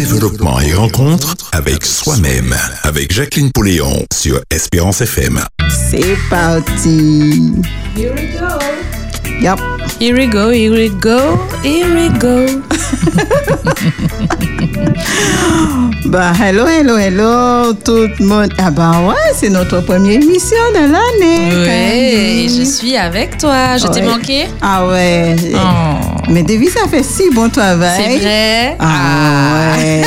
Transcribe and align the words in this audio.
développement 0.00 0.58
et 0.60 0.72
rencontre 0.72 1.36
avec 1.52 1.84
soi-même. 1.84 2.54
Avec 2.84 3.12
Jacqueline 3.12 3.50
Pouléon 3.52 4.06
sur 4.10 4.40
Espérance 4.48 5.02
FM. 5.02 5.44
C'est 5.68 6.16
parti. 6.30 7.52
Here 7.94 8.10
we 8.14 8.32
go. 8.32 9.09
Yep. 9.40 9.58
Here 9.98 10.14
we 10.16 10.26
go, 10.26 10.50
here 10.50 10.72
we 10.72 10.88
go, 11.00 11.36
here 11.62 11.88
we 11.94 12.08
go. 12.18 12.46
Bah, 16.06 16.32
hello, 16.34 16.66
hello, 16.66 16.96
hello, 16.98 17.72
tout 17.84 18.08
le 18.18 18.24
monde. 18.26 18.52
Ah 18.58 18.70
bah 18.72 19.00
ouais, 19.06 19.14
c'est 19.32 19.48
notre 19.48 19.80
première 19.80 20.20
émission 20.20 20.56
de 20.74 20.90
l'année. 20.90 21.48
Candy. 22.48 22.58
je 22.58 22.64
suis 22.64 22.96
avec 22.96 23.38
toi. 23.38 23.76
Je 23.76 23.86
t'ai 23.86 24.00
Ouais. 24.00 24.06
manqué 24.08 24.46
Ah 24.60 24.88
ouais. 24.88 25.36
Oh. 25.54 25.58
Mais 26.28 26.42
David, 26.42 26.70
ça 26.70 26.88
fait 26.90 27.04
si 27.04 27.30
bon 27.32 27.48
travail. 27.48 28.02
C'est 28.02 28.18
vrai 28.18 28.76
Ah 28.80 29.76
ouais. 29.78 30.02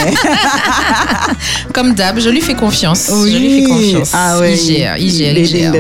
Comme 1.73 1.93
d'hab, 1.93 2.19
je 2.19 2.29
lui 2.29 2.41
fais 2.41 2.53
confiance. 2.55 3.09
Oui. 3.13 3.31
Je 3.31 3.37
lui 3.37 3.61
fais 3.61 3.69
confiance. 3.69 4.11
Ah 4.13 4.39
ouais. 4.39 4.53
Il 4.57 4.59
gère, 4.75 4.97
il 4.97 5.09
gère, 5.09 5.37
il 5.37 5.45
gère. 5.45 5.73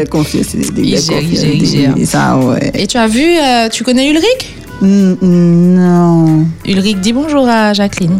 Il 0.77 0.97
gère, 0.97 1.21
il 1.21 2.05
gère. 2.07 2.71
Et 2.75 2.87
tu 2.87 2.97
as 2.97 3.07
vu, 3.07 3.37
euh, 3.43 3.69
tu 3.69 3.83
connais 3.83 4.09
Ulrich 4.09 4.55
Mm, 4.81 5.13
mm, 5.21 5.75
Non. 5.75 6.45
Ulrich, 6.65 6.99
dis 6.99 7.13
bonjour 7.13 7.47
à 7.47 7.73
Jacqueline. 7.73 8.19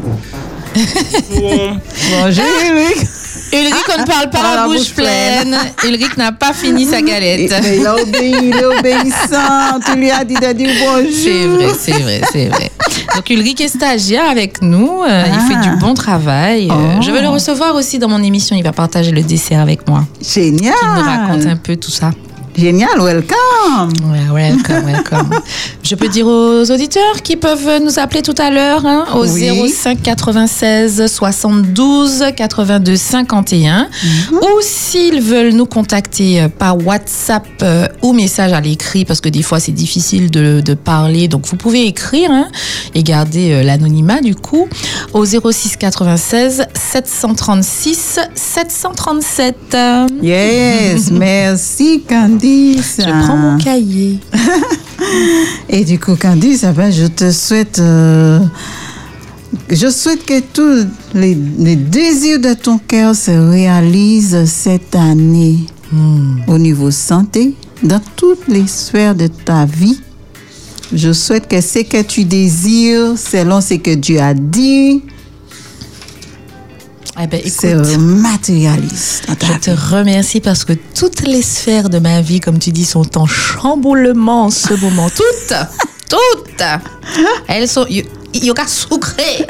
Bonjour, 1.31 2.43
Eric. 2.65 3.07
Ulrich, 3.53 3.85
on 3.95 4.01
ne 4.01 4.05
parle 4.07 4.29
pas 4.29 4.39
Ah, 4.43 4.55
la 4.55 4.61
la 4.61 4.67
bouche 4.67 4.77
bouche 4.77 4.93
pleine. 4.93 5.55
Ulrich 5.85 6.17
n'a 6.17 6.31
pas 6.31 6.53
fini 6.53 6.85
sa 6.85 6.99
Et- 6.99 7.03
galette. 7.03 7.53
mais 7.61 7.77
il 7.77 7.85
a 7.85 7.95
obéi, 7.95 8.35
il 8.43 8.55
est 8.55 8.65
obéissant. 8.65 9.79
Tu 9.85 9.95
lui 9.97 10.09
as 10.09 10.23
dit 10.23 10.33
de 10.35 10.51
dire 10.53 10.69
bonjour. 10.79 11.11
C'est 11.11 11.45
vrai, 11.47 11.67
c'est 11.77 11.91
vrai, 12.01 12.21
c'est 12.31 12.47
vrai. 12.47 12.71
Donc 13.15 13.29
Ulrich 13.29 13.61
est 13.61 13.67
stagiaire 13.67 14.27
avec 14.29 14.61
nous. 14.61 15.03
euh, 15.03 15.23
Il 15.27 15.33
Ah. 15.39 15.47
fait 15.63 15.69
du 15.69 15.75
bon 15.77 15.93
travail. 15.93 16.69
Euh, 16.71 16.73
Oh. 16.97 17.01
Je 17.01 17.11
vais 17.11 17.21
le 17.21 17.29
recevoir 17.29 17.75
aussi 17.75 17.99
dans 17.99 18.07
mon 18.09 18.23
émission. 18.23 18.55
Il 18.55 18.63
va 18.63 18.71
partager 18.71 19.11
le 19.11 19.21
dessert 19.21 19.59
avec 19.59 19.87
moi. 19.87 20.05
Génial. 20.21 20.73
Il 20.81 20.87
nous 21.03 21.03
raconte 21.03 21.45
un 21.45 21.55
peu 21.57 21.75
tout 21.75 21.91
ça. 21.91 22.11
Génial, 22.55 22.99
welcome. 23.01 23.91
Ouais, 24.11 24.29
welcome, 24.31 24.85
welcome. 24.85 25.29
Je 25.81 25.95
peux 25.95 26.07
dire 26.07 26.27
aux 26.27 26.69
auditeurs 26.69 27.21
qui 27.23 27.35
peuvent 27.35 27.81
nous 27.83 27.97
appeler 27.99 28.21
tout 28.21 28.35
à 28.37 28.51
l'heure 28.51 28.85
hein, 28.85 29.05
au 29.15 29.25
Oui. 29.27 29.69
05 29.71 30.01
96 30.01 31.07
72 31.07 32.23
82 32.35 32.95
51 32.95 33.87
Mhm. 34.31 34.37
ou 34.37 34.47
s'ils 34.61 35.21
veulent 35.21 35.53
nous 35.53 35.65
contacter 35.65 36.41
euh, 36.41 36.47
par 36.47 36.77
WhatsApp 36.85 37.45
euh, 37.63 37.87
ou 38.01 38.13
message 38.13 38.53
à 38.53 38.61
l'écrit 38.61 39.03
parce 39.05 39.19
que 39.21 39.29
des 39.29 39.41
fois 39.41 39.59
c'est 39.59 39.71
difficile 39.71 40.29
de, 40.29 40.61
de 40.63 40.73
parler 40.73 41.27
donc 41.27 41.45
vous 41.47 41.55
pouvez 41.57 41.85
écrire 41.87 42.29
hein, 42.31 42.47
et 42.93 43.01
garder 43.03 43.51
euh, 43.51 43.63
l'anonymat 43.63 44.21
du 44.21 44.35
coup 44.35 44.67
au 45.13 45.25
06 45.25 45.77
96 45.77 46.65
736 46.73 48.19
737. 48.35 49.55
Yes, 50.21 51.11
merci 51.11 52.03
Candice. 52.43 52.99
Je 52.99 53.25
prends 53.25 53.37
mon 53.37 53.57
cahier. 53.57 54.19
Et 55.69 55.85
du 55.85 55.97
coup, 55.99 56.15
Candice, 56.15 56.63
ah 56.63 56.73
ben, 56.73 56.91
je 56.91 57.05
te 57.05 57.31
souhaite, 57.31 57.79
euh, 57.79 58.39
je 59.69 59.89
souhaite 59.89 60.25
que 60.25 60.41
tous 60.41 60.87
les, 61.13 61.37
les 61.57 61.75
désirs 61.75 62.39
de 62.39 62.53
ton 62.53 62.77
cœur 62.77 63.15
se 63.15 63.31
réalisent 63.31 64.45
cette 64.45 64.95
année 64.95 65.59
au 66.47 66.57
niveau 66.57 66.91
santé, 66.91 67.53
dans 67.83 68.01
toutes 68.15 68.47
les 68.47 68.67
sphères 68.67 69.15
de 69.15 69.27
ta 69.27 69.65
vie. 69.65 69.99
Je 70.91 71.13
souhaite 71.13 71.47
que 71.47 71.61
ce 71.61 71.79
que 71.79 72.01
tu 72.01 72.25
désires, 72.25 73.17
selon 73.17 73.61
ce 73.61 73.75
que 73.75 73.93
Dieu 73.93 74.19
a 74.19 74.33
dit, 74.33 75.01
Eh 77.21 77.27
ben, 77.27 77.41
dans 79.27 79.35
ta 79.35 79.45
Je 79.53 79.59
te 79.59 79.69
remercie 79.71 80.39
parce 80.41 80.65
que 80.65 80.73
toutes 80.73 81.21
les 81.21 81.43
sphères 81.43 81.89
de 81.89 81.99
ma 81.99 82.21
vie, 82.21 82.39
comme 82.39 82.57
tu 82.57 82.71
dis, 82.71 82.85
sont 82.85 83.17
en 83.17 83.27
chamboulement 83.27 84.45
en 84.45 84.49
ce 84.49 84.73
moment. 84.73 85.09
Toutes, 85.15 85.55
toutes. 86.09 86.63
Elles 87.47 87.67
sont. 87.67 87.85
Il 87.89 88.05
y 88.43 88.49
a 88.49 88.53
qu'à 88.53 88.67
sucrer. 88.67 89.45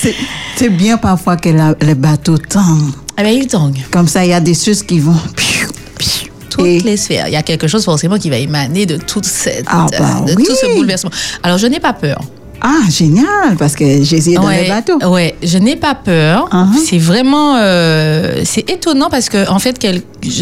C'est- 0.00 0.14
C'est 0.56 0.68
bien 0.68 0.96
parfois 0.96 1.36
que 1.36 1.48
la- 1.48 1.74
les 1.80 1.94
bateaux 1.94 2.38
tendent. 2.38 2.92
Eh 3.18 3.22
bien, 3.22 3.30
il 3.32 3.46
tangue. 3.46 3.78
Comme 3.92 4.08
ça, 4.08 4.24
il 4.24 4.30
y 4.30 4.34
a 4.34 4.40
des 4.40 4.54
choses 4.54 4.82
qui 4.82 4.98
vont. 4.98 5.14
piou, 5.36 5.68
piou. 5.98 6.28
Toutes 6.50 6.66
Et- 6.66 6.80
les 6.80 6.96
sphères. 6.96 7.26
Il 7.28 7.32
y 7.32 7.36
a 7.36 7.42
quelque 7.42 7.66
chose 7.68 7.84
forcément 7.84 8.18
qui 8.18 8.30
va 8.30 8.36
émaner 8.36 8.86
de 8.86 8.96
toute 8.96 9.24
cette, 9.26 9.64
Ah, 9.68 9.86
bah 9.98 10.20
de 10.26 10.34
tout 10.34 10.44
ce 10.60 10.74
bouleversement. 10.76 11.10
Alors, 11.42 11.58
je 11.58 11.66
n'ai 11.68 11.80
pas 11.80 11.92
peur. 11.92 12.20
Ah, 12.66 12.88
génial, 12.88 13.56
parce 13.58 13.74
que 13.76 13.84
est 13.84 14.34
dans 14.34 14.46
ouais, 14.46 14.62
les 14.62 14.68
bateaux. 14.70 14.96
ouais, 15.10 15.34
je 15.42 15.58
n'ai 15.58 15.76
pas 15.76 15.94
peur. 15.94 16.48
Uh-huh. 16.50 16.82
C'est 16.82 16.96
vraiment, 16.96 17.56
euh, 17.58 18.40
c'est 18.44 18.70
étonnant 18.70 19.10
parce 19.10 19.28
que 19.28 19.50
en 19.50 19.58
fait, 19.58 19.86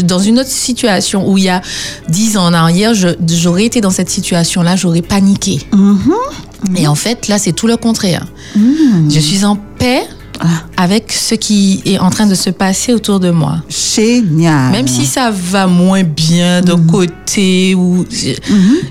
dans 0.05 0.19
une 0.19 0.39
autre 0.39 0.49
situation 0.49 1.29
où 1.29 1.37
il 1.37 1.43
y 1.43 1.49
a 1.49 1.61
dix 2.07 2.37
ans 2.37 2.45
en 2.45 2.53
arrière, 2.53 2.93
j'aurais 2.93 3.65
été 3.65 3.81
dans 3.81 3.89
cette 3.89 4.09
situation-là, 4.09 4.77
j'aurais 4.77 5.01
paniqué. 5.01 5.59
Mm-hmm. 5.73 6.77
Et 6.77 6.87
en 6.87 6.95
fait, 6.95 7.27
là, 7.27 7.37
c'est 7.37 7.51
tout 7.51 7.67
le 7.67 7.75
contraire. 7.75 8.25
Je 8.55 9.19
suis 9.19 9.43
en 9.43 9.57
paix 9.77 10.03
Ah. 10.39 10.47
avec 10.77 11.11
ce 11.13 11.35
qui 11.35 11.81
est 11.85 11.99
en 11.99 12.09
train 12.09 12.25
de 12.25 12.35
se 12.35 12.49
passer 12.49 12.91
autour 12.93 13.19
de 13.19 13.29
moi. 13.31 13.57
Génial. 13.69 14.71
Même 14.71 14.87
si 14.87 15.05
ça 15.05 15.31
va 15.31 15.67
moins 15.67 16.03
bien 16.03 16.61
d'un 16.61 16.75
Mm-hmm. 16.77 16.85
côté 16.87 17.75
ou 17.75 18.05
je, 18.11 18.33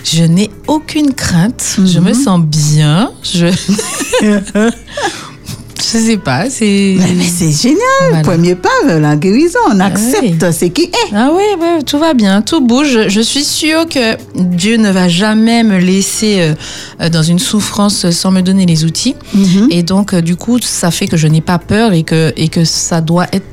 je 0.05 0.23
n'ai 0.25 0.51
aucune 0.69 1.13
crainte, 1.13 1.77
je 1.79 1.83
Mm-hmm. 1.99 2.01
me 2.01 2.13
sens 2.15 2.41
bien, 2.41 3.11
je 3.23 3.47
je 5.93 5.99
sais 5.99 6.17
pas, 6.17 6.49
c'est 6.49 6.97
Mais, 6.99 7.15
mais 7.15 7.25
c'est 7.25 7.53
génial. 7.53 7.79
Voilà. 8.09 8.23
Premier 8.23 8.55
pas 8.55 8.69
vers 8.87 9.01
la 9.01 9.17
guérison. 9.17 9.59
On 9.71 9.81
accepte 9.81 10.51
ce 10.51 10.65
qui 10.67 10.85
est. 10.85 11.15
Ah 11.15 11.31
oui, 11.35 11.43
tout 11.85 11.99
va 11.99 12.15
bien, 12.15 12.41
tout 12.41 12.61
bouge. 12.61 13.09
Je 13.09 13.21
suis 13.21 13.45
sûre 13.45 13.87
que 13.87 14.17
Dieu 14.35 14.77
ne 14.77 14.91
va 14.91 15.09
jamais 15.09 15.63
me 15.65 15.79
laisser 15.79 16.55
euh, 17.01 17.09
dans 17.11 17.23
une 17.23 17.39
souffrance 17.39 18.11
sans 18.11 18.31
me 18.31 18.41
donner 18.41 18.65
les 18.65 18.85
outils. 18.85 19.15
Mhm. 19.35 19.69
Et 19.71 19.83
donc, 19.83 20.15
euh, 20.15 20.21
du 20.23 20.37
coup, 20.37 20.59
ça 20.63 20.91
fait 20.91 21.07
que 21.07 21.17
je 21.17 21.27
n'ai 21.27 21.41
pas 21.43 21.59
peur 21.59 21.93
et 21.93 22.05
que, 22.05 22.33
et 22.37 22.49
que 22.49 22.65
ça 22.65 23.01
doit 23.01 23.27
être... 23.33 23.45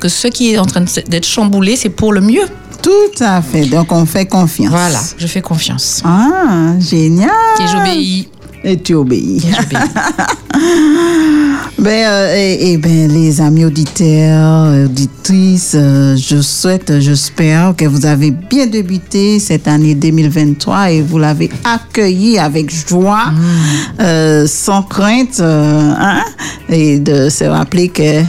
que 0.00 0.08
ce 0.08 0.28
qui 0.28 0.52
est 0.52 0.58
en 0.58 0.66
train 0.66 0.82
d'être 1.08 1.26
chamboulé, 1.26 1.76
c'est 1.76 1.90
pour 1.90 2.12
le 2.12 2.20
mieux. 2.20 2.46
Tout 2.82 3.24
à 3.24 3.40
fait. 3.42 3.66
Donc, 3.66 3.92
on 3.92 4.06
fait 4.06 4.26
confiance. 4.26 4.70
Voilà, 4.70 5.00
je 5.16 5.26
fais 5.26 5.40
confiance. 5.40 6.02
Ah, 6.04 6.74
génial. 6.80 7.30
Et 7.62 7.66
j'obéis. 7.66 8.28
Et 8.64 8.76
tu 8.76 8.94
obéis. 8.94 9.38
Et 9.38 9.54
j'obéis. 9.54 9.78
Ben, 11.78 12.06
euh, 12.08 12.34
et, 12.34 12.72
et 12.72 12.76
ben, 12.78 13.12
les 13.12 13.40
amis 13.40 13.64
auditeurs, 13.64 14.86
auditrices, 14.86 15.74
euh, 15.74 16.16
je 16.16 16.40
souhaite, 16.40 17.00
j'espère 17.00 17.76
que 17.76 17.84
vous 17.84 18.06
avez 18.06 18.30
bien 18.30 18.66
débuté 18.66 19.38
cette 19.38 19.68
année 19.68 19.94
2023 19.94 20.90
et 20.92 21.02
vous 21.02 21.18
l'avez 21.18 21.50
accueilli 21.64 22.38
avec 22.38 22.70
joie, 22.70 23.26
euh, 24.00 24.46
sans 24.46 24.82
crainte, 24.82 25.38
euh, 25.40 25.92
hein, 25.98 26.24
et 26.70 26.98
de 26.98 27.28
se 27.28 27.44
rappeler 27.44 27.88
que 27.88 28.22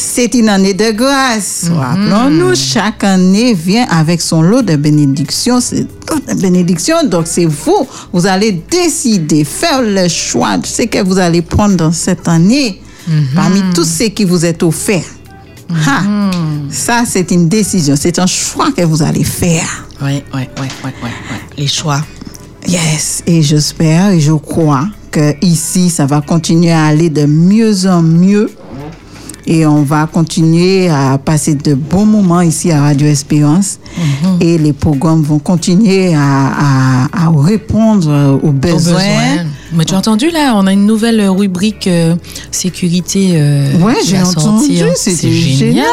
c'est 0.00 0.34
une 0.34 0.48
année 0.48 0.74
de 0.74 0.90
grâce. 0.92 1.66
Rappelons-nous, 1.72 2.54
chaque 2.54 3.04
année 3.04 3.54
vient 3.54 3.86
avec 3.88 4.20
son 4.20 4.42
lot 4.42 4.62
de 4.62 4.76
bénédictions. 4.76 5.60
C'est 5.60 5.86
bénédictions. 6.40 7.04
Donc, 7.06 7.26
c'est 7.26 7.46
vous. 7.46 7.86
Vous 8.12 8.26
allez 8.26 8.52
décider, 8.70 9.44
faire 9.44 9.82
le 9.82 10.08
choix 10.08 10.56
de 10.56 10.66
ce 10.66 10.82
que 10.82 11.02
vous 11.02 11.18
allez 11.18 11.42
prendre 11.42 11.76
dans 11.76 11.92
cette 11.92 12.26
année 12.28 12.80
parmi 13.34 13.60
tout 13.74 13.84
ce 13.84 14.04
qui 14.04 14.24
vous 14.24 14.44
est 14.44 14.62
offert. 14.62 15.04
Ha! 15.86 16.02
Ça, 16.70 17.04
c'est 17.06 17.30
une 17.30 17.48
décision. 17.48 17.94
C'est 17.96 18.18
un 18.18 18.26
choix 18.26 18.72
que 18.72 18.82
vous 18.82 19.02
allez 19.02 19.24
faire. 19.24 19.86
Ouais, 20.02 20.24
ouais, 20.34 20.40
ouais, 20.40 20.48
ouais, 20.58 20.68
ouais, 20.84 20.92
ouais. 21.02 21.40
Les 21.56 21.66
choix. 21.66 22.00
Yes, 22.66 23.22
et 23.26 23.42
j'espère 23.42 24.10
et 24.10 24.20
je 24.20 24.32
crois 24.32 24.86
que 25.10 25.34
ici, 25.44 25.90
ça 25.90 26.06
va 26.06 26.20
continuer 26.20 26.70
à 26.72 26.84
aller 26.86 27.10
de 27.10 27.26
mieux 27.26 27.86
en 27.86 28.02
mieux. 28.02 28.50
Et 29.46 29.66
on 29.66 29.82
va 29.82 30.06
continuer 30.06 30.88
à 30.88 31.18
passer 31.18 31.54
de 31.54 31.74
bons 31.74 32.04
moments 32.06 32.40
ici 32.42 32.70
à 32.70 32.82
Radio 32.82 33.06
Espérance. 33.06 33.78
Et 34.40 34.58
les 34.58 34.72
programmes 34.72 35.22
vont 35.22 35.38
continuer 35.38 36.14
à, 36.14 36.18
à- 36.22 37.26
à 37.26 37.30
répondre 37.42 38.38
aux 38.42 38.48
Aux 38.48 38.52
besoins. 38.52 38.98
Mais 39.72 39.84
tu 39.84 39.94
as 39.94 39.98
entendu 39.98 40.30
là, 40.30 40.54
on 40.56 40.66
a 40.66 40.72
une 40.72 40.86
nouvelle 40.86 41.20
rubrique 41.28 41.86
euh, 41.86 42.14
sécurité. 42.50 43.30
euh, 43.34 43.72
Ouais, 43.78 43.94
j'ai 44.04 44.18
entendu, 44.20 44.78
c'était 44.96 45.16
C'est 45.16 45.30
génial. 45.32 45.56
génial. 45.58 45.86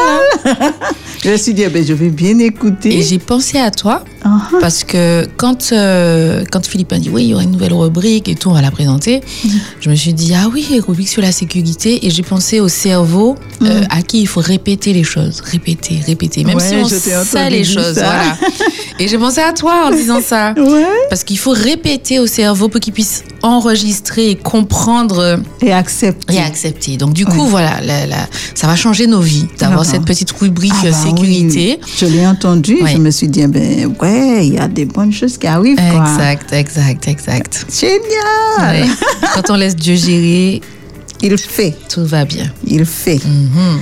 hein. 0.46 0.72
Je 1.24 1.30
me 1.30 1.36
suis 1.36 1.52
dit, 1.52 1.62
eh 1.66 1.68
ben, 1.68 1.84
je 1.84 1.92
vais 1.94 2.10
bien 2.10 2.38
écouter. 2.38 2.96
Et 2.96 3.02
j'ai 3.02 3.18
pensé 3.18 3.58
à 3.58 3.70
toi 3.70 4.04
Uh-huh. 4.24 4.60
Parce 4.60 4.82
que 4.82 5.26
quand, 5.36 5.70
euh, 5.72 6.42
quand 6.50 6.66
Philippe 6.66 6.92
a 6.92 6.98
dit 6.98 7.08
oui, 7.08 7.22
il 7.22 7.28
y 7.30 7.34
aura 7.34 7.44
une 7.44 7.52
nouvelle 7.52 7.72
rubrique 7.72 8.28
et 8.28 8.34
tout, 8.34 8.50
on 8.50 8.52
va 8.52 8.60
la 8.60 8.72
présenter, 8.72 9.20
Mm-hmm. 9.20 9.50
je 9.80 9.90
me 9.90 9.94
suis 9.94 10.12
dit 10.12 10.32
ah 10.34 10.48
oui, 10.52 10.66
rubrique 10.84 11.08
sur 11.08 11.22
la 11.22 11.30
sécurité 11.30 12.04
et 12.04 12.10
j'ai 12.10 12.24
pensé 12.24 12.58
au 12.58 12.66
cerveau 12.66 13.36
euh, 13.62 13.82
à 13.90 14.02
qui 14.02 14.20
il 14.20 14.26
faut 14.26 14.40
répéter 14.40 14.92
les 14.92 15.04
choses, 15.04 15.40
répéter, 15.40 16.00
répéter, 16.04 16.42
même 16.44 16.56
Mm. 16.56 16.58
Ouais, 16.58 16.84
si 16.88 17.10
on 17.14 17.24
sait 17.24 17.48
les 17.48 17.62
choses. 17.62 17.94
ça. 17.94 18.02
Voilà. 18.04 18.36
Et 18.98 19.06
j'ai 19.06 19.16
pensé 19.18 19.40
à 19.40 19.52
toi 19.52 19.86
en 19.86 19.90
disant 19.94 20.20
ça. 20.20 20.52
Ouais. 20.56 20.84
Parce 21.08 21.22
qu'il 21.22 21.38
faut 21.38 21.52
répéter 21.52 22.18
au 22.18 22.26
cerveau 22.26 22.68
pour 22.68 22.80
qu'il 22.80 22.92
puisse 22.92 23.22
enregistrer 23.42 23.67
et 23.72 24.36
comprendre 24.36 25.40
Et 25.60 25.72
accepter. 25.72 26.34
et 26.34 26.38
accepter. 26.40 26.96
Donc 26.96 27.12
du 27.12 27.24
coup, 27.24 27.44
voilà, 27.46 27.80
la- 27.80 28.06
la- 28.06 28.28
ça 28.54 28.66
va 28.66 28.76
changer 28.76 29.06
nos 29.06 29.20
vies 29.20 29.46
d'avoir 29.58 29.80
D'accord. 29.80 29.84
cette 29.92 30.04
petite 30.04 30.30
rubrique 30.32 30.72
Ah 30.80 30.86
bah 30.90 30.92
sécurité. 30.92 31.78
oui. 31.82 31.92
Je 31.98 32.06
l'ai 32.06 32.26
entendu, 32.26 32.78
je 32.86 32.96
me 32.98 33.10
suis 33.10 33.28
dit, 33.28 33.40
eh 33.42 33.46
ben 33.46 33.92
ouais, 34.00 34.46
il 34.46 34.54
y 34.54 34.58
a 34.58 34.68
des 34.68 34.84
bonnes 34.84 35.12
choses 35.12 35.36
qui 35.38 35.46
arrivent. 35.46 35.76
Quoi. 35.76 36.02
Exact, 36.10 36.52
exact, 36.52 37.08
exact. 37.08 37.66
Génial. 37.72 38.86
Ouais. 38.86 38.88
Quand 39.34 39.50
on 39.50 39.56
laisse 39.56 39.76
Dieu 39.76 39.94
gérer, 39.96 40.60
Il 41.22 41.36
fait, 41.36 41.74
tout 41.92 42.04
va 42.06 42.24
bien. 42.24 42.46
il 42.66 42.84
fait. 42.84 43.20
Mhm. 43.24 43.78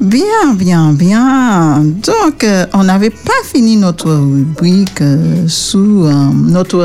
Bien, 0.00 0.54
bien, 0.54 0.92
bien. 0.92 1.80
Donc, 1.84 2.44
euh, 2.44 2.66
on 2.72 2.84
n'avait 2.84 3.10
pas 3.10 3.32
fini 3.52 3.76
notre 3.76 4.10
rubrique 4.12 5.00
euh, 5.00 5.46
sous 5.48 6.04
euh, 6.04 6.12
notre 6.34 6.78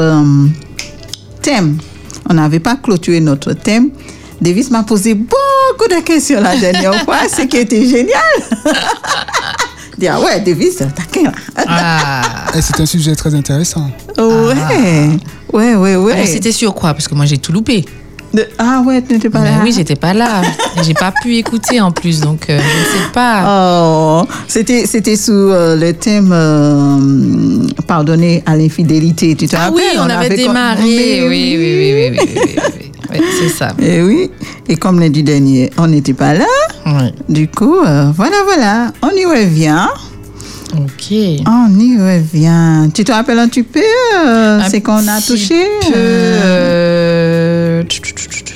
thème. 1.41 1.77
On 2.29 2.33
n'avait 2.33 2.59
pas 2.59 2.75
clôturé 2.75 3.19
notre 3.19 3.53
thème. 3.53 3.89
Davis 4.41 4.69
m'a 4.71 4.83
posé 4.83 5.13
beaucoup 5.13 5.87
de 5.89 6.01
questions 6.03 6.41
la 6.41 6.55
dernière 6.57 6.95
fois, 7.03 7.19
ce 7.29 7.43
qui 7.43 7.57
était 7.57 7.85
génial. 7.85 8.21
Dit, 9.97 10.07
ah 10.07 10.19
ouais, 10.19 10.39
Davis, 10.41 10.77
taquin 10.77 11.23
là. 11.23 11.31
Ah. 11.55 12.21
Et 12.55 12.61
c'est 12.61 12.79
un 12.79 12.85
sujet 12.85 13.15
très 13.15 13.33
intéressant. 13.35 13.89
Ouais, 14.17 15.09
ouais, 15.53 15.75
ouais, 15.75 15.95
ouais. 15.95 16.13
Alors, 16.13 16.25
C'était 16.25 16.51
sur 16.51 16.73
quoi? 16.73 16.93
Parce 16.93 17.07
que 17.07 17.13
moi 17.15 17.25
j'ai 17.25 17.37
tout 17.37 17.51
loupé. 17.51 17.85
De- 18.33 18.47
Ah 18.57 18.81
ouais, 18.85 19.01
tu 19.01 19.13
n'étais 19.13 19.29
pas 19.29 19.39
Ben 19.39 19.57
là. 19.57 19.61
oui, 19.63 19.71
j'étais 19.75 19.95
pas 19.95 20.13
là. 20.13 20.41
J'ai 20.83 20.95
pas 20.95 21.13
pu 21.21 21.35
écouter 21.35 21.79
en 21.81 21.91
plus, 21.91 22.19
donc 22.19 22.49
euh, 22.49 22.57
je 22.59 22.79
ne 22.79 23.03
sais 23.03 23.11
pas. 23.13 23.43
Oh, 23.47 24.25
c'était 24.47 24.87
c'était 24.87 25.15
sous 25.15 25.31
euh, 25.31 25.75
le 25.75 25.93
thème 25.93 26.31
euh, 26.33 27.67
pardonner 27.87 28.41
à 28.47 28.55
l'infidélité. 28.55 29.35
Tu 29.35 29.47
te 29.47 29.55
ah 29.55 29.69
oui, 29.71 29.81
rappelles? 29.95 29.99
on, 30.17 30.19
avait, 30.19 30.35
démarré. 30.35 30.81
Oui, 30.83 31.23
oui, 31.27 31.55
oui, 31.57 31.57
oui, 31.57 31.93
oui, 31.93 32.19
oui, 32.19 32.29
oui, 32.33 32.51
oui. 32.55 32.91
Oui, 33.11 33.19
c'est 33.39 33.49
ça. 33.49 33.67
Et 33.79 34.01
oui. 34.01 34.31
Et 34.67 34.75
comme 34.77 34.99
l'a 34.99 35.09
dit 35.09 35.21
dernier, 35.21 35.69
on 35.77 35.85
n'était 35.87 36.13
pas 36.15 36.33
là. 36.33 36.45
Oui. 36.87 37.13
Du 37.29 37.47
coup, 37.47 37.75
voilà, 37.81 38.37
voilà. 38.45 38.91
On 39.03 39.11
y 39.11 39.25
revient. 39.25 39.85
Ok. 40.75 41.13
On 41.45 41.79
y 41.79 41.97
revient. 41.97 42.89
Tu 42.93 43.03
te 43.03 43.11
rappelles 43.11 43.39
un 43.39 43.47
petit 43.47 43.63
peu 43.63 43.81
euh, 44.25 44.61
c'est 44.69 44.81
qu'on 44.81 45.07
a 45.07 45.21
touché 45.21 45.63
peu, 45.81 45.93
euh, 45.95 47.81
euh, 47.81 47.83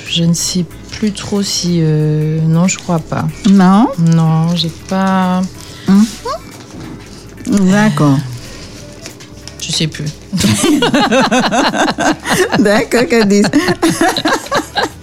Je 0.10 0.24
ne 0.24 0.34
sais 0.34 0.66
plus 0.92 1.12
trop 1.12 1.42
si. 1.44 1.80
euh, 1.81 2.40
non, 2.42 2.68
je 2.68 2.78
crois 2.78 3.00
pas. 3.00 3.25
Non? 3.50 3.88
Non, 4.00 4.56
j'ai 4.56 4.72
pas. 4.90 5.42
D'accord. 7.46 8.18
Je 9.62 9.72
sais 9.72 9.88
plus. 9.88 10.06
D'accord, 12.60 13.08
Candice. 13.10 13.46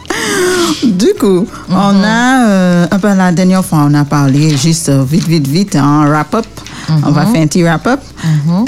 Du 0.85 1.12
coup, 1.19 1.47
on 1.71 1.93
Mhm. 1.93 2.05
a, 2.05 2.47
euh, 2.49 2.87
un 2.91 2.99
peu 2.99 3.09
la 3.15 3.32
dernière 3.32 3.65
fois, 3.65 3.87
on 3.88 3.94
a 3.94 4.05
parlé 4.05 4.56
juste 4.56 4.88
euh, 4.88 5.03
vite, 5.09 5.26
vite, 5.29 5.47
vite, 5.47 5.76
un 5.76 6.06
wrap-up. 6.09 6.47
On 6.88 7.09
Mhm. 7.09 7.15
va 7.15 7.26
faire 7.26 7.43
un 7.43 7.47
petit 7.47 7.62
wrap-up. 7.62 8.00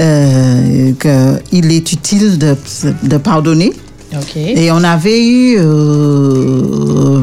Euh, 0.00 0.92
que 0.98 1.40
il 1.52 1.70
est 1.72 1.92
utile 1.92 2.38
de, 2.38 2.56
de 3.02 3.16
pardonner. 3.18 3.72
Ok. 4.14 4.36
Et 4.36 4.70
on 4.72 4.82
avait 4.84 5.26
eu 5.26 5.56
euh, 5.58 7.22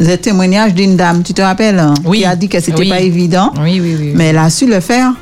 le 0.00 0.16
témoignage 0.16 0.74
d'une 0.74 0.96
dame, 0.96 1.22
tu 1.22 1.34
te 1.34 1.42
rappelles 1.42 1.78
hein, 1.78 1.94
Oui. 2.04 2.18
Qui 2.18 2.24
a 2.24 2.34
dit 2.36 2.48
que 2.48 2.60
c'était 2.60 2.78
Oui. 2.80 2.88
pas 2.88 3.00
évident, 3.00 3.52
Oui, 3.62 3.80
oui, 3.82 3.96
oui. 3.98 4.12
mais 4.14 4.26
elle 4.28 4.38
a 4.38 4.50
su 4.50 4.66
le 4.66 4.80
faire. 4.80 5.12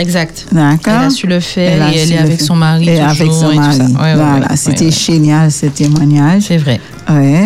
Exact. 0.00 0.46
D'accord. 0.50 0.94
Elle 1.00 1.06
a 1.06 1.10
su 1.10 1.26
le 1.26 1.40
faire 1.40 1.88
et 1.92 1.98
elle 1.98 2.12
est 2.12 2.18
avec 2.18 2.38
faire. 2.38 2.46
son 2.46 2.56
mari 2.56 2.88
Et 2.88 2.96
toujours 2.96 3.10
avec 3.10 3.32
son 3.32 3.50
et 3.52 3.56
mari. 3.56 3.76
ça. 3.76 3.84
Ouais, 3.84 3.90
ouais, 3.92 4.14
voilà, 4.14 4.46
ouais, 4.50 4.56
c'était 4.56 4.90
génial 4.90 5.52
ce 5.52 5.66
témoignage. 5.66 6.44
C'est 6.48 6.56
vrai. 6.56 6.80
Ouais, 7.08 7.44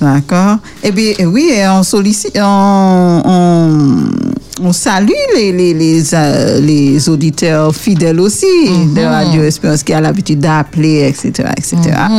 d'accord. 0.00 0.56
Et 0.82 0.90
bien, 0.90 1.12
eh 1.18 1.26
oui, 1.26 1.50
on 1.68 1.82
sollicite, 1.82 2.38
on, 2.40 3.22
on, 3.24 4.64
on 4.68 4.72
salue 4.72 5.10
les, 5.36 5.52
les, 5.52 5.74
les, 5.74 6.14
euh, 6.14 6.60
les 6.60 7.08
auditeurs 7.08 7.74
fidèles 7.74 8.20
aussi 8.20 8.46
de 8.94 9.02
Radio 9.02 9.42
Espérance 9.42 9.82
qui 9.82 9.92
a 9.92 10.00
l'habitude 10.00 10.40
d'appeler, 10.40 11.08
etc., 11.08 11.48
etc. 11.56 11.76
Mhm. 12.08 12.18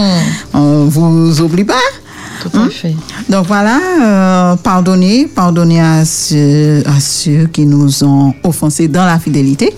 On 0.53 0.85
vous 0.85 1.41
oublie 1.41 1.63
pas. 1.65 1.73
Tout 2.41 2.57
à 2.57 2.69
fait. 2.69 2.95
Donc 3.29 3.47
voilà, 3.47 3.79
euh, 4.01 4.55
pardonnez, 4.57 5.27
pardonnez 5.27 5.81
à 5.81 6.03
ceux, 6.05 6.83
à 6.85 6.99
ceux 6.99 7.47
qui 7.47 7.65
nous 7.65 8.03
ont 8.03 8.33
offensés 8.43 8.87
dans 8.87 9.05
la 9.05 9.19
fidélité. 9.19 9.73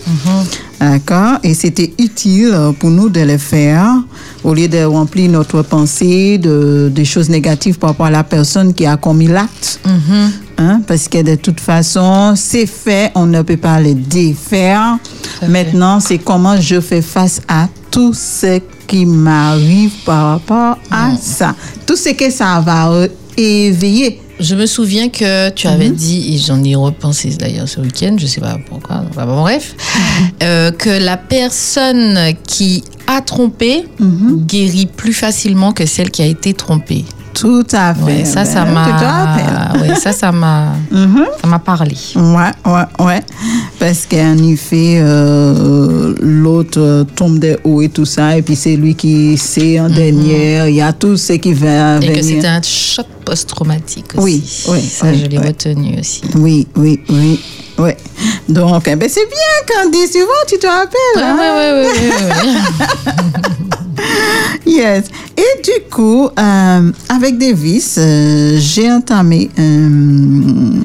D'accord? 0.79 1.39
Et 1.43 1.53
c'était 1.53 1.93
utile 1.99 2.53
pour 2.79 2.89
nous 2.89 3.09
de 3.09 3.21
le 3.21 3.37
faire 3.37 3.93
au 4.43 4.53
lieu 4.53 4.67
de 4.67 4.83
remplir 4.83 5.31
notre 5.31 5.61
pensée 5.63 6.37
de, 6.37 6.91
de 6.93 7.03
choses 7.03 7.29
négatives 7.29 7.79
par 7.79 7.91
rapport 7.91 8.05
à 8.05 8.11
la 8.11 8.23
personne 8.23 8.73
qui 8.73 8.85
a 8.85 8.97
commis 8.97 9.27
l'acte. 9.27 9.79
Mhm. 9.85 10.31
Hein, 10.57 10.81
parce 10.87 11.07
que 11.09 11.21
de 11.21 11.35
toute 11.35 11.59
façon, 11.59 12.33
c'est 12.35 12.65
fait, 12.65 13.11
on 13.15 13.25
ne 13.25 13.41
peut 13.41 13.57
pas 13.57 13.79
le 13.81 13.93
défaire. 13.93 14.97
Maintenant, 15.47 15.99
c'est 15.99 16.17
comment 16.17 16.59
je 16.59 16.79
fais 16.79 17.01
face 17.01 17.41
à 17.47 17.67
tout 17.91 18.13
ce 18.13 18.59
qui 18.87 19.05
m'arrive 19.05 19.91
par 20.05 20.31
rapport 20.31 20.77
à 20.91 21.15
ça. 21.17 21.55
Tout 21.85 21.95
ce 21.95 22.09
que 22.09 22.29
ça 22.29 22.61
va 22.65 23.07
éveiller. 23.37 24.21
Je 24.39 24.55
me 24.55 24.65
souviens 24.65 25.07
que 25.07 25.49
tu 25.51 25.67
avais 25.67 25.89
dit, 25.89 26.33
et 26.35 26.37
j'en 26.37 26.61
ai 26.63 26.75
repensé 26.75 27.29
d'ailleurs 27.29 27.69
ce 27.69 27.79
week-end, 27.79 28.17
je 28.19 28.25
sais 28.25 28.41
pas 28.41 28.57
pourquoi, 28.67 29.01
enfin, 29.09 29.25
bon, 29.25 29.41
bref, 29.41 29.75
euh, 30.43 30.71
que 30.71 30.89
la 30.89 31.15
personne 31.15 32.33
qui 32.45 32.83
a 33.07 33.21
trompé 33.21 33.85
guérit 33.99 34.87
plus 34.87 35.13
facilement 35.13 35.71
que 35.71 35.85
celle 35.85 36.11
qui 36.11 36.21
a 36.21 36.25
été 36.25 36.53
trompée. 36.53 37.05
Tout 37.39 37.67
à 37.73 37.93
fait. 37.93 38.01
Ouais, 38.03 38.25
ça, 38.25 38.45
ça 38.45 38.63
Ben, 38.63 38.71
m'a, 38.73 39.73
ouais, 39.81 39.95
ça, 39.95 40.11
ça 40.13 40.31
m'a, 40.31 40.73
ça 41.41 41.47
m'a 41.47 41.59
parlé. 41.59 41.95
Ouais, 42.15 42.51
ouais, 42.65 43.05
ouais. 43.05 43.21
Parce 43.77 44.05
qu'en 44.05 44.37
effet, 44.37 44.99
euh, 45.01 46.15
l'autre 46.21 47.05
tombe 47.15 47.39
des 47.39 47.57
hauts 47.63 47.81
et 47.81 47.89
tout 47.89 48.05
ça, 48.05 48.37
et 48.37 48.41
puis 48.41 48.55
c'est 48.55 48.75
lui 48.77 48.95
qui 48.95 49.37
sait 49.37 49.79
en 49.79 49.89
dernier. 49.89 50.69
Il 50.69 50.75
y 50.75 50.81
a 50.81 50.93
tout 50.93 51.17
ce 51.17 51.33
qui 51.33 51.53
va 51.53 51.97
Et 51.97 51.99
que 51.99 52.05
venir. 52.05 52.23
c'était 52.23 52.47
un 52.47 52.61
choc 52.61 53.05
post-traumatique 53.25 54.13
aussi. 54.17 54.23
Oui, 54.23 54.43
oui, 54.69 54.81
Ça, 54.81 55.07
oui, 55.09 55.21
je 55.23 55.29
l'ai 55.29 55.37
oui. 55.39 55.47
retenu 55.47 55.99
aussi. 55.99 56.21
Oui, 56.35 56.67
oui, 56.77 56.99
oui, 57.09 57.39
oui. 57.77 57.91
Donc, 58.47 58.83
eh 58.87 58.95
ben, 58.95 59.09
c'est 59.09 59.25
bien, 59.25 59.75
Candice, 59.83 60.11
tu 60.11 60.19
vois, 60.19 60.45
tu 60.47 60.57
te 60.57 60.67
rappelles. 60.67 61.23
Hein? 61.23 61.37
ouais, 61.37 61.51
ouais, 61.51 61.71
ouais, 61.71 61.91
ouais, 61.91 62.45
ouais. 62.45 62.59
Yes. 64.65 65.05
Et 65.37 65.61
du 65.63 65.89
coup, 65.89 66.29
euh, 66.37 66.91
avec 67.09 67.37
Davis, 67.37 67.97
euh, 67.99 68.57
j'ai 68.59 68.91
entamé 68.91 69.49
euh, 69.59 70.79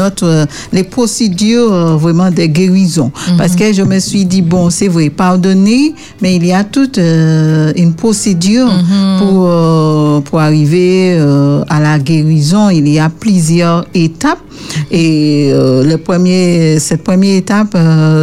autre, 0.00 0.26
euh, 0.26 0.46
les 0.72 0.84
procédures 0.84 1.72
euh, 1.72 1.96
vraiment 1.96 2.30
de 2.30 2.44
guérison. 2.46 3.10
Parce 3.36 3.54
que 3.54 3.72
je 3.72 3.82
me 3.82 3.98
suis 3.98 4.24
dit, 4.24 4.42
bon, 4.42 4.70
c'est 4.70 4.88
vrai, 4.88 5.10
pardonner, 5.10 5.94
mais 6.20 6.36
il 6.36 6.46
y 6.46 6.52
a 6.52 6.64
toute 6.64 6.98
euh, 6.98 7.72
une 7.76 7.94
procédure 7.94 8.70
pour, 9.18 9.46
euh, 9.48 10.20
pour 10.20 10.40
arriver 10.40 11.16
euh, 11.18 11.64
à 11.68 11.80
la 11.80 11.98
guérison. 11.98 12.70
Il 12.70 12.88
y 12.88 12.98
a 12.98 13.08
plusieurs 13.08 13.86
étapes. 13.94 14.38
Et 14.90 15.50
le 15.52 15.96
premier, 15.96 16.78
cette 16.78 17.04
première 17.04 17.36
étape, 17.36 17.76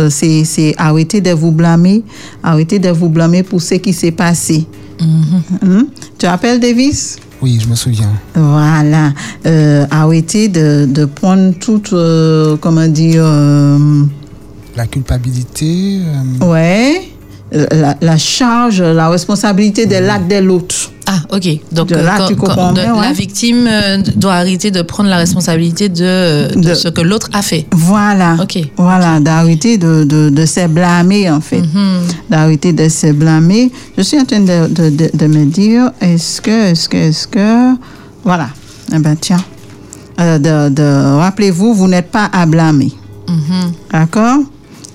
c'est 0.10 0.74
arrêter 0.78 1.22
de 1.22 1.32
vous 1.32 1.52
blâmer, 1.52 2.04
arrêter 2.44 2.78
de 2.78 2.90
vous 2.90 3.10
blâmer 3.10 3.42
pour 3.44 3.62
ce 3.62 3.76
qui 3.76 3.94
s'est 3.94 4.12
passé. 4.12 4.66
Hein? 5.00 5.88
Tu 5.94 6.10
te 6.20 6.26
rappelles, 6.26 6.60
Davis? 6.60 7.18
Oui, 7.46 7.60
je 7.62 7.68
me 7.70 7.76
souviens. 7.76 8.10
Voilà. 8.34 9.14
Euh, 9.46 9.86
arrêter 9.92 10.48
de, 10.48 10.88
de 10.90 11.06
prendre 11.06 11.54
toute, 11.60 11.94
euh, 11.94 12.58
comment 12.60 12.88
dire, 12.88 13.22
euh, 13.24 13.78
La 14.76 14.88
culpabilité. 14.88 16.00
euh, 16.42 16.46
ouais, 16.52 17.04
la, 17.52 17.96
la 18.02 18.18
charge, 18.18 18.82
la 18.82 19.10
responsabilité 19.10 19.86
de 19.86 19.98
l'acte 19.98 20.28
de 20.28 20.38
l'autre. 20.40 20.90
Ah, 21.08 21.20
ok. 21.32 21.48
Donc, 21.72 21.88
De 21.90 21.96
là, 21.96 22.22
euh, 22.22 22.28
tu 22.28 22.36
comprends 22.36 22.74
de- 22.74 22.82
bien, 22.82 22.96
ouais. 22.96 23.02
la 23.08 23.14
victime 23.14 23.68
euh, 23.68 23.98
doit 24.16 24.34
arrêter 24.34 24.72
de 24.72 24.82
prendre 24.82 25.10
la 25.10 25.18
responsabilité 25.18 25.88
de, 25.90 26.54
de 26.56 26.60
De- 26.70 26.74
ce 26.74 26.88
que 26.88 27.02
l'autre 27.02 27.30
a 27.34 27.42
fait. 27.42 27.68
Voilà. 27.72 28.38
Ok. 28.42 28.58
Voilà, 28.78 29.20
d'arrêter 29.20 29.78
de, 29.78 30.04
de, 30.04 30.30
de 30.30 30.46
se 30.46 30.68
blâmer, 30.68 31.30
en 31.30 31.42
fait. 31.42 31.62
D'arrêter 32.30 32.74
de 32.74 32.90
se 32.90 33.12
blâmer. 33.12 33.72
Je 33.98 34.02
suis 34.04 34.20
en 34.20 34.26
train 34.26 34.40
de, 34.40 34.68
de, 34.68 34.90
de, 34.90 35.10
de 35.14 35.28
me 35.28 35.46
dire, 35.46 35.92
est-ce 36.02 36.42
que, 36.42 36.72
est-ce 36.72 36.90
que, 36.90 36.98
est-ce 36.98 37.28
que. 37.28 37.76
Voilà. 38.24 38.48
Eh 38.94 38.98
ben, 39.00 39.16
tiens. 39.20 39.44
Euh, 40.20 40.40
de, 40.40 40.74
de, 40.74 41.18
rappelez-vous, 41.18 41.74
vous 41.74 41.88
n'êtes 41.88 42.10
pas 42.10 42.30
à 42.32 42.46
blâmer. 42.46 42.92
D'accord? 43.92 44.40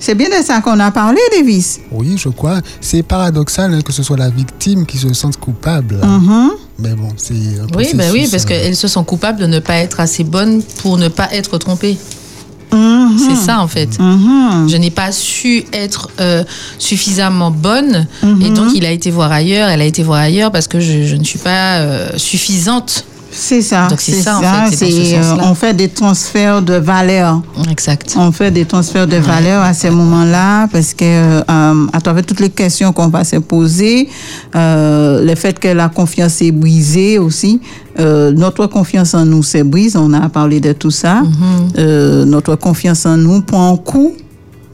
C'est 0.00 0.14
bien 0.14 0.28
de 0.28 0.42
ça 0.42 0.62
qu'on 0.62 0.80
a 0.80 0.90
parlé, 0.90 1.20
Davis. 1.30 1.80
Oui, 1.92 2.16
je 2.16 2.30
crois. 2.30 2.60
C'est 2.80 3.02
paradoxal 3.02 3.74
hein, 3.74 3.80
que 3.82 3.92
ce 3.92 4.02
soit 4.02 4.16
la 4.16 4.30
victime 4.30 4.86
qui 4.86 4.96
se 4.96 5.12
sente 5.12 5.36
coupable. 5.36 5.96
Mhm. 6.02 6.50
Mais 6.78 6.94
bon, 6.94 7.10
c'est 7.18 7.34
Oui, 7.76 7.88
bah 7.94 8.04
oui, 8.10 8.26
parce 8.30 8.44
euh, 8.44 8.48
qu'elles 8.48 8.76
se 8.76 8.88
sentent 8.88 9.06
coupables 9.06 9.38
de 9.38 9.46
ne 9.46 9.58
pas 9.58 9.76
être 9.76 10.00
assez 10.00 10.24
bonnes 10.24 10.62
pour 10.82 10.96
ne 10.96 11.08
pas 11.08 11.28
être 11.32 11.58
trompées. 11.58 11.98
Mhm. 12.72 13.18
C'est 13.18 13.36
ça 13.36 13.60
en 13.60 13.68
fait. 13.68 13.98
Mhm. 13.98 14.68
Je 14.68 14.76
n'ai 14.76 14.90
pas 14.90 15.12
su 15.12 15.64
être 15.72 16.08
euh, 16.20 16.44
suffisamment 16.78 17.50
bonne 17.50 18.06
et 18.40 18.50
donc 18.50 18.68
il 18.74 18.86
a 18.86 18.90
été 18.92 19.10
voir 19.10 19.32
ailleurs, 19.32 19.68
elle 19.68 19.82
a 19.82 19.84
été 19.84 20.02
voir 20.02 20.20
ailleurs 20.20 20.52
parce 20.52 20.68
que 20.68 20.80
je, 20.80 21.04
je 21.04 21.16
ne 21.16 21.24
suis 21.24 21.38
pas 21.38 21.78
euh, 21.78 22.10
suffisante. 22.16 23.04
C'est 23.32 23.62
ça. 23.62 23.86
Donc 23.86 24.00
c'est 24.00 24.12
ça, 24.12 24.38
en 24.38 24.70
fait, 24.70 24.76
c'est 24.76 25.16
euh, 25.16 25.36
on 25.42 25.54
fait 25.54 25.74
des 25.74 25.88
transferts 25.88 26.62
de 26.62 26.74
valeur. 26.74 27.40
Exact. 27.70 28.14
On 28.18 28.32
fait 28.32 28.50
des 28.50 28.64
transferts 28.64 29.06
de 29.06 29.16
valeur 29.16 29.62
à 29.62 29.72
ces 29.72 29.90
moments-là 29.90 30.66
parce 30.68 30.94
que 30.94 31.04
euh, 31.04 31.86
à 31.92 32.00
travers 32.00 32.26
toutes 32.26 32.40
les 32.40 32.50
questions 32.50 32.92
qu'on 32.92 33.08
va 33.08 33.22
se 33.24 33.36
poser, 33.36 34.08
euh, 34.54 35.24
le 35.24 35.34
fait 35.36 35.58
que 35.58 35.68
la 35.68 35.88
confiance 35.88 36.42
est 36.42 36.50
brisée 36.50 37.18
aussi, 37.18 37.60
euh, 37.98 38.32
notre 38.32 38.66
confiance 38.66 39.14
en 39.14 39.24
nous 39.24 39.42
s'est 39.42 39.64
brise. 39.64 39.96
On 39.96 40.12
a 40.12 40.28
parlé 40.28 40.60
de 40.60 40.72
tout 40.72 40.90
ça. 40.90 41.22
Mm-hmm. 41.22 42.24
Notre 42.24 42.56
confiance 42.56 43.06
en 43.06 43.16
nous 43.16 43.42
prend 43.42 43.74
un 43.74 43.76
coup. 43.76 44.12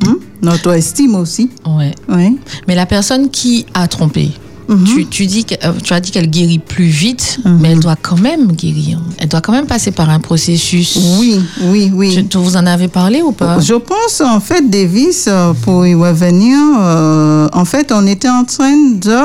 Hein? 0.07 0.17
Notre 0.43 0.73
estime 0.73 1.15
aussi. 1.15 1.51
Ouais. 1.67 1.93
Oui. 2.09 2.39
Mais 2.69 2.75
la 2.75 2.87
personne 2.87 3.31
qui 3.31 3.67
a 3.75 3.89
trompé, 3.89 4.31
Mhm. 4.69 4.85
tu, 4.85 5.07
tu, 5.07 5.27
dis 5.27 5.45
que, 5.45 5.55
euh, 5.65 5.73
tu 5.83 5.93
as 5.93 6.01
dit 6.01 6.11
qu'elle 6.11 6.29
guérit 6.29 6.59
plus 6.59 6.87
vite, 6.87 7.39
mais 7.45 7.73
elle 7.73 7.81
doit 7.81 7.97
quand 8.01 8.19
même 8.19 8.53
guérir. 8.53 9.01
Elle 9.19 9.29
doit 9.29 9.41
quand 9.41 9.53
même 9.53 9.67
passer 9.67 9.93
par 9.93 10.11
un 10.11 10.19
processus. 10.19 10.99
Oui, 11.19 11.41
oui, 11.63 11.91
oui. 11.95 12.27
Tu, 12.29 12.39
vous 12.39 12.57
en 12.57 12.67
avez 12.67 12.89
parlé 12.89 13.23
ou 13.23 13.33
pas? 13.33 13.61
Je 13.61 13.75
pense, 13.75 14.21
en 14.21 14.41
fait, 14.41 14.69
Davis, 14.69 15.27
euh, 15.29 15.53
pour 15.63 15.87
y 15.87 15.95
revenir, 15.95 16.59
euh, 16.79 17.49
en 17.53 17.65
fait, 17.65 17.93
on 17.93 18.07
était 18.07 18.29
en 18.29 18.45
train 18.45 18.77
de 18.77 19.17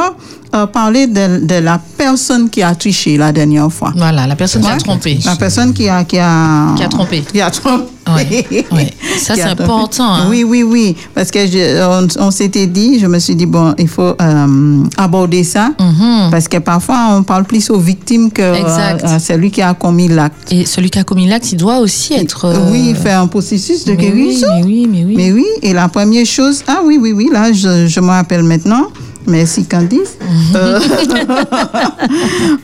euh, 0.55 0.65
parler 0.67 1.08
de, 1.08 1.46
de 1.46 1.55
la 1.55 1.79
personne 1.98 2.50
qui 2.50 2.62
a 2.62 2.74
triché 2.75 3.17
la 3.17 3.31
dernière 3.31 3.72
fois. 3.72 3.93
Voilà, 3.96 4.27
la 4.27 4.36
personne 4.36 4.62
qui 4.62 4.70
a 4.70 4.77
trompé. 4.77 5.20
La 5.25 5.36
personne 5.36 5.74
qui 5.74 5.88
a... 5.89 6.03
Qui 6.03 6.17
a, 6.20 6.74
Qui 6.75 6.84
a 6.84 6.88
trompé. 6.89 7.22
Qui 7.31 7.41
a 7.41 7.50
trompé. 7.51 7.84
Ouais, 8.15 8.46
ouais. 8.72 8.91
Ça, 9.20 9.36
c'est 9.36 9.43
important, 9.43 10.12
hein. 10.12 10.25
Oui, 10.29 10.43
oui, 10.43 10.63
oui. 10.63 10.96
Parce 11.13 11.29
que 11.29 11.46
je- 11.46 11.81
on, 11.86 12.08
on 12.27 12.31
s'était 12.31 12.65
dit, 12.65 12.98
je 13.00 13.05
me 13.05 13.20
suis 13.20 13.36
dit, 13.36 13.46
bon, 13.46 13.74
il 13.77 13.88
faut 13.88 14.15
euh, 14.20 14.84
aborder 14.98 15.43
ça. 15.43 15.70
Mhm. 15.79 16.29
Parce 16.31 16.48
que 16.48 16.58
parfois, 16.58 17.10
on 17.12 17.22
parle 17.24 17.43
plus 17.46 17.70
aux 17.70 17.77
victimes 17.79 18.31
que 18.31 18.41
euh, 18.41 19.20
celui 19.20 19.51
qui 19.51 19.62
a 19.62 19.75
commis 19.75 20.08
l'acte. 20.08 20.51
Et 20.51 20.65
celui 20.65 20.89
qui 20.89 20.98
a 21.00 21.03
commis 21.03 21.27
l'acte, 21.27 21.51
il 21.53 21.58
doit 21.58 21.77
aussi 21.77 22.15
être. 22.15 22.46
euh, 22.46 22.72
Oui, 22.72 22.96
faire 22.96 23.22
un 23.22 23.27
processus 23.27 23.86
de 23.86 23.93
mais 23.93 24.12
oui, 24.12 24.24
guérison. 24.25 24.48
mais 24.58 24.63
oui, 24.65 24.88
mais 24.91 25.05
oui. 25.05 25.13
Mais 25.15 25.31
oui, 25.31 25.46
et 25.62 25.72
la 25.72 25.88
première 25.88 26.25
chose, 26.25 26.63
ah 26.67 26.79
oui, 26.84 26.98
oui, 27.00 27.13
oui, 27.13 27.29
là, 27.31 27.53
je, 27.53 27.86
je 27.88 28.00
me 28.00 28.08
rappelle 28.10 28.43
maintenant. 28.43 28.88
Merci 29.27 29.65
Candice. 29.65 30.17
Euh, 30.55 30.79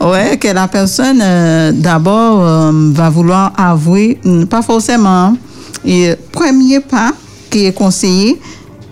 ouais, 0.00 0.36
que 0.38 0.48
la 0.48 0.68
personne, 0.68 1.20
euh, 1.22 1.72
d'abord, 1.72 2.44
euh, 2.44 2.72
va 2.92 3.10
vouloir 3.10 3.52
avouer, 3.56 4.18
hum, 4.24 4.46
pas 4.46 4.62
forcément, 4.62 5.08
hein. 5.08 5.36
et 5.84 6.14
premier 6.32 6.80
pas 6.80 7.12
qui 7.50 7.66
est 7.66 7.72
conseillé, 7.72 8.40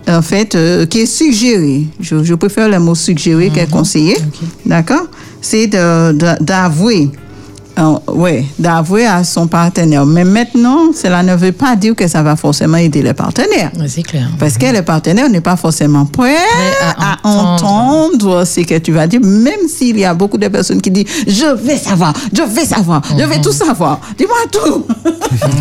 en 0.07 0.21
fait, 0.21 0.55
euh, 0.55 0.85
qui 0.85 1.01
est 1.01 1.05
suggéré, 1.05 1.85
je, 1.99 2.23
je 2.23 2.33
préfère 2.35 2.69
le 2.69 2.79
mot 2.79 2.95
suggéré 2.95 3.49
qu'est 3.49 3.69
conseillé, 3.69 4.17
d'accord, 4.65 5.07
c'est 5.41 5.67
d'avouer. 5.67 7.11
Euh, 7.77 7.97
ouais, 8.07 8.45
d'avouer 8.57 9.05
à 9.05 9.23
son 9.23 9.47
partenaire. 9.47 10.05
Mais 10.05 10.23
maintenant, 10.23 10.91
cela 10.93 11.23
ne 11.23 11.35
veut 11.35 11.51
pas 11.51 11.75
dire 11.75 11.95
que 11.95 12.07
ça 12.07 12.23
va 12.23 12.35
forcément 12.35 12.77
aider 12.77 13.01
le 13.01 13.13
partenaire. 13.13 13.71
C'est 13.87 14.03
clair. 14.03 14.29
Parce 14.39 14.57
que 14.57 14.65
le 14.65 14.81
partenaire 14.81 15.29
n'est 15.29 15.41
pas 15.41 15.55
forcément 15.55 16.05
prêt 16.05 16.35
à 16.81 17.13
à, 17.13 17.27
entendre 17.27 18.45
ce 18.45 18.61
que 18.61 18.77
tu 18.79 18.91
vas 18.91 19.07
dire, 19.07 19.21
même 19.21 19.67
s'il 19.67 19.97
y 19.97 20.05
a 20.05 20.13
beaucoup 20.13 20.37
de 20.37 20.47
personnes 20.47 20.81
qui 20.81 20.91
disent 20.91 21.05
Je 21.27 21.55
vais 21.55 21.77
savoir, 21.77 22.13
je 22.33 22.41
vais 22.43 22.65
savoir, 22.65 23.01
je 23.17 23.23
vais 23.23 23.39
tout 23.41 23.51
savoir, 23.51 23.99
dis-moi 24.17 24.37
tout. 24.51 24.85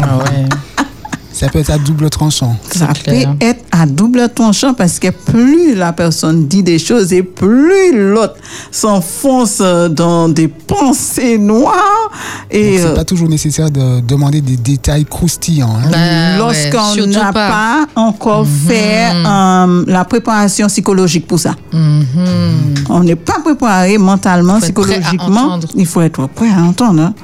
Ah 0.03 0.19
ouais. 0.19 0.85
Ça 1.39 1.49
peut 1.51 1.59
être 1.59 1.71
à 1.71 1.77
double 1.77 2.09
tranchant. 2.09 2.57
Ça 2.71 2.89
peut 3.05 3.13
être 3.43 3.63
à 3.71 3.85
double 3.85 4.31
tranchant 4.35 4.73
parce 4.73 4.99
que 4.99 5.09
plus 5.11 5.75
la 5.75 5.93
personne 5.93 6.47
dit 6.49 6.63
des 6.63 6.79
choses 6.79 7.13
et 7.13 7.23
plus 7.23 7.93
l'autre 8.13 8.37
s'enfonce 8.71 9.61
dans 9.91 10.31
des 10.31 10.49
pensées 10.49 11.37
noires. 11.37 12.11
Et 12.51 12.79
C'est 12.79 12.87
euh, 12.87 12.95
pas 12.95 13.05
toujours 13.05 13.29
nécessaire 13.29 13.71
de 13.71 14.01
demander 14.01 14.41
des 14.41 14.57
détails 14.57 15.05
croustillants. 15.05 15.77
hein. 15.77 15.91
Ouais, 15.91 16.39
lorsqu'on 16.39 17.07
n'a 17.07 17.33
pas. 17.33 17.87
encore 17.97 18.47
fait 18.47 19.11
euh, 19.15 19.85
la 19.87 20.05
préparation 20.07 20.69
psychologique 20.69 21.27
pour 21.27 21.39
ça. 21.39 21.55
Mhm. 21.73 22.85
On 22.89 23.01
n'est 23.03 23.15
pas 23.17 23.41
préparé 23.45 23.99
mentalement, 23.99 24.59
psychologiquement. 24.61 25.59
Il 25.75 25.87
faut 25.87 26.01
être 26.01 26.27
prêt 26.29 26.49
à 26.51 26.63
entendre. 26.63 27.03
hein. 27.03 27.15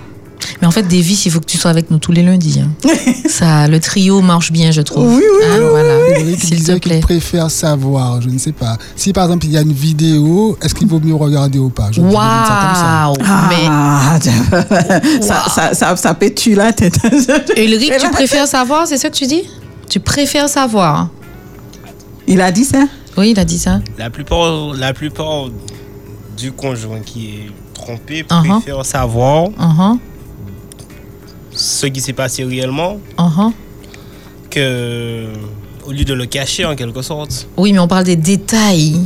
Mais 0.61 0.67
en 0.67 0.71
fait, 0.71 0.83
Davis, 0.83 1.27
il 1.27 1.33
faut 1.33 1.41
que 1.41 1.47
tu 1.47 1.59
sois 1.59 1.71
avec 1.71 1.91
nous 1.91 1.99
tous 1.99 2.13
les 2.13 2.23
lundis. 2.23 2.61
hein. 2.61 2.71
Ça, 3.29 3.69
le 3.69 3.81
trio 3.81 4.21
marche 4.21 4.53
bien, 4.53 4.71
je 4.71 4.81
trouve. 4.83 5.09
Oui, 5.17 5.23
oui, 5.23 5.45
Hein, 5.47 5.59
oui, 5.61 5.67
voilà. 5.71 6.37
S'il 6.39 6.63
te 6.65 6.79
plaît. 6.79 7.01
préfère 7.01 7.51
savoir, 7.51 8.21
je 8.23 8.29
ne 8.29 8.39
sais 8.39 8.53
pas. 8.53 8.77
Si 8.97 9.13
par 9.13 9.25
exemple 9.25 9.47
il 9.47 9.53
y 9.53 9.57
a 9.59 9.63
une 9.63 9.73
vidéo, 9.73 10.57
est-ce 10.63 10.75
qu'il 10.75 10.87
vaut 10.87 11.01
mieux 11.01 11.15
regarder 11.15 11.59
ou 11.59 11.69
pas? 11.71 11.87
Vais 11.89 12.03
dire 12.03 12.11
ça 12.13 12.59
comme 12.63 12.75
ça. 12.75 13.09
Waouh 13.09 13.49
Mais 13.49 13.67
Ah, 13.69 14.19
ça, 15.21 15.45
ça, 15.49 15.75
ça, 15.75 15.97
ça 15.97 16.15
peut 16.15 16.31
tuer 16.31 16.55
la 16.55 16.73
tête? 16.73 16.99
Ulrich, 17.57 17.93
tu 18.01 18.11
préfères 18.11 18.47
savoir, 18.47 18.87
c'est 18.87 18.99
ça 18.99 19.11
que 19.11 19.17
tu 19.17 19.27
dis? 19.27 19.43
Tu 19.89 20.01
préfères 20.01 20.49
savoir 20.49 21.09
Il 22.27 22.41
a 22.41 22.51
dit 22.53 22.65
ça? 22.65 22.85
Oui, 23.17 23.33
il 23.33 23.39
a 23.41 23.45
dit 23.45 23.59
ça. 23.59 23.81
La 23.99 24.09
plupart, 24.11 24.73
la 24.75 24.93
plupart 24.95 25.47
du 26.37 26.53
conjoint 26.53 27.01
qui 27.05 27.27
est 27.27 27.51
trompé 27.75 28.25
Uh-huh. 28.31 28.61
préfère 28.61 28.85
savoir 28.87 29.49
Uh-huh, 29.51 29.99
ce 31.63 31.87
qui 31.87 32.01
s'est 32.01 32.13
passé 32.13 32.45
réellement 32.45 32.99
uh-huh. 33.17 33.53
que 34.51 35.27
au 35.87 35.93
lieu 35.93 36.05
de 36.05 36.15
le 36.15 36.27
cacher 36.27 36.65
en 36.65 36.75
quelque 36.75 37.03
sorte. 37.03 37.49
Oui, 37.57 37.73
mais 37.73 37.79
on 37.79 37.89
parle 37.89 38.05
des 38.05 38.17
détails. 38.17 39.01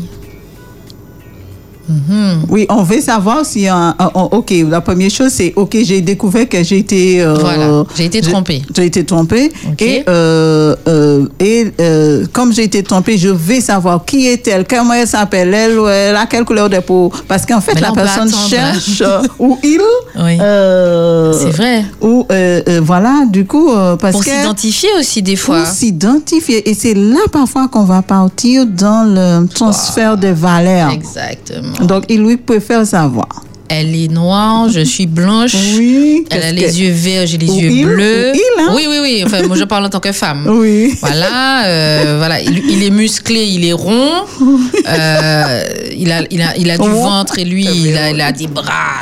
Mhm. 1.88 2.42
Oui, 2.48 2.66
on 2.68 2.82
veut 2.82 3.00
savoir 3.00 3.44
si. 3.46 3.68
euh, 3.68 3.72
euh, 3.72 4.04
ok, 4.14 4.52
la 4.68 4.80
première 4.80 5.10
chose, 5.10 5.30
c'est 5.32 5.52
ok, 5.56 5.76
j'ai 5.82 6.00
découvert 6.00 6.48
que 6.48 6.62
j'ai 6.62 6.78
été. 6.78 7.22
euh, 7.22 7.34
Voilà, 7.34 7.84
j'ai 7.96 8.06
été 8.06 8.20
trompée. 8.20 8.62
J'ai 8.74 8.86
été 8.86 9.04
trompée. 9.04 9.52
Et, 9.78 10.02
euh, 10.08 10.74
euh, 10.88 11.26
et 11.40 11.72
euh, 11.80 12.26
comme 12.32 12.52
j'ai 12.52 12.64
été 12.64 12.82
trompée, 12.82 13.16
je 13.18 13.28
vais 13.28 13.60
savoir 13.60 14.04
qui 14.04 14.26
est-elle, 14.26 14.66
comment 14.66 14.94
elle 14.94 15.06
s'appelle, 15.06 15.52
elle, 15.54 15.78
elle 15.88 16.16
a 16.16 16.26
quelle 16.26 16.44
couleur 16.44 16.68
de 16.68 16.78
peau. 16.80 17.12
Parce 17.28 17.44
qu'en 17.46 17.60
fait, 17.60 17.74
Mais 17.74 17.80
la 17.82 17.92
personne 17.92 18.32
cherche 18.32 19.00
euh, 19.02 19.22
ou 19.38 19.58
il. 19.62 19.80
Oui. 20.18 20.38
euh, 20.40 21.32
C'est 21.32 21.50
vrai. 21.50 21.84
Ou 22.00 22.26
euh, 22.32 22.62
euh, 22.68 22.80
voilà, 22.82 23.24
du 23.28 23.44
coup, 23.46 23.70
euh, 23.72 23.96
parce 23.96 24.12
Pour 24.12 24.24
s'identifier 24.24 24.88
aussi, 24.98 25.22
des 25.22 25.36
fois. 25.36 25.58
pour 25.58 25.66
s'identifier. 25.66 26.68
Et 26.68 26.74
c'est 26.74 26.94
là 26.94 27.20
parfois 27.30 27.68
qu'on 27.68 27.84
va 27.84 28.02
partir 28.02 28.64
dans 28.66 29.04
le 29.04 29.46
transfert 29.46 30.16
de 30.16 30.28
valeurs. 30.28 30.90
Exactement. 30.90 31.75
Donc, 31.82 32.04
il 32.08 32.22
lui 32.22 32.36
préfère 32.36 32.86
savoir. 32.86 33.28
Elle 33.68 33.96
est 33.96 34.06
noire, 34.08 34.68
je 34.68 34.80
suis 34.80 35.06
blanche. 35.06 35.54
Oui. 35.76 36.24
Elle 36.30 36.42
a 36.44 36.52
les 36.52 36.62
que- 36.62 36.72
yeux 36.72 36.92
verts, 36.92 37.26
j'ai 37.26 37.36
les 37.36 37.50
Ou 37.50 37.58
yeux 37.58 37.70
il, 37.70 37.84
bleus. 37.86 38.32
il, 38.32 38.60
hein? 38.60 38.72
Oui, 38.76 38.86
oui, 38.88 38.98
oui. 39.02 39.22
Enfin, 39.26 39.42
moi, 39.42 39.56
je 39.56 39.64
parle 39.64 39.84
en 39.86 39.88
tant 39.88 39.98
que 39.98 40.12
femme. 40.12 40.46
Oui. 40.48 40.96
Voilà, 41.00 41.64
euh, 41.66 42.14
voilà. 42.18 42.40
Il, 42.40 42.58
il 42.70 42.84
est 42.84 42.90
musclé, 42.90 43.44
il 43.44 43.64
est 43.64 43.72
rond. 43.72 44.10
Euh, 44.88 45.64
il, 45.96 46.12
a, 46.12 46.22
il, 46.30 46.40
a, 46.42 46.56
il 46.56 46.70
a 46.70 46.78
du 46.78 46.88
ventre 46.88 47.40
et 47.40 47.44
lui, 47.44 47.64
il 47.64 47.96
a, 47.96 48.10
il 48.10 48.20
a 48.20 48.30
des 48.30 48.46
bras. 48.46 49.00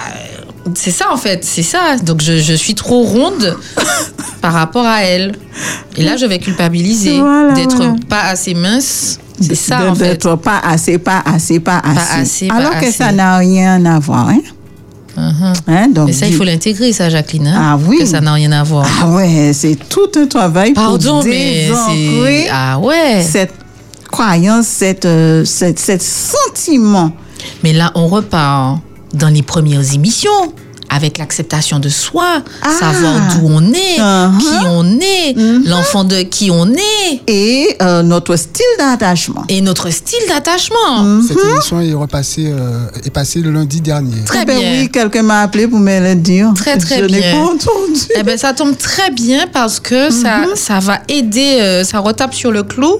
C'est 0.74 0.90
ça, 0.90 1.12
en 1.12 1.18
fait. 1.18 1.44
C'est 1.44 1.62
ça. 1.62 1.96
Donc, 2.02 2.22
je, 2.22 2.38
je 2.38 2.54
suis 2.54 2.74
trop 2.74 3.02
ronde 3.02 3.54
par 4.40 4.54
rapport 4.54 4.86
à 4.86 5.02
elle. 5.02 5.32
Et 5.98 6.02
là, 6.02 6.16
je 6.16 6.24
vais 6.24 6.38
culpabiliser 6.38 7.18
Voilà, 7.18 7.52
d'être 7.52 7.76
voilà. 7.76 7.94
pas 8.08 8.22
assez 8.22 8.54
mince. 8.54 9.18
C'est 9.40 9.54
ça, 9.54 9.82
De- 9.84 9.88
en 9.88 9.94
fait. 9.94 10.26
Pas 10.42 10.60
assez, 10.64 10.98
pas 10.98 11.22
assez, 11.24 11.58
pas 11.60 11.78
assez. 11.84 12.20
assez, 12.20 12.48
pas 12.48 12.54
Alors 12.54 12.70
que 12.72 12.76
assez. 12.86 12.92
ça 12.92 13.10
n'a 13.12 13.36
rien 13.38 13.84
à 13.84 13.98
voir. 13.98 14.28
Hein? 14.28 14.38
Mhm. 15.16 15.52
Hein, 15.68 15.88
donc, 15.94 16.06
Mais 16.08 16.12
ça, 16.12 16.26
il 16.26 16.34
faut 16.34 16.44
l'intégrer, 16.44 16.92
ça, 16.92 17.08
Jacqueline. 17.08 17.46
hein, 17.46 17.54
Ah 17.56 17.78
oui. 17.86 17.98
Que 17.98 18.06
ça 18.06 18.20
n'a 18.20 18.32
rien 18.32 18.50
à 18.52 18.62
voir. 18.64 18.86
Ah 19.02 19.08
ouais, 19.10 19.52
c'est 19.52 19.76
tout 19.88 20.08
un 20.16 20.26
travail 20.26 20.72
Pardon, 20.72 21.20
pour 21.20 21.24
mais 21.24 21.66
désancrer. 21.68 22.48
Ah 22.52 22.78
ouais. 22.80 23.22
cette 23.22 23.52
croyance, 24.10 24.66
cette, 24.66 25.04
euh, 25.04 25.44
cette, 25.44 25.78
cet 25.78 26.02
sentiment. 26.02 27.12
Mais 27.62 27.72
là, 27.72 27.92
on 27.94 28.06
repart 28.08 28.78
dans 29.12 29.28
les 29.28 29.42
premières 29.42 29.92
émissions 29.94 30.52
avec 30.90 31.18
l'acceptation 31.18 31.78
de 31.78 31.88
soi, 31.88 32.42
Ah. 32.62 32.68
savoir 32.78 33.14
d'où 33.34 33.48
on 33.48 33.72
est, 33.72 33.98
Uh-huh. 33.98 34.38
qui 34.38 34.66
on 34.66 35.00
est, 35.00 35.34
l'enfant 35.68 36.04
de 36.04 36.22
qui 36.22 36.50
on 36.50 36.66
est 36.72 37.20
Et 37.26 37.76
euh, 37.82 38.02
notre 38.02 38.36
style 38.36 38.64
d'attachement. 38.78 39.44
et 39.48 39.60
notre 39.60 39.90
style 39.90 40.18
d'attachement. 40.28 41.20
Cette 41.26 41.38
émission 41.44 41.80
est 41.80 41.92
repassée, 41.94 42.46
euh, 42.48 42.86
est 43.04 43.10
passée 43.10 43.40
le 43.40 43.50
lundi 43.50 43.80
dernier. 43.80 44.22
Très 44.24 44.42
Eh 44.42 44.44
ben 44.44 44.58
bien. 44.58 44.70
oui, 44.82 44.90
quelqu'un 44.90 45.22
m'a 45.22 45.40
appelé 45.42 45.66
pour 45.68 45.78
me 45.78 46.00
le 46.00 46.14
dire. 46.14 46.52
Très, 46.54 46.76
très 46.78 46.98
Je 46.98 47.04
n'ai 47.04 47.20
bien. 47.20 47.32
pas 47.32 47.38
entendu. 47.44 48.00
Eh 48.18 48.22
ben, 48.22 48.36
ça 48.38 48.52
tombe 48.52 48.76
très 48.76 49.10
bien 49.10 49.46
parce 49.52 49.80
que 49.80 50.10
ça, 50.10 50.44
ça 50.54 50.78
va 50.80 51.00
aider, 51.08 51.58
euh, 51.60 51.84
ça 51.84 51.98
retape 52.00 52.34
sur 52.34 52.50
le 52.52 52.62
clou 52.62 52.98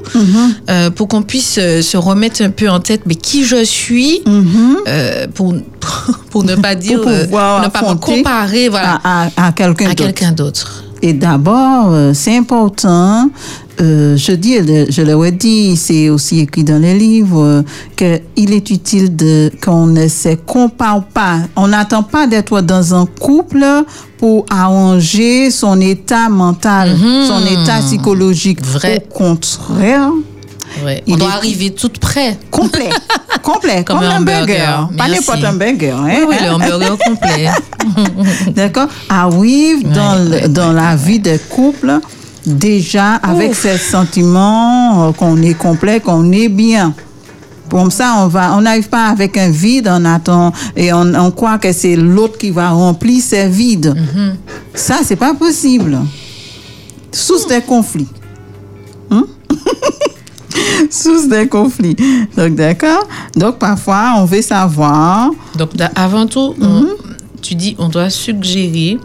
euh, 0.69 0.91
pour 0.91 1.09
qu'on 1.09 1.23
puisse 1.23 1.57
euh, 1.59 1.83
se 1.83 1.97
remettre 1.97 2.43
un 2.43 2.51
peu 2.51 2.69
en 2.69 2.81
tête 2.81 3.03
mais 3.07 3.15
qui 3.15 3.45
je 3.45 3.65
suis 3.65 4.23
euh, 4.27 5.27
pour, 5.35 5.55
pour 6.31 6.45
ne 6.45 6.55
pas 6.57 6.75
dire, 6.75 7.01
euh, 7.07 7.25
pouvoir 7.25 7.61
pas 7.75 7.83
me 7.83 7.87
affronter 7.93 8.17
comparer 8.23 8.69
voilà, 8.71 9.01
à, 9.05 9.27
à- 9.37 9.47
à 9.49 9.53
quelqu'un 9.53 10.33
d'autre. 10.33 10.85
Et 11.03 11.13
d'abord, 11.13 11.89
euh, 11.91 12.13
c'est 12.15 12.35
important, 12.35 13.29
euh, 13.81 14.17
je 14.17 14.33
dis, 14.33 14.59
le- 14.59 14.87
je 14.91 15.03
l'ai 15.03 15.33
dit, 15.33 15.77
c'est 15.77 16.09
aussi 16.09 16.41
écrit 16.41 16.65
dans 16.65 16.81
les 16.81 16.97
livres, 16.99 17.43
euh, 17.45 17.63
qu'il 18.35 18.53
est 18.55 18.71
utile 18.71 19.15
de 19.15 19.51
qu'on 19.63 19.87
ne 19.87 20.09
se 20.09 20.35
compare 20.37 21.05
pas. 21.05 21.41
On 21.57 21.69
n'attend 21.69 22.05
pas 22.05 22.27
d'être 22.27 22.63
dans 22.63 22.95
un 22.95 23.05
couple 23.05 23.67
pour 24.17 24.47
arranger 24.49 25.51
son 25.51 25.79
état 25.81 26.31
mental, 26.31 26.97
son 27.29 27.43
état 27.47 27.81
psychologique. 27.81 28.61
Mhm. 28.63 28.67
Vrai. 28.73 29.05
Au 29.05 29.13
contraire, 29.13 30.11
Ouais. 30.85 31.03
On 31.07 31.17
doit 31.17 31.29
est- 31.29 31.33
arriver 31.33 31.71
toute 31.75 31.99
près. 31.99 32.39
complet, 32.51 32.89
complet, 33.43 33.85
Comme 33.85 33.99
comme, 34.01 34.07
un 34.07 34.17
un 34.17 34.21
burger. 34.23 34.63
hamburger. 34.63 34.89
Pas 34.97 35.09
n'importe 35.09 35.45
un 35.45 35.53
burger. 35.53 35.91
Hein? 35.93 36.25
Oui, 36.29 36.37
le 36.43 36.51
hamburger 36.51 36.97
complet. 36.99 37.49
D'accord 38.55 38.89
Arrive 39.09 39.89
dans, 39.93 40.15
Ouais, 40.19 40.25
le- 40.25 40.31
ouais, 40.43 40.49
dans 40.49 40.73
la 40.73 40.97
vie 40.97 41.19
des 41.21 41.39
couples 41.39 42.01
déjà 42.47 43.15
avec 43.17 43.55
ces 43.55 43.79
sentiments 43.79 45.09
euh, 45.09 45.13
qu'on 45.13 45.41
est 45.43 45.55
complet, 45.55 46.01
qu'on 46.01 46.31
est 46.33 46.49
bien. 46.49 46.95
Comme 47.71 47.91
ça, 47.91 48.17
on 48.19 48.27
va, 48.29 48.55
on 48.57 48.61
n'arrive 48.61 48.89
pas 48.89 49.07
avec 49.07 49.37
un 49.39 49.49
vide, 49.51 49.89
on 49.91 50.05
attend 50.05 50.53
et 50.77 50.93
on, 50.93 51.15
on 51.15 51.31
croit 51.31 51.59
que 51.59 51.73
c'est 51.73 51.97
l'autre 51.97 52.37
qui 52.39 52.51
va 52.51 52.69
remplir 52.71 53.23
ces 53.23 53.49
vides. 53.49 53.95
Ça, 54.75 54.99
c'est 55.03 55.17
pas 55.17 55.35
possible. 55.35 55.99
Source 57.11 57.47
des 57.47 57.63
conflits. 57.63 58.09
Hein? 59.11 59.25
Source 60.91 61.29
des 61.29 61.47
conflits. 61.49 61.97
Donc, 62.37 62.55
d'accord. 62.55 63.07
Donc, 63.37 63.59
parfois, 63.59 64.15
on 64.19 64.25
veut 64.25 64.43
savoir. 64.43 65.31
Donc, 65.59 65.71
avant 65.95 66.27
tout, 66.27 66.55
on- 66.61 66.87
tu 67.43 67.55
dis 67.55 67.77
on 67.79 67.89
doit 67.89 68.09
suggérer, 68.09 68.99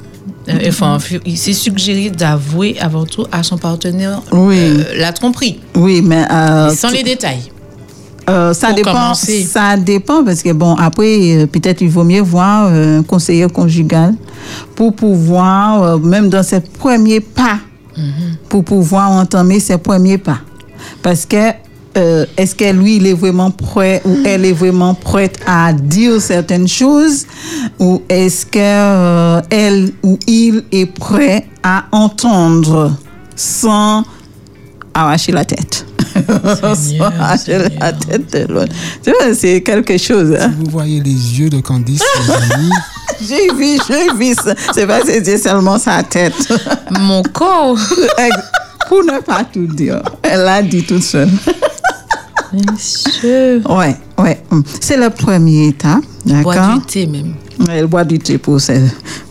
euh, 0.47 0.53
enfin, 0.69 0.97
c'est 1.35 1.51
suggéré 1.53 2.09
d'avouer 2.09 2.77
avant 2.79 3.05
tout 3.05 3.25
à 3.31 3.43
son 3.43 3.57
partenaire 3.57 4.21
Oui. 4.31 4.55
euh, 4.57 4.83
la 4.97 5.11
tromperie, 5.11 5.59
Oui, 5.75 6.01
mais 6.01 6.23
euh, 6.31 6.69
sans 6.69 6.89
les 6.89 7.03
détails. 7.03 7.51
Euh, 8.29 8.53
ça 8.53 8.71
dépend. 8.71 8.91
commencer. 8.93 9.43
Ça 9.43 9.75
dépend 9.75 10.23
parce 10.23 10.43
que 10.43 10.51
bon 10.53 10.75
après 10.75 11.47
peut-être 11.51 11.81
il 11.81 11.89
vaut 11.89 12.03
mieux 12.03 12.21
voir 12.21 12.67
un 12.67 13.01
conseiller 13.01 13.47
conjugal 13.47 14.13
pour 14.75 14.93
pouvoir 14.95 15.97
même 15.99 16.29
dans 16.29 16.43
ses 16.43 16.59
premiers 16.61 17.21
pas 17.21 17.57
pour 18.47 18.63
pouvoir 18.63 19.09
entamer 19.09 19.59
ses 19.59 19.79
premiers 19.79 20.19
pas 20.19 20.37
parce 21.01 21.25
que 21.25 21.51
euh, 21.97 22.25
est-ce 22.37 22.53
que 22.55 22.71
lui 22.71 22.97
il 22.97 23.07
est 23.07 23.13
vraiment 23.13 23.49
prêt 23.51 24.01
ou 24.05 24.17
elle 24.25 24.45
est 24.45 24.53
vraiment 24.53 24.93
prête 24.93 25.39
à 25.47 25.73
dire 25.73 26.21
certaines 26.21 26.67
choses? 26.67 27.25
Ou 27.79 28.01
est-ce 28.09 28.45
que 28.45 28.59
euh, 28.59 29.41
elle 29.49 29.91
ou 30.03 30.17
il 30.27 30.63
est 30.71 30.85
prêt 30.85 31.45
à 31.63 31.85
entendre 31.91 32.93
sans 33.35 34.03
arracher 34.93 35.31
la 35.31 35.45
tête? 35.45 35.85
Sans 36.61 36.99
arracher 37.01 37.57
la 37.79 37.93
tête 37.93 38.33
de 38.33 38.51
l'autre. 38.53 38.73
Tu 39.03 39.11
vois, 39.11 39.33
c'est 39.33 39.61
quelque 39.61 39.97
chose. 39.97 40.35
hein. 40.39 40.51
Vous 40.59 40.69
voyez 40.71 40.99
les 41.01 41.11
yeux 41.39 41.49
de 41.49 41.59
Candice. 41.61 42.01
J'ai 43.21 43.53
vu, 43.53 43.77
j'ai 43.85 44.13
vu 44.17 44.33
ça. 44.33 44.53
C'est 44.73 44.87
pas 44.87 45.01
c'est 45.05 45.37
seulement 45.37 45.77
sa 45.77 46.01
tête. 46.03 46.33
Mon 47.01 47.21
corps. 47.21 47.77
Pour 48.89 49.03
ne 49.03 49.21
pas 49.21 49.43
tout 49.43 49.67
dire. 49.67 50.01
Elle 50.23 50.39
l'a 50.41 50.63
dit 50.63 50.83
toute 50.83 51.03
seule. 51.03 51.29
Monsieur. 52.51 53.61
Ouais, 53.69 53.95
ouais. 54.17 54.41
hum. 54.49 54.63
C'est 54.81 54.97
la 54.97 55.11
première 55.11 55.69
étape. 55.69 56.03
D'accord? 56.25 56.73
du 56.79 56.81
thé 56.85 57.05
même. 57.05 57.35
Elle 57.69 57.85
boit 57.85 58.03
du 58.03 58.17
thé 58.17 58.39
pour 58.39 58.59
ça. 58.59 58.73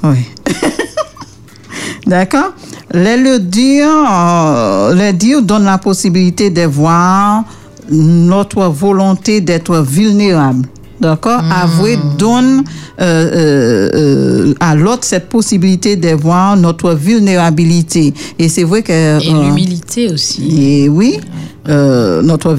Oui. 0.04 0.18
D'accord? 2.06 2.52
Le, 2.94 3.16
le 3.22 3.38
dire, 3.40 3.88
euh, 3.90 4.94
le 4.94 5.12
dire 5.12 5.42
donne 5.42 5.64
la 5.64 5.78
possibilité 5.78 6.50
de 6.50 6.62
voir 6.62 7.42
notre 7.90 8.64
volonté 8.68 9.40
d'être 9.40 9.78
vulnérable. 9.80 10.66
D'accord? 11.00 11.40
Avouer 11.50 11.98
donne 12.18 12.64
euh, 13.00 13.02
euh, 13.02 13.90
euh, 13.94 14.54
à 14.58 14.74
l'autre 14.74 15.04
cette 15.04 15.28
possibilité 15.28 15.96
de 15.96 16.10
voir 16.10 16.56
notre 16.56 16.92
vulnérabilité. 16.94 18.12
Et 18.38 18.48
c'est 18.48 18.64
vrai 18.64 18.82
que... 18.82 19.22
Et 19.22 19.32
l'humilité 19.32 20.12
aussi. 20.12 20.82
et 20.84 20.88
oui, 20.88 21.20
euh, 21.68 22.22
notre 22.22 22.54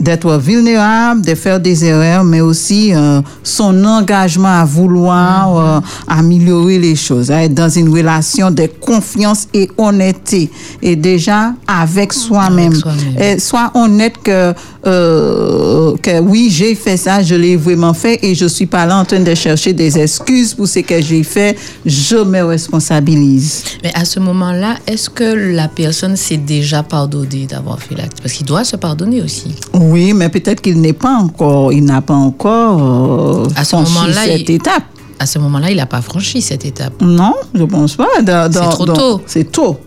d'être 0.00 0.36
vulnérable, 0.38 1.22
de 1.22 1.34
faire 1.34 1.60
des 1.60 1.84
erreurs, 1.84 2.24
mais 2.24 2.40
aussi 2.40 2.94
euh, 2.94 3.20
son 3.42 3.84
engagement 3.84 4.60
à 4.60 4.64
vouloir 4.64 5.56
euh, 5.56 5.80
améliorer 6.08 6.78
les 6.78 6.96
choses, 6.96 7.30
à 7.30 7.44
être 7.44 7.54
dans 7.54 7.68
une 7.68 7.88
relation 7.88 8.50
de 8.50 8.66
confiance 8.80 9.46
et 9.52 9.70
honnêteté. 9.76 10.50
Et 10.82 10.96
déjà 10.96 11.52
avec 11.66 12.12
soi-même. 12.12 12.72
Et 13.18 13.38
Sois 13.38 13.70
honnête 13.74 14.14
que, 14.22 14.54
euh, 14.86 15.96
que 16.02 16.20
oui, 16.20 16.48
j'ai 16.50 16.74
fait 16.74 16.96
ça, 16.96 17.22
je 17.22 17.34
l'ai 17.34 17.56
vraiment 17.56 17.94
fait 17.94 18.18
et 18.22 18.34
je 18.34 18.46
suis 18.46 18.66
pas 18.66 18.86
là 18.86 18.98
en 18.98 19.04
train 19.04 19.20
de 19.20 19.34
chercher 19.34 19.72
des 19.72 19.98
excuses 19.98 20.54
pour 20.54 20.66
ce 20.68 20.80
que 20.80 21.00
j'ai 21.00 21.22
fait. 21.22 21.58
Je 21.84 22.16
me 22.16 22.42
responsabilise. 22.42 23.64
Mais 23.82 23.92
à 23.94 24.04
ce 24.04 24.20
moment-là, 24.20 24.76
est-ce 24.86 25.10
que 25.10 25.54
la 25.54 25.68
personne 25.68 26.16
s'est 26.16 26.36
déjà 26.36 26.82
pardonnée 26.82 27.46
d'avoir 27.46 27.80
fait 27.80 27.94
l'acte? 27.94 28.29
Parce 28.30 28.38
qu'il 28.38 28.46
doit 28.46 28.62
se 28.62 28.76
pardonner 28.76 29.20
aussi. 29.22 29.56
Oui, 29.74 30.12
mais 30.12 30.28
peut-être 30.28 30.60
qu'il 30.60 30.80
n'est 30.80 30.92
pas 30.92 31.14
encore, 31.16 31.72
il 31.72 31.84
n'a 31.84 32.00
pas 32.00 32.14
encore 32.14 33.42
euh, 33.44 33.48
À 33.56 33.64
ce 33.64 33.70
franchi 33.70 33.92
moment-là, 33.92 34.22
cette 34.24 34.48
il- 34.48 34.54
étape. 34.54 34.84
À 35.18 35.26
ce 35.26 35.40
moment-là, 35.40 35.68
il 35.72 35.78
n'a 35.78 35.86
pas 35.86 36.00
franchi 36.00 36.40
cette 36.40 36.64
étape. 36.64 36.92
Non, 37.02 37.34
je 37.52 37.64
pense 37.64 37.96
pas. 37.96 38.22
Dans- 38.22 38.48
trop 38.70 38.86
dans- 38.86 38.94
tôt. 38.94 39.20
C'est 39.26 39.50
tôt. 39.50 39.80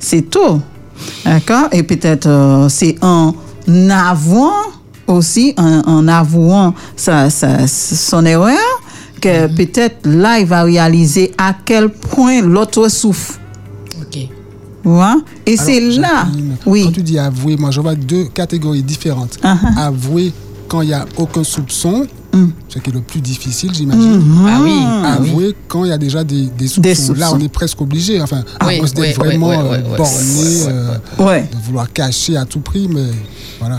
C'est 0.00 0.28
tôt. 0.28 0.60
D'accord? 1.24 1.68
Et 1.70 1.84
peut-être 1.84 2.26
euh, 2.26 2.68
c'est 2.68 2.96
en 3.00 3.32
avouant 3.90 4.50
aussi, 5.06 5.54
en, 5.56 5.82
en 5.86 6.08
avouant 6.08 6.74
sa, 6.96 7.30
sa- 7.30 7.68
son 7.68 8.26
erreur, 8.26 8.58
que 9.20 9.46
Mhm. 9.46 9.54
peut-être 9.54 9.98
là, 10.04 10.40
il 10.40 10.46
va 10.46 10.64
réaliser 10.64 11.32
à 11.38 11.54
quel 11.64 11.90
point 11.90 12.42
l'autre 12.42 12.88
souffre. 12.88 13.34
Et 15.46 15.56
c'est 15.56 15.80
là. 15.80 16.26
Oui. 16.66 16.84
Quand 16.84 16.92
tu 16.92 17.02
dis 17.02 17.18
avouer, 17.18 17.56
moi 17.56 17.70
je 17.70 17.80
vois 17.80 17.94
deux 17.94 18.24
catégories 18.26 18.82
différentes. 18.82 19.38
Uh-huh. 19.42 19.78
Avouer 19.78 20.32
quand 20.68 20.82
il 20.82 20.88
n'y 20.88 20.94
a 20.94 21.04
aucun 21.16 21.44
soupçon, 21.44 22.06
Mm. 22.34 22.48
ce 22.68 22.78
qui 22.80 22.90
est 22.90 22.92
le 22.92 23.00
plus 23.00 23.20
difficile, 23.20 23.70
j'imagine. 23.72 24.20
Ah 24.48 24.58
oui. 24.60 24.74
Avouer 25.04 25.54
quand 25.68 25.84
il 25.84 25.90
y 25.90 25.92
a 25.92 25.98
déjà 25.98 26.24
des, 26.24 26.46
des 26.46 26.66
soupçons. 26.66 26.80
Des 26.80 26.94
soupçons. 26.96 27.20
Là, 27.20 27.30
on 27.32 27.38
est 27.40 27.48
presque 27.48 27.80
obligé. 27.80 28.20
Enfin, 28.20 28.42
Oui, 28.66 28.74
à 28.76 28.80
cause 28.80 28.92
d'être 28.92 29.06
oui, 29.06 29.12
oui, 29.22 29.26
vraiment 29.28 29.48
oui, 29.50 29.56
euh, 29.56 29.70
oui, 29.70 29.78
oui. 29.90 29.96
borné, 29.96 31.28
euh, 31.28 31.40
de 31.42 31.56
vouloir 31.64 31.92
cacher 31.92 32.36
à 32.36 32.44
tout 32.44 32.58
prix, 32.58 32.88
mais 32.92 33.06
voilà. 33.60 33.78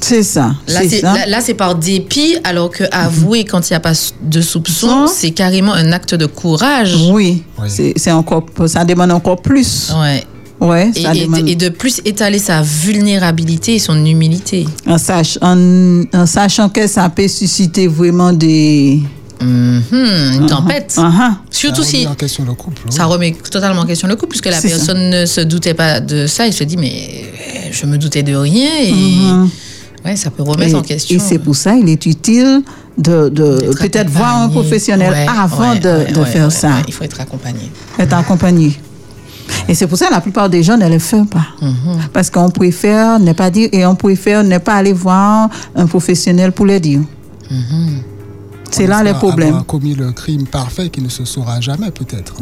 c'est 0.00 0.22
ça. 0.22 0.54
Là, 0.68 0.80
c'est 0.88 1.02
là, 1.02 1.26
là, 1.26 1.40
par 1.58 1.74
dépit, 1.74 2.36
alors 2.44 2.70
que 2.70 2.84
avouer 2.92 3.44
quand 3.44 3.68
il 3.68 3.72
n'y 3.72 3.76
a 3.76 3.80
pas 3.80 3.94
de 4.22 4.40
soupçon, 4.40 5.08
c'est 5.08 5.32
carrément 5.32 5.72
un 5.72 5.90
acte 5.90 6.14
de 6.14 6.26
courage. 6.26 6.96
Oui, 7.10 7.42
c'est 7.66 8.12
encore, 8.12 8.46
ça 8.66 8.84
demande 8.84 9.10
encore 9.10 9.42
plus. 9.42 9.92
Ouais. 10.00 10.24
Ouais, 10.60 10.90
Et, 10.94 11.02
ça 11.02 11.14
et 11.14 11.18
de, 11.20 11.24
demande. 11.26 11.48
et 11.48 11.54
de 11.54 11.68
plus 11.68 12.00
étaler 12.04 12.38
sa 12.38 12.62
vulnérabilité 12.62 13.74
et 13.74 13.78
son 13.78 14.02
humilité. 14.04 14.66
en, 14.86 14.96
sach- 14.98 15.38
en- 15.42 16.02
en 16.14 16.26
sachant 16.26 16.68
que 16.70 16.86
ça 16.86 17.08
peut 17.10 17.28
susciter 17.28 17.86
vraiment 17.88 18.32
des. 18.32 19.00
Mhm, 19.38 19.82
une 20.40 20.46
tempête. 20.46 20.98
Surtout 21.50 21.82
ça 21.82 21.88
si 21.90 22.06
en 22.06 22.14
question 22.14 22.44
le 22.46 22.54
couple. 22.54 22.80
oui. 22.86 22.92
ça 22.96 23.04
remet 23.04 23.32
totalement 23.50 23.82
en 23.82 23.86
question 23.86 24.08
le 24.08 24.16
couple, 24.16 24.30
puisque 24.30 24.46
la 24.46 24.52
ça. 24.60 24.66
personne 24.66 25.10
ne 25.10 25.26
se 25.26 25.42
doutait 25.42 25.74
pas 25.74 26.00
de 26.00 26.26
ça. 26.26 26.46
Il 26.46 26.54
se 26.54 26.64
dit, 26.64 26.78
mais 26.78 26.90
euh, 26.90 27.68
je 27.70 27.84
me 27.84 27.98
doutais 27.98 28.22
de 28.22 28.34
rien. 28.34 28.70
Et 28.82 28.92
Mhm. 28.92 29.50
ouais, 30.06 30.16
ça 30.16 30.30
peut 30.30 30.42
remettre 30.42 30.72
Et, 30.72 30.74
en 30.76 30.80
question. 30.82 31.16
et 31.16 31.18
c'est 31.18 31.38
pour 31.38 31.54
ça 31.54 31.74
il 31.74 31.86
est 31.90 32.06
utile 32.06 32.62
de, 32.96 33.28
peut-être 33.78 34.08
voir 34.08 34.36
un 34.40 34.48
professionnel 34.48 35.10
Ouais, 35.12 35.26
avant 35.28 35.72
ouais, 35.72 35.80
de, 35.80 35.88
ouais, 35.90 36.12
de 36.12 36.18
ouais, 36.20 36.24
faire 36.24 36.44
ouais, 36.46 36.50
ça, 36.50 36.68
ouais, 36.68 36.82
il 36.88 36.94
faut 36.94 37.04
être 37.04 37.20
accompagné. 37.20 37.70
être 37.98 38.14
accompagné. 38.14 38.72
Et 39.68 39.74
c'est 39.74 39.86
pour 39.86 39.98
ça 39.98 40.06
que 40.08 40.12
la 40.14 40.20
plupart 40.20 40.48
des 40.48 40.62
gens 40.62 40.76
ne 40.76 40.88
le 40.88 40.98
font 40.98 41.24
pas. 41.26 41.46
Mhm. 41.60 41.98
Parce 42.12 42.30
qu'on 42.30 42.50
préfère 42.50 43.18
ne 43.18 43.32
pas 43.32 43.50
dire 43.50 43.68
et 43.72 43.84
on 43.86 43.94
préfère 43.94 44.42
ne 44.44 44.58
pas 44.58 44.74
aller 44.74 44.92
voir 44.92 45.48
un 45.74 45.86
professionnel 45.86 46.52
pour 46.52 46.66
le 46.66 46.78
dire. 46.80 47.00
C'est 48.70 48.84
On 48.84 48.88
là 48.88 49.02
le 49.02 49.10
espère 49.10 49.18
problème. 49.20 49.48
avoir 49.48 49.66
commis 49.66 49.94
le 49.94 50.10
crime 50.12 50.46
parfait 50.46 50.88
qui 50.90 51.00
ne 51.00 51.08
se 51.08 51.24
saura 51.24 51.60
jamais, 51.60 51.90
peut-être. 51.92 52.34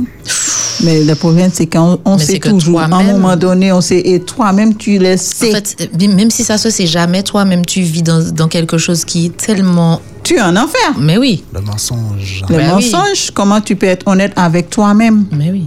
Mais 0.83 1.05
le 1.05 1.15
problème, 1.15 1.51
c'est 1.53 1.67
qu'on 1.67 1.99
on 2.05 2.19
sait 2.19 2.25
c'est 2.33 2.39
que 2.41 2.49
toujours. 2.49 2.81
À 2.81 2.85
un 2.87 2.89
toi-même- 2.89 3.13
moment 3.21 3.37
donné, 3.37 3.71
on 3.73 3.81
sait, 3.81 4.01
et 4.01 4.21
toi-même, 4.21 4.75
tu 4.75 4.99
le 4.99 5.17
sais. 5.17 5.51
En 5.51 5.55
fait, 5.55 5.89
euh, 6.03 6.09
même 6.09 6.31
si 6.31 6.43
ça 6.43 6.59
se 6.59 6.71
c'est 6.71 6.87
jamais 6.87 7.23
toi, 7.23 7.45
même 7.45 7.65
tu 7.65 7.83
vis 7.83 8.03
dans, 8.03 8.21
dans 8.33 8.49
quelque 8.49 8.79
chose 8.79 9.05
qui 9.05 9.27
est 9.27 9.37
tellement. 9.37 10.01
tu 10.25 10.37
es 10.37 10.41
en 10.41 10.57
enfer. 10.57 10.95
Mais 10.99 11.19
oui, 11.19 11.45
Le 11.53 11.61
mensonge. 11.61 12.43
Le 12.49 12.57
Ben 12.57 12.73
oui. 12.77 12.91
mensonge, 12.91 13.31
comment 13.33 13.61
tu 13.61 13.77
peux 13.77 13.87
être 13.87 14.09
honnête 14.09 14.33
avec 14.35 14.71
toi-même? 14.71 15.27
Mais 15.31 15.51
oui. 15.53 15.67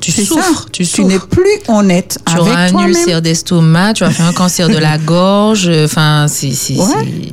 Tu 0.00 0.12
souffres, 0.12 0.62
ça. 0.62 0.68
tu 0.72 0.86
Tu 0.86 1.04
n'es 1.04 1.14
souffres. 1.14 1.26
plus 1.28 1.58
honnête 1.68 2.18
Tu 2.30 2.38
auras 2.38 2.52
avec 2.52 2.68
un 2.68 2.72
toi-même. 2.72 2.90
ulcère 2.90 3.22
d'estomac, 3.22 3.94
tu 3.94 4.04
as 4.04 4.10
fait 4.10 4.22
un 4.22 4.32
cancer 4.32 4.68
de 4.68 4.76
la 4.78 4.98
gorge. 5.12 5.68
Enfin, 5.84 6.26
c'est 6.28 6.52
c'est- 6.52 6.74
Ouais. 6.78 7.32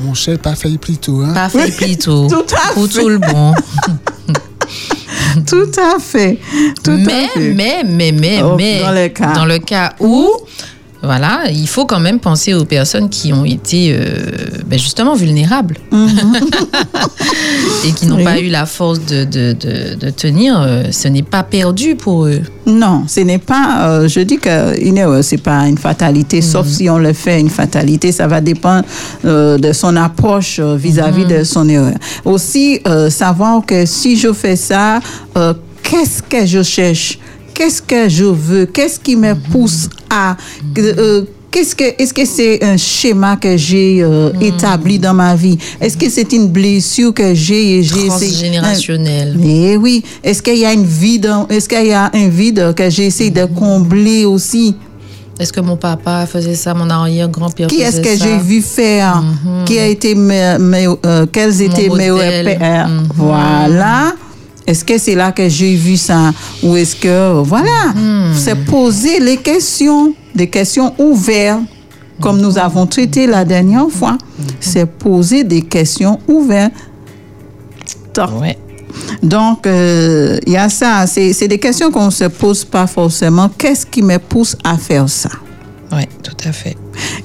Mon 0.00 0.12
cher, 0.14 0.38
pas 0.38 0.54
fait 0.56 0.76
plutôt. 0.78 1.20
Hein? 1.22 1.32
pas 1.34 1.48
fait 1.48 1.70
plutôt. 1.70 2.26
Tout 2.28 2.44
à 2.54 2.72
Pour 2.74 2.86
fait. 2.88 3.00
tout 3.00 3.08
le 3.08 3.18
bon. 3.18 3.54
Tout 5.46 5.70
à 5.80 5.98
fait. 5.98 6.38
Tout 6.82 6.90
à 6.92 6.96
mais, 6.96 7.28
fait. 7.28 7.40
mais, 7.54 7.82
mais, 7.84 8.12
mais, 8.12 8.40
Oh, 8.42 8.54
mais, 8.56 8.80
dans 8.80 8.92
le 8.92 9.08
cas. 9.08 9.32
dans 9.32 9.44
le 9.44 9.58
cas 9.58 9.92
où, 10.00 10.30
voilà, 11.04 11.44
il 11.50 11.68
faut 11.68 11.86
quand 11.86 12.00
même 12.00 12.20
penser 12.20 12.54
aux 12.54 12.64
personnes 12.64 13.08
qui 13.08 13.32
ont 13.32 13.44
été 13.44 13.92
euh, 13.92 14.06
ben 14.66 14.78
justement 14.78 15.14
vulnérables 15.14 15.76
et 17.84 17.92
qui 17.92 18.06
n'ont 18.06 18.16
Oui. 18.16 18.24
pas 18.24 18.40
eu 18.40 18.48
la 18.48 18.66
force 18.66 19.00
de, 19.00 19.24
de, 19.24 19.52
de, 19.52 19.94
de 19.94 20.10
tenir. 20.10 20.60
euh, 20.60 20.84
Ce 20.90 21.08
n'est 21.08 21.22
pas 21.22 21.42
perdu 21.42 21.96
pour 21.96 22.26
eux. 22.26 22.40
Non, 22.66 23.04
ce 23.06 23.20
n'est 23.20 23.38
pas. 23.38 23.88
euh, 23.88 24.08
je 24.08 24.20
dis 24.20 24.38
que 24.38 24.74
erreur, 24.96 25.22
c'est 25.24 25.38
pas 25.42 25.66
une 25.66 25.78
fatalité, 25.78 26.40
sauf 26.40 26.66
si 26.66 26.88
on 26.88 26.98
le 26.98 27.12
fait 27.12 27.40
une 27.40 27.50
fatalité. 27.50 28.12
Ça 28.12 28.26
va 28.26 28.40
dépendre 28.40 28.84
euh, 29.24 29.58
de 29.58 29.72
son 29.72 29.96
approche 29.96 30.60
vis-à-vis 30.60 31.26
de 31.26 31.44
son 31.44 31.68
erreur. 31.68 31.94
Aussi, 32.24 32.80
savoir 33.10 33.64
que 33.66 33.84
si 33.86 34.16
je 34.16 34.32
fais 34.32 34.56
ça, 34.56 35.00
qu'est-ce 35.82 36.22
que 36.22 36.46
je 36.46 36.62
cherche? 36.62 37.18
Qu'est-ce 37.52 37.82
que 37.82 38.08
je 38.08 38.24
veux? 38.24 38.66
Qu'est-ce 38.66 38.98
qui 38.98 39.14
me 39.16 39.34
pousse 39.34 39.88
à 40.14 40.36
euh, 40.78 41.22
Qu'est-ce 41.50 41.76
que, 41.76 41.84
est-ce 42.02 42.12
que 42.12 42.24
c'est 42.24 42.64
un 42.64 42.76
schéma 42.76 43.36
que 43.36 43.56
j'ai 43.56 44.02
euh, 44.02 44.32
établi 44.40 44.98
dans 44.98 45.14
ma 45.14 45.36
vie? 45.36 45.56
Est-ce 45.80 45.96
que 45.96 46.10
c'est 46.10 46.32
une 46.32 46.48
blessure 46.48 47.14
que 47.14 47.32
j'ai 47.32 47.78
et 47.78 47.82
j'ai 47.84 48.06
essayé- 48.06 48.08
Transgénérationnel. 48.08 49.36
mais 49.38 49.76
oui, 49.76 50.02
est-ce 50.24 50.42
qu'il 50.42 50.58
y 50.58 50.64
a 50.66 50.72
une 50.72 50.84
vide, 50.84 51.30
est-ce 51.48 51.68
qu'il 51.68 51.86
y 51.86 51.92
a 51.92 52.10
un 52.12 52.28
vide 52.28 52.74
que 52.76 52.90
j'essaie 52.90 53.30
de 53.30 53.44
combler 53.44 54.24
aussi? 54.24 54.74
Est-ce 55.38 55.52
que 55.52 55.60
mon 55.60 55.76
papa 55.76 56.26
faisait 56.26 56.56
ça, 56.56 56.74
mon 56.74 56.90
arrière-grand-père 56.90 57.68
Qui 57.68 57.82
est-ce 57.82 57.98
faisait 57.98 58.14
que 58.14 58.18
ça? 58.18 58.24
j'ai 58.24 58.38
vu 58.38 58.60
faire? 58.60 59.22
Qui 59.64 59.78
a 59.78 59.86
été 59.86 60.16
mes, 60.16 60.56
mes- 60.58 60.88
euh, 61.06 61.26
quels 61.30 61.62
étaient 61.62 61.88
mes 61.88 62.10
repères? 62.10 62.88
Mhm. 62.88 63.08
Voilà. 63.14 64.12
Est-ce 64.66 64.84
que 64.84 64.96
c'est 64.96 65.14
là 65.14 65.30
que 65.32 65.48
j'ai 65.48 65.74
vu 65.74 65.96
ça? 65.96 66.32
Ou 66.62 66.76
est-ce 66.76 66.96
que, 66.96 67.42
voilà, 67.42 67.92
c'est 68.34 68.64
poser 68.64 69.20
les 69.20 69.36
questions, 69.36 70.14
des 70.34 70.48
questions 70.48 70.94
ouvertes, 70.98 71.60
comme 72.20 72.40
nous 72.40 72.56
avons 72.56 72.86
traité 72.86 73.26
la 73.26 73.44
dernière 73.44 73.88
fois. 73.90 74.16
C'est 74.60 74.86
poser 74.86 75.44
des 75.44 75.62
questions 75.62 76.18
ouvertes. 76.28 76.72
Ouais. 78.40 78.56
Donc, 79.22 79.66
euh, 79.66 80.38
il 80.46 80.52
y 80.52 80.56
a 80.56 80.68
ça. 80.68 81.04
C'est 81.06 81.48
des 81.48 81.58
questions 81.58 81.90
qu'on 81.90 82.06
ne 82.06 82.10
se 82.10 82.24
pose 82.24 82.64
pas 82.64 82.86
forcément. 82.86 83.50
Qu'est-ce 83.58 83.84
qui 83.84 84.02
me 84.02 84.18
pousse 84.18 84.56
à 84.62 84.78
faire 84.78 85.08
ça? 85.08 85.30
Ouais, 85.92 86.08
tout 86.22 86.36
à 86.48 86.52
fait. 86.52 86.76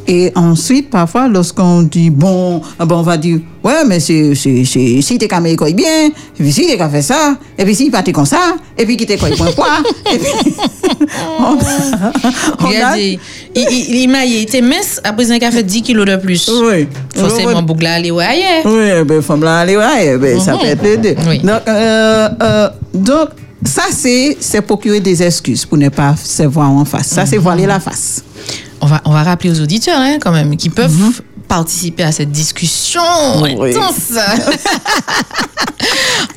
Et 0.07 0.31
ensuite, 0.35 0.89
parfois, 0.89 1.27
lorsqu'on 1.27 1.83
dit, 1.83 2.09
bon, 2.09 2.61
ah 2.79 2.85
ben, 2.85 2.95
on 2.95 3.01
va 3.01 3.17
dire, 3.17 3.39
ouais, 3.63 3.85
mais 3.85 3.99
c'est, 3.99 4.33
c'est, 4.35 4.63
c'est, 4.65 5.01
si 5.01 5.17
t'es 5.17 5.27
qu'à 5.27 5.39
bien, 5.73 6.07
et 6.07 6.11
puis 6.37 6.51
si 6.51 6.65
t'es 6.67 6.77
qu'à 6.77 6.89
faire 6.89 7.03
ça, 7.03 7.37
et 7.57 7.63
puis 7.63 7.75
si 7.75 7.89
pas 7.89 8.01
t'es 8.03 8.11
comme 8.11 8.25
ça, 8.25 8.55
et 8.77 8.85
puis 8.85 8.97
qui 8.97 9.05
t'es 9.05 9.17
quoi, 9.17 9.29
point 9.29 9.51
quoi, 9.51 9.67
et 10.13 10.17
puis, 10.17 10.27
on, 11.39 11.43
on 11.43 11.57
a- 11.57 12.67
Regardez, 12.67 13.19
il, 13.55 13.67
il, 13.71 13.95
il 14.03 14.07
m'a- 14.09 14.25
mince, 14.61 14.99
après 15.03 15.31
un 15.31 15.39
café 15.39 15.63
10 15.63 15.81
kilos 15.81 16.05
de 16.07 16.15
plus. 16.17 16.49
Oui. 16.63 16.87
Forcément, 17.15 17.61
Bougla 17.61 17.93
allait 17.95 18.11
ouais, 18.11 18.25
ailleurs. 18.25 18.65
Oui, 18.65 19.03
ben, 19.05 19.21
femme 19.21 19.43
là, 19.43 19.59
allez, 19.59 19.77
ouais, 19.77 20.17
ben, 20.17 20.39
ça 20.39 20.53
Mhm. 20.53 20.59
peut 20.59 20.65
être 20.67 20.83
les 20.83 20.97
deux. 20.97 21.15
Oui. 21.27 21.39
Donc, 21.39 21.61
euh, 21.67 22.29
euh, 22.41 22.69
donc, 22.93 23.29
ça, 23.63 23.83
c'est, 23.91 24.37
c'est 24.39 24.61
procurer 24.61 24.99
des 25.01 25.21
excuses 25.21 25.65
pour 25.65 25.77
ne 25.77 25.89
pas 25.89 26.15
se 26.15 26.43
voir 26.43 26.71
en 26.71 26.85
face. 26.85 27.07
Ça, 27.07 27.25
c'est 27.25 27.35
Mhm. 27.37 27.43
voiler 27.43 27.65
la 27.65 27.79
face. 27.79 28.23
On 28.81 28.87
va, 28.87 29.01
on 29.05 29.11
va 29.11 29.23
rappeler 29.23 29.51
aux 29.51 29.61
auditeurs, 29.61 29.99
hein, 29.99 30.17
quand 30.19 30.31
même, 30.31 30.55
qui 30.57 30.69
peuvent 30.69 31.21
participer 31.47 32.03
à 32.03 32.11
cette 32.11 32.31
discussion 32.31 33.01
Oui. 33.41 33.55
intense. 33.75 34.11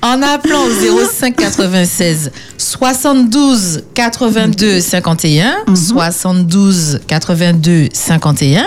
en 0.02 0.20
appelant 0.22 0.60
au 0.62 1.06
05 1.06 1.36
96 1.36 2.30
72 2.58 3.84
82 3.94 4.80
51, 4.80 5.54
72 5.74 7.00
82 7.06 7.88
51. 7.92 8.64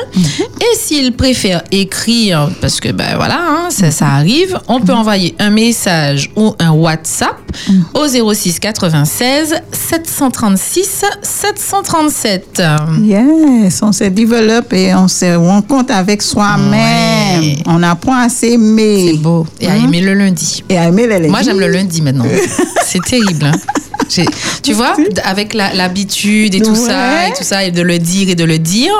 Et 0.62 0.76
s'ils 0.78 1.14
préfèrent 1.14 1.64
écrire, 1.72 2.50
parce 2.62 2.80
que 2.80 2.90
ben 2.92 3.16
voilà, 3.16 3.40
hein, 3.42 3.68
ça, 3.70 3.92
ça 3.92 4.08
arrive, 4.08 4.60
on 4.68 4.82
peut 4.82 4.94
envoyer 4.94 5.36
un 5.40 5.50
message 5.50 6.32
ou 6.36 6.54
un 6.60 6.72
WhatsApp 6.72 7.45
au 7.94 8.34
06 8.34 8.60
96 8.60 9.56
736 9.72 11.06
737. 11.22 12.62
Yes, 13.02 13.82
on 13.82 13.92
se 13.92 14.06
développe 14.06 14.74
et 14.74 14.94
on 14.96 15.08
se 15.08 15.36
rencontre 15.36 15.94
avec 15.94 16.22
soi-même. 16.22 16.72
Ouais. 17.42 17.58
On 17.66 17.82
apprend 17.84 18.16
à 18.18 18.30
s'aimer. 18.30 19.12
C'est 19.14 19.18
beau. 19.20 19.46
Et 19.60 19.68
à 19.68 19.76
aimer 19.78 20.02
le 20.02 20.14
lundi. 20.14 20.64
Et 20.70 20.78
à 20.78 20.88
aimer 20.88 21.08
les 21.08 21.20
lundis. 21.20 21.30
Moi, 21.30 21.42
j'aime 21.44 21.60
le 21.60 21.68
lundi 21.68 22.02
maintenant. 22.02 22.26
C'est 22.86 23.04
terrible. 23.04 23.46
hein. 23.46 23.52
Tu 24.64 24.74
vois, 24.74 24.96
avec 25.24 25.54
l'habitude 25.54 26.56
et 26.56 26.62
tout 26.62 26.76
ça, 26.76 27.28
et 27.28 27.34
tout 27.38 27.44
ça, 27.44 27.64
et 27.64 27.72
de 27.72 27.82
le 27.82 28.00
dire 28.00 28.30
et 28.30 28.36
de 28.36 28.44
le 28.44 28.58
dire, 28.60 28.94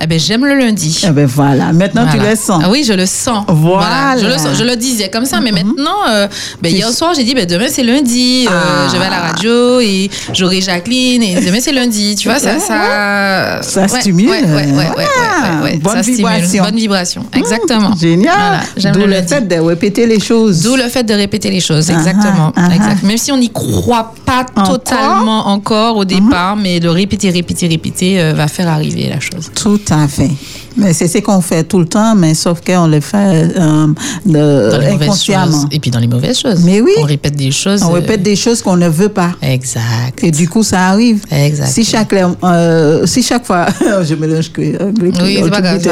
eh 0.00 0.06
ben, 0.06 0.18
j'aime 0.18 0.44
le 0.44 0.54
lundi. 0.58 1.00
Eh 1.06 1.10
ben 1.10 1.26
voilà, 1.26 1.72
maintenant 1.72 2.06
tu 2.10 2.18
le 2.18 2.34
sens. 2.36 2.62
Ah 2.64 2.70
oui, 2.70 2.84
je 2.86 2.92
le 2.92 3.06
sens. 3.06 3.44
Voilà. 3.48 4.14
Mm-hmm. 4.16 4.20
Je, 4.20 4.26
le 4.26 4.38
sens. 4.38 4.48
je 4.58 4.64
le 4.64 4.76
disais 4.76 5.08
comme 5.10 5.24
ça, 5.24 5.40
mais 5.40 5.52
maintenant, 5.52 5.96
euh, 6.10 6.26
ben, 6.62 6.72
hier 6.72 6.88
soir, 6.90 7.12
j'ai 7.14 7.24
dit, 7.24 7.34
ben, 7.34 7.46
demain 7.46 7.66
c'est 7.70 7.82
lundi, 7.84 8.46
euh, 8.46 8.52
Ah. 8.52 8.88
je 8.92 8.98
vais 8.98 9.04
à 9.06 9.10
la 9.10 9.20
radio 9.20 9.80
et 9.80 10.10
j'aurai 10.32 10.60
Jacqueline, 10.60 11.22
et 11.22 11.34
demain 11.40 11.58
c'est 11.60 11.72
lundi. 11.72 12.14
Tu 12.16 12.28
vois, 12.28 12.38
ça. 12.38 12.58
Ça, 12.58 13.62
Ça 13.62 13.82
ouais, 13.82 14.00
stimule, 14.00 14.28
Ouais, 14.28 14.42
ouais, 14.44 15.62
ouais. 15.62 15.76
Bonne 15.78 15.92
Ça 15.94 16.02
stimule. 16.02 16.16
vibration. 16.18 16.64
Bonne 16.64 16.76
vibration. 16.76 17.26
Exactement. 17.34 17.94
Génial. 17.96 18.60
Voilà, 18.76 18.90
D'où 18.96 19.06
le 19.06 19.22
fait 19.22 19.46
de 19.46 19.56
répéter 19.60 20.06
les 20.06 20.20
choses. 20.20 20.62
D'où 20.62 20.76
le 20.76 20.88
fait 20.88 21.02
de 21.02 21.14
répéter 21.14 21.50
les 21.50 21.60
choses, 21.60 21.90
Ah, 21.90 21.98
exactement. 21.98 22.52
ah, 22.56 22.68
ah. 22.70 22.74
exact. 22.74 23.02
Même 23.02 23.18
si 23.18 23.30
on 23.32 23.36
n'y 23.36 23.50
croit 23.50 24.14
pas? 24.24 24.45
Totalement 24.54 25.48
encore 25.48 25.96
au 25.96 26.04
départ, 26.04 26.56
mais 26.56 26.80
de 26.80 26.88
répéter, 26.88 27.30
répéter, 27.30 27.66
répéter 27.68 28.20
euh, 28.20 28.32
va 28.32 28.48
faire 28.48 28.68
arriver 28.68 29.08
la 29.08 29.20
chose. 29.20 29.50
Tout 29.54 29.80
à 29.90 30.06
fait. 30.08 30.30
Mais 30.78 30.92
c'est 30.92 31.08
ce 31.08 31.18
qu'on 31.18 31.40
fait 31.40 31.64
tout 31.64 31.78
le 31.78 31.86
temps, 31.86 32.14
mais 32.14 32.34
sauf 32.34 32.60
qu'on 32.60 32.86
le 32.86 33.00
fait 33.00 33.50
euh, 33.56 33.86
de- 34.26 34.70
Dans 34.70 34.78
les 34.78 34.90
mauvaises 34.92 35.02
inconsciemment. 35.08 35.46
choses. 35.52 35.66
Et 35.72 35.80
puis 35.80 35.90
dans 35.90 36.00
les 36.00 36.06
mauvaises 36.06 36.38
choses. 36.38 36.62
Mais 36.64 36.82
oui. 36.82 36.92
On 36.98 37.04
répète 37.04 37.34
des 37.34 37.50
choses. 37.50 37.82
On 37.82 37.90
euh, 37.92 37.94
répète 37.94 38.22
des 38.22 38.36
choses 38.36 38.60
qu'on 38.60 38.76
ne 38.76 38.88
veut 38.88 39.08
pas. 39.08 39.30
Exact. 39.40 40.22
Et 40.22 40.30
du 40.30 40.46
coup, 40.50 40.62
ça 40.62 40.88
arrive. 40.88 41.24
Exact. 41.30 41.68
Si 41.68 41.82
chaque, 41.82 42.12
euh, 42.12 43.06
si 43.06 43.22
chaque 43.22 43.46
fois, 43.46 43.66
je 44.04 44.14
mélange 44.16 44.52
que. 44.52 44.60
Oui, 44.60 45.40
c'est 45.42 45.50
pas 45.50 45.62
grave, 45.62 45.80
c'est. 45.82 45.90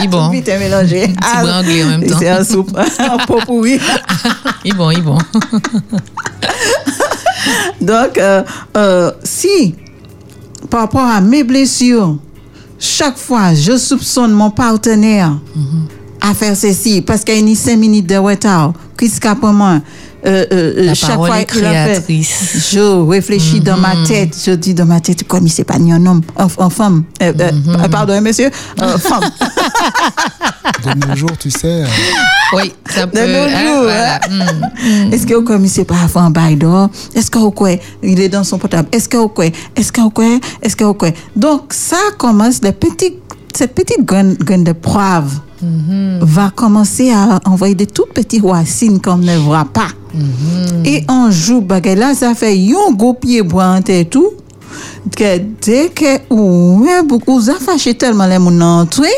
Il 0.00 0.04
est 0.06 0.08
bon. 0.08 0.26
Tout 0.26 0.32
vite 0.32 0.48
est 0.48 0.58
mélangé. 0.58 1.02
Petit 1.06 1.42
brin 1.42 1.60
anglais 1.60 1.84
en 1.84 1.88
même 1.88 2.04
temps. 2.10 2.16
C'est 2.18 2.28
un 2.28 2.42
soupe, 2.44 2.76
un 2.98 3.18
pot 3.26 3.38
pourri. 3.46 3.78
Il 4.64 4.72
est 4.72 4.74
bon, 4.74 4.90
il 4.90 4.98
est 4.98 5.02
bon. 5.02 5.18
Donc, 7.80 8.18
euh, 8.18 8.42
euh, 8.76 9.12
si, 9.22 9.74
par 10.70 10.80
rapport 10.80 11.02
à 11.02 11.20
mes 11.20 11.44
blessures, 11.44 12.16
chaque 12.78 13.16
fois, 13.16 13.54
je 13.54 13.76
soupçonne 13.76 14.32
mon 14.32 14.50
partenaire 14.50 15.32
à 16.20 16.34
faire 16.34 16.56
ceci, 16.56 17.02
parce 17.02 17.24
qu'il 17.24 17.34
y 17.34 17.38
a 17.38 17.40
une 17.40 17.54
5 17.54 17.76
minutes 17.76 18.06
de 18.06 18.16
retard, 18.16 18.72
qu'est-ce 18.98 19.20
qu'il 19.20 19.30
y 19.30 19.32
a 19.32 19.36
pour 19.36 19.52
moi? 19.52 19.80
Euh, 20.26 20.92
chaque 20.94 21.14
fois 21.14 21.44
qu'il 21.44 21.64
a 21.64 22.00
fait, 22.00 22.20
je 22.20 23.08
réfléchis 23.08 23.60
dans 23.60 23.76
ma 23.76 23.94
tête, 24.06 24.36
je 24.44 24.50
dis 24.52 24.74
dans 24.74 24.86
ma 24.86 24.98
tête, 25.00 25.24
comme 25.28 25.46
il 25.46 25.50
s'est 25.50 25.62
pas 25.62 25.78
ni 25.78 25.92
un 25.92 26.04
homme, 26.04 26.22
un, 26.36 26.48
un 26.58 26.70
femme, 26.70 27.04
euh, 27.22 27.32
pardon, 27.90 28.20
monsieur, 28.20 28.50
femme. 28.98 29.22
De 30.94 31.06
nos 31.06 31.16
jours, 31.16 31.36
tu 31.38 31.50
sais, 31.50 31.82
euh, 31.82 31.86
Oui, 32.54 32.72
ça 32.88 33.06
peut. 33.06 33.18
De 33.18 33.26
nos 33.26 33.42
hein, 33.42 33.66
jours, 33.66 33.82
voilà. 33.82 34.20
Mm. 34.28 35.12
Est-ce 35.12 35.26
que 35.26 35.62
il 35.62 35.70
sait 35.70 35.84
pas 35.84 36.00
avant 36.04 36.30
bail 36.30 36.56
d'or? 36.56 36.88
Est-ce 37.14 37.30
que 37.30 37.48
quoi? 37.50 37.70
Il 38.02 38.20
est 38.20 38.28
dans 38.28 38.44
son 38.44 38.58
portable. 38.58 38.88
Est-ce 38.92 39.08
que 39.08 39.26
quoi? 39.26 39.46
Est-ce 39.74 39.92
que 39.92 40.08
quoi? 40.08 40.38
Est-ce 40.62 40.76
que 40.76 40.92
quoi? 40.92 41.10
Donc, 41.34 41.72
ça 41.72 41.96
commence, 42.18 42.62
les 42.62 42.72
petites, 42.72 43.22
cette 43.54 43.74
petite 43.74 44.04
graine, 44.04 44.34
graine 44.34 44.64
de 44.64 44.72
poivre 44.72 45.42
va 46.20 46.50
commencer 46.50 47.10
à 47.10 47.40
envoyer 47.44 47.74
des 47.74 47.86
toutes 47.86 48.12
petites 48.12 48.44
racines 48.44 49.00
qu'on 49.00 49.16
ne 49.16 49.36
voit 49.36 49.66
pas. 49.72 49.88
Et 50.84 51.04
on 51.08 51.30
joue 51.30 51.60
bagay 51.60 51.94
là, 51.94 52.14
ça 52.14 52.34
fait 52.34 52.52
un 52.54 52.92
gros 52.92 53.14
pied 53.14 53.42
bois 53.42 53.66
en 53.66 53.82
tête 53.82 54.10
tout. 54.10 54.32
Que 55.16 55.38
dès 55.62 55.88
que 55.88 56.32
ouais, 56.32 57.02
beaucoup, 57.02 57.40
ça 57.40 57.54
fâché 57.58 57.94
tellement 57.94 58.26
les 58.26 58.38
moun 58.38 58.62
entré 58.62 59.08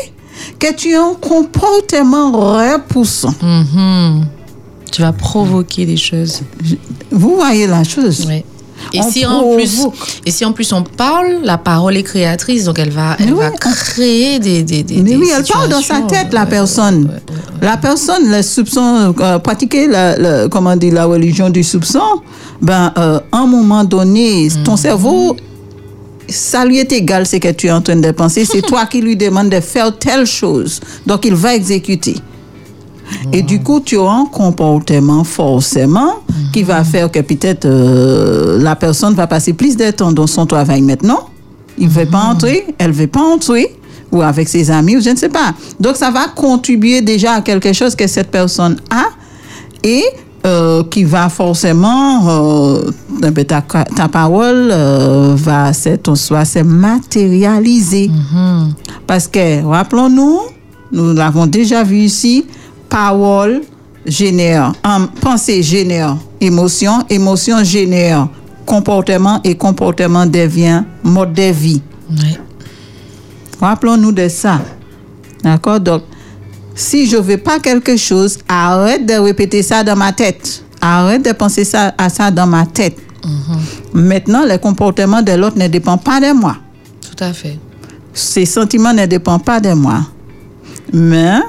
que 0.59 0.73
tu 0.73 0.95
as 0.95 1.01
un 1.03 1.13
comportement 1.15 2.31
repoussant. 2.31 3.33
Mhm. 3.41 4.25
Tu 4.91 5.01
vas 5.01 5.11
provoquer 5.13 5.85
des 5.85 5.97
choses. 5.97 6.41
Vous 7.11 7.35
voyez 7.35 7.67
la 7.67 7.83
chose 7.83 8.25
Ouais. 8.27 8.43
Et 8.93 9.01
On 9.01 9.11
si, 9.11 9.25
en 9.25 9.53
plus, 9.55 9.81
et 10.25 10.31
si 10.31 10.45
en 10.45 10.53
plus 10.53 10.71
on 10.71 10.83
parle, 10.83 11.41
la 11.43 11.57
parole 11.57 11.97
est 11.97 12.03
créatrice, 12.03 12.63
donc 12.63 12.79
elle 12.79 12.91
va, 12.91 13.17
elle 13.19 13.33
va 13.33 13.49
oui, 13.49 13.55
créer 13.61 14.39
des, 14.39 14.63
des, 14.63 14.83
des 14.83 14.95
Mais 14.97 15.03
des 15.03 15.15
oui, 15.17 15.29
elle 15.37 15.43
parle 15.43 15.67
dans 15.67 15.81
sa 15.81 15.99
tête, 16.03 16.31
la 16.33 16.45
personne. 16.45 17.03
ouais, 17.03 17.09
ouais, 17.09 17.13
ouais. 17.61 17.67
La 17.67 17.75
personne, 17.75 18.31
le 18.31 18.41
soupçon, 18.41 19.13
euh, 19.19 19.37
pratiquer 19.39 19.85
la, 19.87 20.17
la- 20.17 20.47
comment 20.47 20.77
dire, 20.77 20.93
la 20.93 21.05
religion 21.05 21.49
du 21.49 21.61
soupçon, 21.61 21.99
ben, 22.61 22.93
euh, 22.97 23.19
à 23.33 23.37
un 23.39 23.47
moment 23.47 23.83
donné, 23.83 24.47
ton 24.63 24.77
cerveau, 24.77 25.35
ça 26.31 26.65
lui 26.65 26.79
est 26.79 26.91
égal 26.91 27.25
ce 27.25 27.37
que 27.37 27.51
tu 27.51 27.67
es 27.67 27.71
en 27.71 27.81
train 27.81 27.95
de 27.95 28.11
penser. 28.11 28.45
C'est 28.45 28.61
toi 28.61 28.85
qui 28.85 29.01
lui 29.01 29.15
demandes 29.15 29.49
de 29.49 29.59
faire 29.59 29.97
telle 29.97 30.25
chose. 30.25 30.79
Donc, 31.05 31.25
il 31.25 31.35
va 31.35 31.55
exécuter. 31.55 32.15
Et 33.33 33.41
du 33.41 33.61
coup, 33.61 33.79
tu 33.79 33.95
auras 33.95 34.17
un 34.17 34.25
comportement 34.25 35.23
forcément 35.23 36.19
qui 36.53 36.63
va 36.63 36.83
faire 36.83 37.11
que 37.11 37.19
peut-être 37.19 37.65
euh, 37.65 38.61
la 38.61 38.75
personne 38.75 39.13
va 39.13 39.27
passer 39.27 39.53
plus 39.53 39.75
de 39.75 39.89
temps 39.91 40.11
dans 40.11 40.27
son 40.27 40.45
travail 40.45 40.81
maintenant. 40.81 41.29
Il 41.77 41.87
ne 41.87 41.91
veut 41.91 42.05
pas 42.05 42.19
entrer, 42.19 42.67
elle 42.77 42.91
ne 42.91 42.95
veut 42.95 43.07
pas 43.07 43.21
entrer, 43.21 43.75
ou 44.11 44.21
avec 44.21 44.47
ses 44.47 44.69
amis, 44.69 44.97
ou 44.97 45.01
je 45.01 45.09
ne 45.09 45.15
sais 45.15 45.29
pas. 45.29 45.53
Donc, 45.79 45.95
ça 45.95 46.11
va 46.11 46.27
contribuer 46.27 47.01
déjà 47.01 47.33
à 47.33 47.41
quelque 47.41 47.73
chose 47.73 47.95
que 47.95 48.07
cette 48.07 48.29
personne 48.29 48.77
a 48.91 49.05
et 49.83 50.03
euh, 50.45 50.83
qui 50.85 51.03
va 51.03 51.27
forcément, 51.29 52.27
euh, 52.29 52.91
ta, 53.47 53.61
ta 53.61 54.07
parole 54.07 54.69
euh, 54.71 55.33
va, 55.35 55.73
se- 55.73 55.97
ton 55.97 56.15
soi 56.15 56.45
se 56.45 56.59
matérialiser. 56.59 58.09
Parce 59.05 59.27
que, 59.27 59.63
rappelons-nous, 59.65 60.39
nous 60.91 61.13
l'avons 61.13 61.45
déjà 61.45 61.83
vu 61.83 61.97
ici, 61.97 62.45
parole 62.87 63.61
génère, 64.05 64.71
pensée 65.21 65.61
génère 65.61 66.15
émotion, 66.41 67.03
émotion 67.09 67.63
génère 67.63 68.27
comportement 68.65 69.41
et 69.43 69.55
comportement 69.55 70.25
devient 70.25 70.83
mode 71.03 71.33
de 71.33 71.51
vie. 71.51 71.81
Rappelons-nous 73.59 74.11
de 74.11 74.27
ça. 74.29 74.61
D'accord? 75.43 75.79
Donc, 75.79 76.03
si 76.79 77.07
je 77.07 77.17
veux 77.17 77.37
pas 77.37 77.59
quelque 77.59 77.97
chose, 77.97 78.37
arrête 78.47 79.05
de 79.05 79.13
répéter 79.15 79.61
ça 79.63 79.83
dans 79.83 79.97
ma 79.97 80.13
tête. 80.13 80.63
Arrête 80.79 81.25
de 81.25 81.33
penser 81.33 81.65
ça, 81.65 81.93
à 81.97 82.09
ça 82.09 82.31
dans 82.31 82.47
ma 82.47 82.65
tête. 82.65 82.97
Maintenant, 83.93 84.45
le 84.45 84.57
comportement 84.57 85.21
de 85.21 85.33
l'autre 85.33 85.57
ne 85.57 85.67
dépend 85.67 85.97
pas 85.97 86.21
de 86.21 86.33
moi. 86.33 86.55
Tout 87.01 87.21
à 87.21 87.33
fait. 87.33 87.59
Ses 88.13 88.45
sentiments 88.45 88.93
ne 88.93 89.05
dépendent 89.05 89.43
pas 89.43 89.59
de 89.59 89.73
moi. 89.73 90.07
Mais 90.93 91.39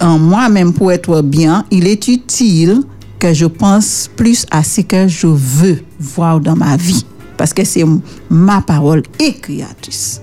en 0.00 0.18
moi-même, 0.18 0.72
pour 0.72 0.90
être 0.90 1.20
bien, 1.20 1.66
il 1.70 1.86
est 1.86 2.08
utile 2.08 2.82
que 3.18 3.34
je 3.34 3.44
pense 3.44 4.08
plus 4.16 4.46
à 4.50 4.62
ce 4.64 4.80
que 4.80 5.06
je 5.06 5.26
veux 5.26 5.82
voir 6.00 6.40
dans 6.40 6.56
ma 6.56 6.78
vie. 6.78 7.04
Parce 7.36 7.52
que 7.52 7.62
c'est 7.62 7.84
ma 8.30 8.62
parole 8.62 9.02
et 9.20 9.34
créatrice. 9.34 10.22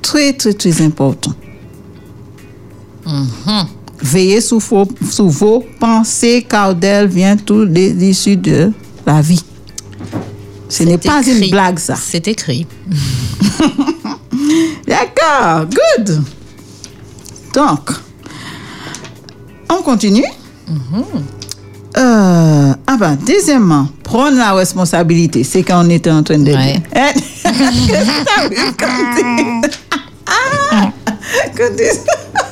Très, 0.00 0.32
très, 0.32 0.54
très 0.54 0.80
important. 0.80 1.32
Veillez 4.02 4.40
sur 4.40 4.58
vos, 4.58 4.86
sur 5.10 5.26
vos 5.28 5.64
pensées, 5.80 6.44
car 6.48 6.74
d'elles 6.74 7.08
vient 7.08 7.36
tout 7.36 7.64
l'issue 7.64 8.36
de 8.36 8.72
la 9.06 9.20
vie. 9.20 9.42
Ce 10.68 10.82
n'est 10.82 10.98
pas 10.98 11.22
une 11.26 11.48
blague, 11.50 11.78
ça. 11.78 11.96
C'est 11.96 12.26
écrit. 12.28 12.66
D'accord, 14.86 15.66
good. 15.66 16.22
Donc, 17.54 17.90
on 19.70 19.82
continue. 19.82 20.24
Euh, 21.96 22.74
ah 22.86 22.96
ben, 22.98 23.16
deuxièmement, 23.26 23.88
prendre 24.02 24.36
la 24.36 24.52
responsabilité. 24.52 25.42
C'est 25.44 25.62
quand 25.62 25.86
on 25.86 25.88
était 25.88 26.10
en 26.10 26.22
train 26.22 26.38
de 26.38 26.52
Ouais. 26.52 26.74
dire. 26.74 26.82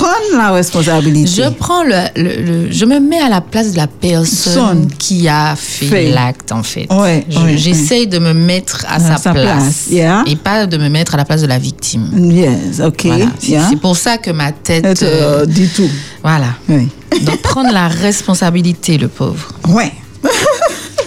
Prendre 0.00 0.36
la 0.38 0.50
responsabilité. 0.52 1.42
Je 1.42 1.48
prends 1.50 1.82
le, 1.82 1.92
le- 2.16 2.42
le- 2.42 2.72
je 2.72 2.84
me 2.86 2.98
mets 3.00 3.20
à 3.20 3.28
la 3.28 3.40
place 3.40 3.72
de 3.72 3.76
la 3.76 3.86
personne 3.86 4.52
Sonne. 4.54 4.88
qui 4.98 5.28
a 5.28 5.54
fait, 5.56 5.86
Fait. 5.86 6.10
l'acte 6.10 6.52
en 6.52 6.62
fait. 6.62 6.86
Ouais, 6.90 7.26
Je- 7.28 7.38
ouais, 7.38 7.56
J'essaye 7.58 8.06
de 8.06 8.18
me 8.18 8.32
mettre 8.32 8.86
à, 8.88 8.94
À 8.94 9.00
sa, 9.00 9.16
sa 9.18 9.32
place, 9.32 9.44
place, 9.44 9.86
yeah. 9.90 10.22
et 10.26 10.36
pas 10.36 10.66
de 10.66 10.76
me 10.78 10.88
mettre 10.88 11.14
à 11.14 11.16
la 11.18 11.24
place 11.26 11.42
de 11.42 11.46
la 11.46 11.58
victime. 11.58 12.08
Yes, 12.32 12.80
ok. 12.80 13.04
Voilà. 13.06 13.26
C'est 13.38 13.48
yeah. 13.48 13.66
c'est 13.68 13.76
pour 13.80 13.96
ça 13.96 14.16
que 14.18 14.30
ma 14.30 14.52
tête, 14.52 14.84
euh, 15.02 15.40
euh, 15.42 15.46
dit 15.46 15.68
tout. 15.68 15.90
voilà. 16.22 16.46
Oui. 16.68 16.88
Donc 17.22 17.42
prendre 17.42 17.70
la 17.72 17.88
responsabilité, 17.88 18.96
le 18.96 19.08
pauvre. 19.08 19.48
Ouais. 19.68 19.92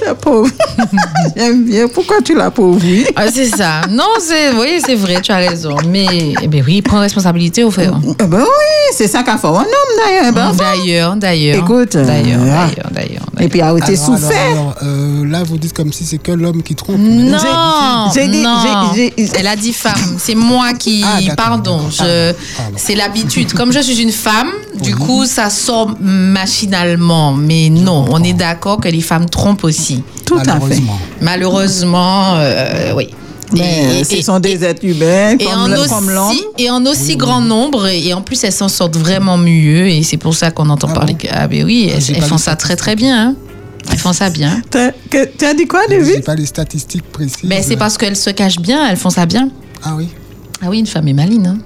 la 0.05 0.15
pauvre. 0.15 0.49
J'aime 1.35 1.65
bien. 1.65 1.87
Pourquoi 1.87 2.17
tu 2.23 2.35
la 2.35 2.51
pauvre, 2.51 2.79
oui? 2.83 3.05
Ah, 3.15 3.25
c'est 3.33 3.47
ça. 3.47 3.81
Non, 3.89 4.03
c'est 4.19 4.51
oui, 4.53 4.81
c'est 4.85 4.95
vrai, 4.95 5.19
tu 5.21 5.31
as 5.31 5.37
raison. 5.37 5.75
Mais 5.87 6.33
eh 6.41 6.47
ben 6.47 6.63
oui, 6.65 6.81
prends 6.81 6.99
responsabilité 6.99 7.63
au 7.63 7.71
frère. 7.71 7.99
Eh 8.19 8.23
ben 8.25 8.39
oui, 8.41 8.93
c'est 8.95 9.07
ça 9.07 9.23
qu'a 9.23 9.37
fait 9.37 9.47
un 9.47 9.51
homme 9.51 9.65
d'ailleurs. 10.05 10.33
Ben, 10.33 10.51
D'ailleurs, 10.53 11.15
d'ailleurs. 11.15 11.57
Écoute, 11.63 11.95
euh, 11.95 12.05
d'ailleurs, 12.05 12.41
ah. 12.43 12.67
d'ailleurs, 12.67 12.89
d'ailleurs. 12.91 13.23
Et 13.39 13.47
puis 13.49 13.61
a 13.61 13.71
été 13.73 13.93
Alors, 13.93 14.05
alors, 14.05 14.19
souffert. 14.19 14.51
alors, 14.51 14.75
euh, 14.83 15.25
là, 15.29 15.43
vous 15.43 15.57
dites 15.57 15.73
comme 15.73 15.91
si 15.91 16.05
c'est 16.05 16.17
que 16.19 16.31
l'homme 16.31 16.61
qui 16.63 16.75
trompe. 16.75 16.97
Non, 16.99 17.37
J'ai- 18.13 18.21
j'ai 18.21 18.27
dit- 18.27 18.41
non. 18.43 18.57
j'ai- 18.95 19.13
j'ai- 19.17 19.29
Elle 19.39 19.47
a 19.47 19.55
dit 19.55 19.73
femme. 19.73 19.93
C'est 20.19 20.35
moi 20.35 20.73
qui. 20.73 21.03
Ah, 21.05 21.19
d'accord. 21.19 21.35
pardon. 21.35 21.79
Je, 21.89 22.31
Ah, 22.31 22.33
pardon. 22.57 22.77
c'est 22.77 22.95
l'habitude. 22.95 23.53
Comme 23.53 23.71
je 23.71 23.79
suis 23.79 24.01
une 24.01 24.11
femme, 24.11 24.49
du 24.81 24.95
coup, 24.95 25.25
ça 25.25 25.49
sort 25.49 25.95
machinalement. 25.99 27.33
Mais 27.33 27.69
non, 27.69 28.05
on 28.09 28.23
est 28.23 28.33
d'accord 28.33 28.79
que 28.79 28.87
les 28.89 29.01
femmes 29.01 29.29
trompent 29.29 29.63
aussi. 29.63 29.92
Tout 30.25 30.35
à 30.35 30.43
fait. 30.43 30.47
Malheureusement. 30.49 30.99
Malheureusement, 31.21 32.33
euh, 32.37 32.93
oui. 32.95 33.09
Mais 33.53 33.99
Et- 33.99 34.03
ce 34.03 34.15
et- 34.15 34.21
sont 34.23 34.39
des 34.39 34.63
êtres 34.63 34.83
humains 34.83 35.35
et 35.39 35.45
comme, 35.45 35.53
en, 35.59 35.67
le- 35.67 35.87
comme 35.87 36.09
l'homme. 36.09 36.29
aussi, 36.31 36.43
et 36.57 36.69
en 36.71 36.83
aussi 36.87 37.17
grand 37.17 37.41
nombre, 37.41 37.87
et 37.87 38.11
en 38.13 38.21
plus 38.21 38.43
elles 38.43 38.51
s'en 38.51 38.67
sortent 38.67 38.97
vraiment 38.97 39.37
mieux, 39.37 39.87
et 39.89 40.01
c'est 40.01 40.17
pour 40.17 40.33
ça 40.33 40.49
qu'on 40.49 40.69
entend 40.69 40.87
Ah 40.91 40.93
parler. 40.95 41.13
bon 41.13 41.19
que- 41.19 41.27
Ah, 41.31 41.47
ben 41.47 41.63
oui, 41.63 41.87
Ah, 41.89 41.93
elles, 41.95 42.01
j'ai 42.01 42.19
font 42.21 42.39
ça 42.39 42.55
très 42.55 42.75
très 42.75 42.95
bien. 42.95 43.29
hein. 43.29 43.35
Elles 43.91 43.97
font 43.99 44.13
ça 44.13 44.29
bien. 44.31 44.61
Que- 44.71 45.25
tu 45.37 45.45
as 45.45 45.53
dit 45.53 45.67
quoi, 45.67 45.81
David? 45.87 46.23
pas 46.23 46.33
les 46.35 46.45
statistiques 46.47 47.03
précises. 47.11 47.43
Mais 47.43 47.61
c'est 47.61 47.75
parce 47.75 47.97
qu'elles 47.97 48.15
se 48.15 48.29
cachent 48.31 48.59
bien, 48.59 48.89
elles 48.89 48.97
font 48.97 49.09
ça 49.11 49.25
bien. 49.27 49.49
Ah 49.83 49.93
oui. 49.97 50.07
Ah 50.63 50.67
oui, 50.69 50.79
une 50.79 50.87
femme 50.87 51.07
est 51.09 51.13
maline. 51.13 51.59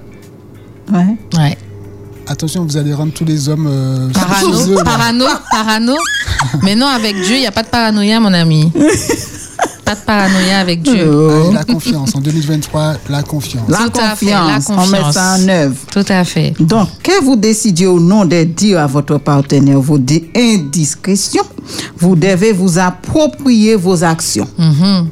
Hein. 0.92 0.94
Ouais. 1.32 1.38
Ouais. 1.40 1.58
Attention, 2.30 2.64
vous 2.64 2.76
allez 2.76 2.92
rendre 2.92 3.12
tous 3.12 3.24
les 3.24 3.48
hommes 3.48 3.66
euh, 3.66 4.08
Parano, 4.12 4.58
chez 4.58 4.70
eux, 4.70 4.74
là. 4.76 4.84
parano, 4.84 5.24
parano. 5.50 5.94
Mais 6.62 6.74
non, 6.74 6.86
avec 6.86 7.14
Dieu, 7.22 7.36
il 7.36 7.40
n'y 7.40 7.46
a 7.46 7.52
pas 7.52 7.62
de 7.62 7.68
paranoïa, 7.68 8.20
mon 8.20 8.34
ami. 8.34 8.70
Pas 9.84 9.94
de 9.94 10.00
paranoïa 10.00 10.58
avec 10.58 10.82
Dieu. 10.82 11.10
Oh. 11.10 11.30
Allez, 11.30 11.54
la 11.54 11.64
confiance. 11.64 12.14
En 12.14 12.20
2023, 12.20 12.96
la 13.08 13.22
confiance. 13.22 13.68
La 13.70 13.78
Tout 13.78 13.98
à 13.98 14.14
fait, 14.14 14.26
la 14.26 14.56
confiance, 14.56 14.70
on 14.76 14.86
met 14.88 15.12
ça 15.12 15.36
en 15.38 15.48
œuvre. 15.48 15.76
Tout 15.90 16.04
à 16.06 16.22
fait. 16.24 16.52
Donc, 16.60 16.88
que 17.02 17.24
vous 17.24 17.36
décidiez 17.36 17.86
ou 17.86 17.98
non 17.98 18.26
de 18.26 18.44
dire 18.44 18.80
à 18.80 18.86
votre 18.86 19.16
partenaire 19.16 19.80
vos 19.80 19.98
indiscrétions, 20.36 21.44
vous 21.96 22.14
devez 22.14 22.52
vous 22.52 22.78
approprier 22.78 23.74
vos 23.74 24.04
actions. 24.04 24.48
Mhm. 24.58 25.08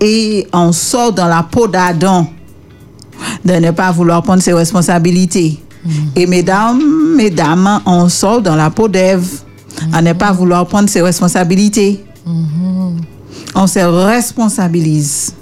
Et 0.00 0.46
on 0.52 0.70
sort 0.70 1.12
dans 1.12 1.26
la 1.26 1.42
peau 1.42 1.66
d'Adam 1.66 2.28
de 3.44 3.52
ne 3.54 3.70
pas 3.70 3.90
vouloir 3.92 4.22
prendre 4.22 4.42
ses 4.42 4.52
responsabilités. 4.52 5.58
Et 6.14 6.26
mesdames, 6.26 6.80
mesdames, 7.16 7.80
on 7.86 8.08
sort 8.08 8.42
dans 8.42 8.56
la 8.56 8.70
peau 8.70 8.88
d'Ève 8.88 9.26
à 9.92 10.02
ne 10.02 10.12
pas 10.12 10.32
vouloir 10.32 10.66
prendre 10.66 10.88
ses 10.90 11.00
responsabilités. 11.00 12.04
On 13.54 13.66
se 13.66 13.78
responsabilise. 13.78 15.32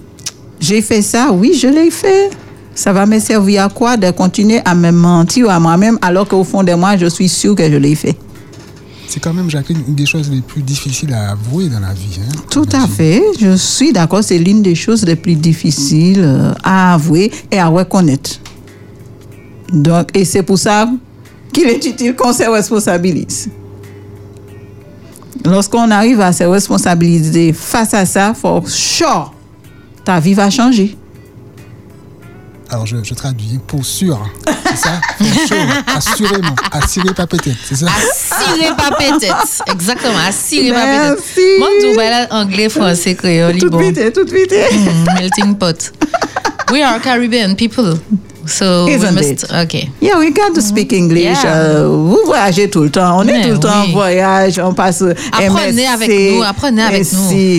J'ai 0.61 0.81
fait 0.83 1.03
ça, 1.03 1.31
oui, 1.33 1.55
je 1.61 1.69
l'ai 1.69 1.91
fait. 1.91 2.31
Ça 2.75 2.93
va 2.93 3.07
me 3.07 3.19
servir 3.19 3.65
à 3.65 3.69
quoi 3.69 3.97
de 3.97 4.11
continuer 4.13 4.61
à 4.65 4.75
me 4.75 4.91
mentir 4.93 5.51
à 5.51 5.59
moi-même 5.59 5.99
alors 6.01 6.29
qu'au 6.29 6.45
fond 6.45 6.63
de 6.63 6.73
moi, 6.75 6.97
je 6.97 7.07
suis 7.07 7.29
sûre 7.29 7.57
que 7.57 7.69
je 7.69 7.77
l'ai 7.77 7.97
fait? 7.97 8.17
C'est 9.11 9.21
quand 9.21 9.33
même, 9.33 9.49
Jacqueline, 9.49 9.83
une 9.89 9.95
des 9.95 10.05
choses 10.05 10.31
les 10.31 10.43
plus 10.43 10.61
difficiles 10.61 11.15
à 11.15 11.31
avouer 11.31 11.69
dans 11.71 11.81
la 11.81 11.95
vie. 11.95 12.21
hein. 12.21 12.31
Tout 12.51 12.67
à 12.73 12.87
fait. 12.87 13.23
Je 13.41 13.57
suis 13.57 13.91
d'accord. 13.91 14.23
C'est 14.23 14.39
l'une 14.39 14.63
des 14.63 14.75
choses 14.75 15.03
les 15.05 15.17
plus 15.17 15.35
difficiles 15.35 16.21
euh, 16.21 16.53
à 16.63 16.93
avouer 16.95 17.33
et 17.51 17.59
à 17.59 17.69
reconnaître. 17.69 18.33
Donc, 19.73 20.11
et 20.15 20.27
c'est 20.27 20.43
pour 20.43 20.59
ça 20.59 20.89
qu'il 21.55 21.67
est 21.69 21.85
utile 21.87 22.15
qu'on 22.15 22.33
se 22.35 22.43
responsabilise. 22.43 23.49
Lorsqu'on 25.45 25.91
arrive 25.91 26.21
à 26.21 26.33
se 26.33 26.45
responsabiliser 26.45 27.55
face 27.55 27.95
à 27.95 28.05
ça, 28.05 28.35
for 28.35 28.69
sure, 28.69 29.33
ta 30.05 30.21
vie 30.21 30.35
va 30.35 30.51
changer. 30.51 30.97
Alors, 32.71 32.87
je, 32.87 32.97
je 33.03 33.15
traduis. 33.15 33.59
Pour 33.67 33.85
sûr. 33.85 34.19
C'est 34.67 34.77
ça 34.77 35.01
For 35.17 35.27
sure. 35.47 35.57
Assurément. 35.97 36.55
Assuré 36.73 37.15
pas 37.15 37.27
peut-être. 37.27 37.57
C'est 37.65 37.77
ça 37.77 37.87
Assurez 37.87 38.69
pas 38.77 38.91
peut-être. 38.97 39.63
Exactement, 39.73 40.19
assurez 40.27 40.73
pas 40.73 41.15
peut-être. 41.15 41.59
Moi, 41.59 41.69
je 41.81 41.97
là 41.97 42.27
anglais, 42.31 42.69
français, 42.69 43.15
créole, 43.15 43.59
Tout 43.59 43.71
bon. 43.71 43.79
vite, 43.79 44.13
tout 44.13 44.27
vite. 44.27 44.53
Mm, 44.53 45.15
melting 45.15 45.57
pot. 45.57 45.93
We 46.71 46.83
are 46.83 47.01
Caribbean 47.01 47.57
people. 47.57 47.99
So 48.49 48.87
we 48.87 48.95
Isn't 48.95 49.15
must. 49.15 49.45
it? 49.45 49.53
Okay. 49.65 49.91
Yeah, 50.01 50.19
we 50.19 50.31
got 50.31 50.55
to 50.55 50.61
speak 50.63 50.93
English. 50.93 51.23
Yeah. 51.45 51.45
Euh, 51.47 51.87
vous 51.89 52.19
voyagez 52.27 52.69
tout 52.71 52.83
le 52.83 52.91
temps. 52.91 53.19
On 53.19 53.23
est 53.29 53.33
Mais 53.33 53.43
tout 53.43 53.51
le 53.53 53.59
temps 53.61 53.83
oui. 53.85 53.89
en 53.91 53.93
voyage. 53.93 54.59
On 54.59 54.73
passe 54.75 55.03
Apprenez 55.33 55.83
MSC, 55.85 55.93
avec 55.95 56.11
nous, 56.35 56.43
apprenez 56.43 56.83
avec 56.83 57.13
nous. 57.13 57.59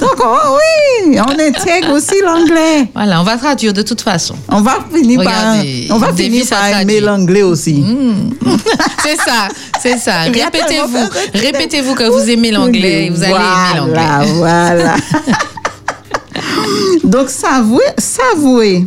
Donc, 0.00 0.16
oh 0.20 0.58
oui, 0.58 1.18
on 1.18 1.32
intègre 1.32 1.92
aussi 1.94 2.14
l'anglais. 2.24 2.88
Voilà, 2.94 3.20
on 3.20 3.24
va 3.24 3.36
traduire 3.36 3.72
de 3.72 3.82
toute 3.82 4.00
façon. 4.00 4.34
On 4.48 4.60
va 4.60 4.78
finir 4.92 5.20
Regardez, 5.20 5.86
par, 5.88 5.96
on 5.96 6.00
va 6.00 6.12
finir 6.12 6.44
par 6.48 6.80
aimer 6.80 7.00
l'anglais 7.00 7.42
aussi. 7.42 7.82
c'est 9.02 9.16
ça, 9.16 9.48
c'est 9.80 9.98
ça. 9.98 10.20
Répétez-vous, 10.24 11.08
répétez-vous 11.34 11.94
que 11.94 12.04
vous 12.04 12.28
aimez 12.30 12.50
l'anglais, 12.50 13.06
et 13.06 13.10
vous 13.10 13.22
allez 13.22 13.32
aimer 13.32 13.40
Voilà, 13.86 14.16
l'anglais. 14.26 14.32
voilà. 14.36 14.94
Donc, 17.04 17.30
s'avouer, 17.30 17.84
s'avouer, 17.96 18.86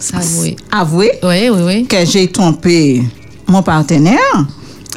Ça, 0.00 0.18
oui. 0.40 0.56
avouer 0.72 1.12
Oui, 1.22 1.48
oui, 1.50 1.60
oui. 1.64 1.86
que 1.86 2.04
j'ai 2.04 2.26
trompé 2.28 3.02
mon 3.46 3.62
partenaire 3.62 4.46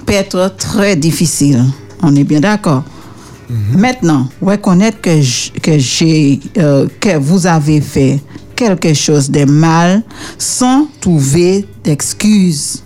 peut 0.05 0.13
être 0.13 0.55
très 0.57 0.95
difficile. 0.95 1.63
On 2.01 2.15
est 2.15 2.23
bien 2.23 2.39
d'accord. 2.39 2.83
Maintenant, 3.75 4.27
reconnaître 4.41 4.99
que 5.01 5.19
que 5.59 5.77
j'ai 5.77 6.39
euh, 6.57 6.87
que 6.99 7.17
vous 7.17 7.45
avez 7.45 7.81
fait 7.81 8.19
quelque 8.55 8.93
chose 8.93 9.29
de 9.29 9.45
mal 9.45 10.01
sans 10.37 10.87
trouver 11.01 11.65
d'excuses 11.83 12.83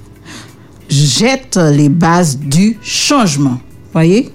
jette 0.89 1.57
les 1.57 1.89
bases 1.89 2.37
du 2.37 2.77
changement. 2.81 3.59
Voyez? 3.93 4.31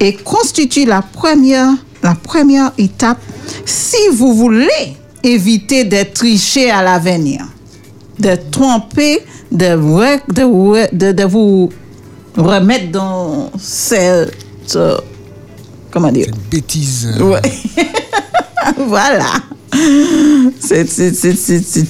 Et 0.00 0.14
constitue 0.14 0.84
la 0.84 1.02
première, 1.02 1.70
la 2.02 2.14
première 2.14 2.72
étape 2.78 3.20
si 3.64 3.96
vous 4.12 4.34
voulez 4.34 4.96
éviter 5.22 5.84
de 5.84 6.02
tricher 6.12 6.70
à 6.70 6.82
l'avenir, 6.82 7.42
de 8.18 8.36
tromper, 8.50 9.20
de, 9.50 9.66
re- 9.66 10.20
de, 10.32 10.42
re- 10.42 10.88
de, 10.96 11.12
de 11.12 11.24
vous 11.24 11.70
remettre 12.36 12.90
dans 12.90 13.50
cette. 13.58 14.32
euh, 14.76 14.96
comment 15.90 16.10
dire? 16.12 16.26
Cette 16.26 16.48
bêtise. 16.50 17.08
Ouais. 17.20 17.40
voilà. 18.86 19.26
C'est 20.60 20.88
c'est- 20.88 21.12
c'est- 21.14 21.34
c'est- 21.36 21.62
c'est 21.66 21.80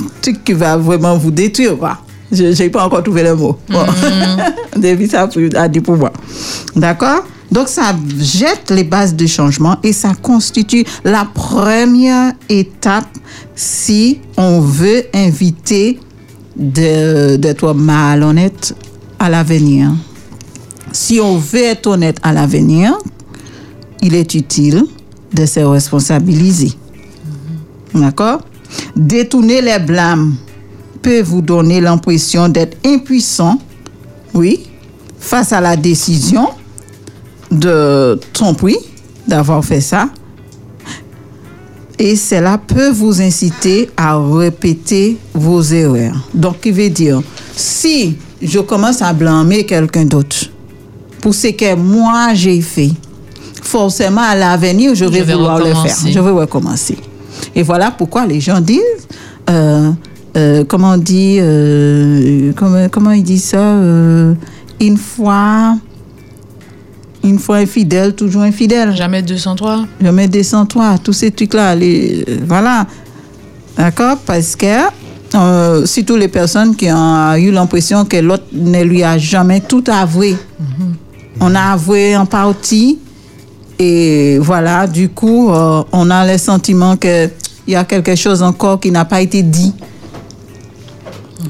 un 0.00 0.06
truc 0.20 0.44
qui 0.44 0.52
va 0.52 0.76
vraiment 0.76 1.16
vous 1.16 1.30
détruire. 1.30 1.76
quoi. 1.78 1.98
Je 2.30 2.44
n'ai 2.62 2.70
pas 2.70 2.84
encore 2.86 3.02
trouvé 3.02 3.22
le 3.22 3.34
mot. 3.34 3.58
Bon. 3.68 3.84
David 4.76 5.14
a, 5.14 5.28
pu- 5.28 5.50
a 5.54 5.68
dit 5.68 5.80
pour 5.80 5.96
moi. 5.96 6.12
D'accord? 6.74 7.24
Donc, 7.52 7.68
ça 7.68 7.94
jette 8.18 8.70
les 8.70 8.82
bases 8.84 9.14
du 9.14 9.28
changement 9.28 9.76
et 9.82 9.92
ça 9.92 10.14
constitue 10.14 10.84
la 11.04 11.26
première 11.26 12.32
étape 12.48 13.06
si 13.54 14.20
on 14.38 14.60
veut 14.60 15.04
inviter 15.14 16.00
de- 16.56 17.36
d'être 17.36 17.74
malhonnête 17.74 18.74
à 19.18 19.28
l'avenir. 19.28 19.90
Si 20.92 21.20
on 21.20 21.36
veut 21.36 21.62
être 21.64 21.86
honnête 21.88 22.16
à 22.22 22.32
l'avenir, 22.32 22.96
il 24.00 24.14
est 24.14 24.34
utile 24.34 24.84
de 25.34 25.44
se 25.44 25.60
responsabiliser. 25.60 26.72
D'accord? 27.94 28.40
Détourner 28.96 29.60
les 29.60 29.78
blâmes 29.78 30.36
peut 31.02 31.20
vous 31.20 31.42
donner 31.42 31.80
l'impression 31.82 32.48
d'être 32.48 32.78
impuissant, 32.86 33.58
oui, 34.32 34.60
face 35.18 35.52
à 35.52 35.60
la 35.60 35.76
décision 35.76 36.48
de 37.52 38.18
tromperie, 38.32 38.78
d'avoir 39.26 39.64
fait 39.64 39.80
ça. 39.80 40.08
Et 41.98 42.16
cela 42.16 42.58
peut 42.58 42.90
vous 42.90 43.20
inciter 43.20 43.88
à 43.96 44.18
répéter 44.18 45.18
vos 45.34 45.62
erreurs. 45.62 46.16
Donc, 46.34 46.60
qui 46.60 46.70
veut 46.72 46.90
dire, 46.90 47.22
si 47.54 48.16
je 48.40 48.58
commence 48.58 49.02
à 49.02 49.12
blâmer 49.12 49.64
quelqu'un 49.64 50.04
d'autre 50.04 50.50
pour 51.20 51.34
ce 51.34 51.48
que 51.48 51.76
moi 51.76 52.34
j'ai 52.34 52.60
fait, 52.60 52.90
forcément 53.62 54.22
à 54.22 54.34
l'avenir, 54.34 54.94
je 54.94 55.04
vais, 55.04 55.22
vais 55.22 55.34
vouloir 55.34 55.58
le 55.58 55.72
faire. 55.74 55.96
Je 56.06 56.18
vais 56.18 56.30
recommencer. 56.30 56.96
Et 57.54 57.62
voilà 57.62 57.90
pourquoi 57.90 58.26
les 58.26 58.40
gens 58.40 58.60
disent, 58.60 58.80
euh, 59.48 59.90
euh, 60.36 60.64
comment 60.66 60.92
on 60.92 60.96
dit, 60.96 61.36
euh, 61.40 62.52
comment, 62.56 62.88
comment 62.88 63.12
ils 63.12 63.22
disent 63.22 63.44
ça, 63.44 63.76
une 64.80 64.96
fois, 64.96 65.76
une 67.24 67.38
fois 67.38 67.56
infidèle, 67.56 68.14
toujours 68.14 68.42
infidèle. 68.42 68.94
Jamais 68.94 69.22
203. 69.22 69.84
Je 70.00 70.08
mets 70.08 70.28
descends-toi, 70.28 70.98
tous 71.02 71.12
ces 71.12 71.30
trucs-là, 71.30 71.74
les, 71.74 72.24
euh, 72.28 72.38
voilà. 72.46 72.86
D'accord? 73.76 74.18
Parce 74.26 74.56
que 74.56 74.66
euh, 75.34 75.86
surtout 75.86 76.16
les 76.16 76.28
personnes 76.28 76.76
qui 76.76 76.90
ont 76.92 77.34
eu 77.36 77.50
l'impression 77.50 78.04
que 78.04 78.18
l'autre 78.18 78.44
ne 78.52 78.82
lui 78.82 79.02
a 79.02 79.16
jamais 79.18 79.60
tout 79.60 79.84
avoué. 79.88 80.36
On 81.40 81.54
a 81.54 81.72
avoué 81.72 82.16
en 82.16 82.26
partie 82.26 82.98
et 83.78 84.38
voilà, 84.38 84.86
du 84.86 85.08
coup, 85.08 85.50
euh, 85.50 85.82
on 85.92 86.10
a 86.10 86.30
le 86.30 86.38
sentiment 86.38 86.96
qu'il 86.96 87.30
y 87.66 87.74
a 87.74 87.84
quelque 87.84 88.14
chose 88.14 88.42
encore 88.42 88.78
qui 88.78 88.90
n'a 88.90 89.04
pas 89.04 89.20
été 89.20 89.42
dit. 89.42 89.74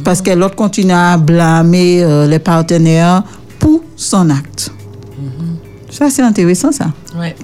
Parce 0.04 0.22
que 0.22 0.30
l'autre 0.30 0.54
continue 0.56 0.92
à 0.92 1.18
blâmer 1.18 2.02
euh, 2.02 2.26
les 2.26 2.38
partenaires 2.38 3.22
pour 3.58 3.82
son 3.96 4.30
acte. 4.30 4.72
Ça, 5.92 6.10
c'est 6.10 6.22
intéressant, 6.22 6.72
ça. 6.72 6.86
Ouais. 7.14 7.36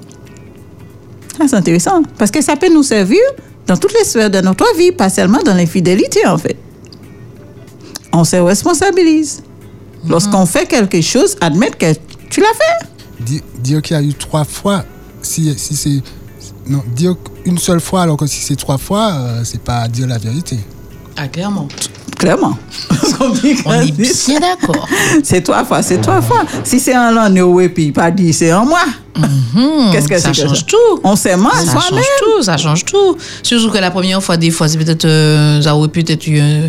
Ah, 1.39 1.45
c'est 1.47 1.57
intéressant. 1.57 2.03
Parce 2.17 2.31
que 2.31 2.43
ça 2.43 2.57
peut 2.57 2.73
nous 2.73 2.83
servir 2.83 3.21
dans 3.67 3.77
toutes 3.77 3.93
les 3.93 4.05
sphères 4.05 4.31
de 4.31 4.41
notre 4.41 4.67
vie, 4.77 4.91
pas 4.91 5.11
seulement 5.11 5.43
dans 5.43 5.55
l'infidélité, 5.55 6.27
en 6.27 6.39
fait. 6.39 6.57
On 8.13 8.25
se 8.25 8.37
responsabilise. 8.37 9.43
Lorsqu'on 10.09 10.47
fait 10.47 10.67
quelque 10.67 11.01
chose, 11.03 11.37
admettre 11.41 11.77
que 11.77 11.93
tu 12.31 12.41
l'as 12.41 12.47
fait. 12.55 12.87
Dire, 13.21 13.43
dire 13.59 13.83
qu'il 13.83 13.97
y 13.97 14.01
a 14.01 14.03
eu 14.03 14.15
trois 14.15 14.45
fois, 14.45 14.85
si, 15.23 15.57
si 15.59 15.77
c'est. 15.77 16.03
Non, 16.67 16.83
dire 16.95 17.17
une 17.45 17.59
seule 17.59 17.81
fois, 17.81 18.03
alors 18.03 18.17
que 18.17 18.27
si 18.27 18.41
c'est 18.41 18.57
trois 18.57 18.79
fois, 18.79 19.13
euh, 19.13 19.41
c'est 19.45 19.61
pas 19.61 19.87
dire 19.89 20.07
la 20.07 20.19
vérité. 20.19 20.59
Ah, 21.17 21.29
clairement. 21.29 21.69
Clairement. 22.19 22.59
On 23.21 23.33
est 23.81 23.93
bien 23.93 24.41
d'accord. 24.41 24.89
c'est 25.23 25.41
trois 25.43 25.65
fois, 25.65 25.83
c'est 25.83 26.01
trois 26.01 26.21
fois. 26.21 26.45
Si 26.65 26.81
c'est 26.81 26.95
un 26.95 27.11
l'an, 27.13 27.59
et 27.61 27.69
puis 27.69 27.93
pas 27.93 28.11
dit, 28.11 28.33
c'est 28.33 28.53
en 28.53 28.67
moi. 28.67 28.81
Qu'est-ce 29.93 30.09
que 30.09 30.19
ça 30.19 30.33
c'est 30.33 30.43
que 30.43 30.49
change 30.49 30.59
ça? 30.61 30.65
tout. 30.67 31.01
On 31.05 31.17
s'aime 31.17 31.47
Ça 31.53 31.65
soi-même. 31.65 31.81
change 31.91 32.05
tout, 32.21 32.43
ça 32.43 32.57
change 32.57 32.85
tout. 32.85 33.17
Surtout 33.43 33.71
que 33.71 33.79
la 33.79 33.91
première 33.91 34.23
fois, 34.23 34.37
des 34.37 34.51
fois, 34.51 34.69
c'est 34.69 34.79
peut-être, 34.79 35.05
euh, 35.05 35.63
ça 35.63 35.75
aurait 35.75 35.89
peut-être 35.89 36.27
eu 36.27 36.39
un, 36.41 36.69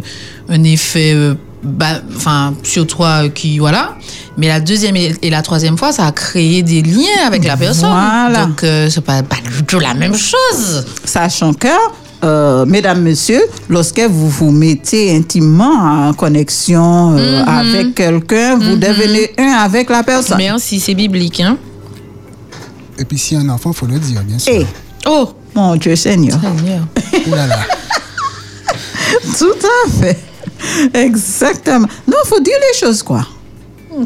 un 0.50 0.64
effet, 0.64 1.14
euh, 1.14 1.36
bah, 1.64 2.00
enfin, 2.16 2.54
sur 2.64 2.88
toi 2.88 3.24
euh, 3.26 3.30
qui, 3.30 3.60
voilà. 3.60 3.96
Mais 4.38 4.48
la 4.48 4.60
deuxième 4.60 4.96
et, 4.96 5.16
et 5.22 5.30
la 5.30 5.42
troisième 5.42 5.78
fois, 5.78 5.92
ça 5.92 6.06
a 6.08 6.12
créé 6.12 6.64
des 6.64 6.82
liens 6.82 7.26
avec 7.28 7.44
la 7.44 7.58
personne. 7.58 7.90
Voilà. 7.92 8.46
Donc, 8.46 8.64
euh, 8.64 8.88
c'est 8.90 9.02
pas, 9.02 9.22
pas 9.22 9.36
du 9.44 9.64
tout 9.66 9.80
la 9.80 9.94
même 9.94 10.16
chose. 10.16 10.86
Sachant 11.04 11.54
que, 11.54 11.68
euh, 12.24 12.66
mesdames, 12.66 13.02
messieurs, 13.02 13.44
lorsque 13.70 14.00
vous 14.00 14.30
vous 14.30 14.52
mettez 14.52 15.16
intimement 15.16 16.08
en 16.10 16.14
connexion 16.14 17.16
euh, 17.18 17.44
avec 17.46 17.96
quelqu'un, 17.96 18.58
vous 18.58 18.76
devenez 18.76 19.32
un 19.38 19.54
avec 19.64 19.90
la 19.90 20.04
personne. 20.04 20.38
Mais 20.38 20.50
si 20.60 20.80
c'est 20.80 20.96
biblique, 20.96 21.40
hein. 21.40 21.58
Et 22.98 23.06
puis 23.06 23.18
si 23.18 23.36
un 23.36 23.48
enfant, 23.50 23.72
faut 23.72 23.86
le 23.86 23.98
dire, 24.00 24.22
bien 24.24 24.38
sûr. 24.38 24.54
Et, 24.54 24.66
Oh, 25.06 25.30
mon 25.56 25.76
Dieu 25.76 25.96
Seigneur, 25.96 26.40
Seigneur. 26.40 26.82
Oh 27.28 27.36
là 27.36 27.48
là. 27.48 27.60
tout 29.38 29.54
à 29.64 29.90
fait. 29.90 30.20
Exactement. 30.94 31.88
Non, 32.08 32.18
il 32.24 32.28
faut 32.28 32.40
dire 32.42 32.56
les 32.72 32.80
choses, 32.80 33.02
quoi. 33.02 33.26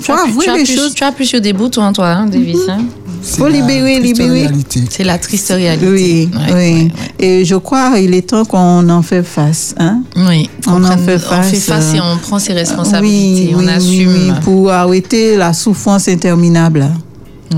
Tu 0.02 0.12
as, 0.12 0.16
tu, 0.42 0.50
as 0.50 0.56
les 0.58 0.64
plus, 0.64 0.76
choses. 0.76 0.94
tu 0.94 1.04
as 1.04 1.12
plus 1.12 1.26
sur 1.26 1.42
des 1.42 1.52
boutons, 1.54 1.92
toi, 1.92 2.08
hein, 2.10 2.26
Davis. 2.28 2.58
hein. 2.70 2.80
C'est 3.22 3.38
Faut 3.38 3.48
la 3.48 3.60
libérer, 3.60 4.00
triste 4.00 4.18
libérer. 4.18 4.42
réalité. 4.42 4.84
C'est 4.90 5.04
la 5.04 5.18
triste 5.18 5.50
réalité. 5.50 5.88
Oui, 5.88 6.30
Ouais, 6.34 6.54
oui. 6.54 6.54
ouais, 6.54 6.92
Et 7.20 7.46
je 7.46 7.56
crois 7.56 7.96
qu'il 7.98 8.14
est 8.14 8.28
temps 8.30 8.44
qu'on 8.46 8.90
en 8.90 9.02
fait 9.02 9.24
face. 9.24 9.76
Hein? 9.78 10.02
Oui, 10.16 10.50
On 10.68 10.84
en 10.84 10.98
fait 10.98 11.16
On 11.16 11.20
face, 11.20 11.50
fait 11.52 11.58
face 11.58 11.94
et 11.94 12.00
euh, 12.00 12.14
on 12.14 12.18
prend 12.18 12.40
ses 12.40 12.54
responsabilités, 12.54 13.50
oui, 13.50 13.56
on 13.56 13.60
oui, 13.68 13.70
assume. 13.70 14.10
oui, 14.10 14.20
oui, 14.30 14.32
pour 14.42 14.72
arrêter 14.72 15.36
la 15.38 15.54
souffrance 15.54 16.08
interminable 16.08 16.88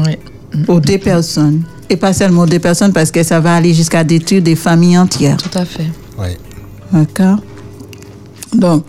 Ouais. 0.05 0.19
aux 0.67 0.79
deux 0.79 0.97
personnes. 0.99 1.63
Et 1.89 1.95
pas 1.95 2.13
seulement 2.13 2.45
deux 2.45 2.59
personnes, 2.59 2.91
parce 2.93 3.11
que 3.11 3.23
ça 3.23 3.39
va 3.39 3.55
aller 3.55 3.73
jusqu'à 3.73 4.03
détruire 4.03 4.41
des 4.41 4.55
familles 4.55 4.97
entières. 4.97 5.37
Tout 5.37 5.57
à 5.57 5.65
fait. 5.65 5.89
Ouais. 6.19 6.37
D'accord 6.91 7.37
Donc, 8.53 8.83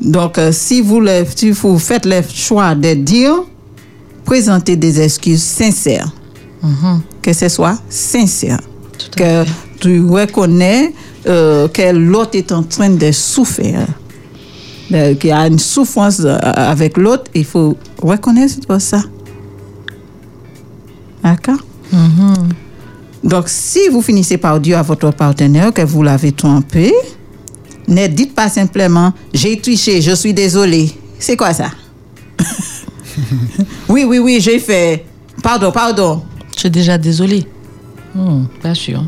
donc 0.00 0.38
euh, 0.38 0.52
si, 0.52 0.80
vous 0.80 1.00
le- 1.00 1.24
si 1.34 1.50
vous 1.50 1.78
faites 1.78 2.06
le 2.06 2.20
choix 2.28 2.74
de 2.74 2.94
dire, 2.94 3.34
présentez 4.24 4.76
des 4.76 5.00
excuses 5.00 5.42
sincères. 5.42 6.10
Que 7.22 7.32
ce 7.32 7.48
soit 7.48 7.78
sincère. 7.88 8.60
Que 9.16 9.44
fait. 9.44 9.46
tu 9.80 10.00
reconnais 10.04 10.92
euh, 11.26 11.68
que 11.68 11.92
l'autre 11.92 12.32
est 12.34 12.50
en 12.52 12.62
train 12.64 12.90
de 12.90 13.12
souffrir. 13.12 13.86
Euh, 14.92 15.14
Qu'il 15.14 15.30
y 15.30 15.32
a 15.32 15.46
une 15.46 15.58
souffrance 15.58 16.20
avec 16.24 16.96
l'autre, 16.96 17.24
il 17.34 17.44
faut 17.44 17.76
reconnaître 18.02 18.80
ça. 18.80 19.02
D'accord? 21.22 21.58
Donc, 23.22 23.48
si 23.48 23.88
vous 23.90 24.00
finissez 24.02 24.38
par 24.38 24.60
dire 24.60 24.78
à 24.78 24.82
votre 24.82 25.10
partenaire 25.12 25.72
que 25.72 25.82
vous 25.82 26.02
l'avez 26.02 26.32
trompé, 26.32 26.92
ne 27.88 28.06
dites 28.06 28.34
pas 28.34 28.48
simplement 28.48 29.12
j'ai 29.34 29.58
triché, 29.60 30.00
je 30.00 30.12
suis 30.14 30.32
désolé. 30.34 30.92
C'est 31.18 31.36
quoi 31.36 31.52
ça? 31.52 31.70
Oui, 33.88 34.04
oui, 34.06 34.18
oui, 34.20 34.38
j'ai 34.40 34.60
fait. 34.60 35.04
Pardon, 35.42 35.72
pardon. 35.72 36.22
Je 36.54 36.60
suis 36.60 36.70
déjà 36.70 36.96
désolée. 36.96 37.44
Hmm, 38.14 38.44
pas 38.62 38.74
sûr. 38.74 39.02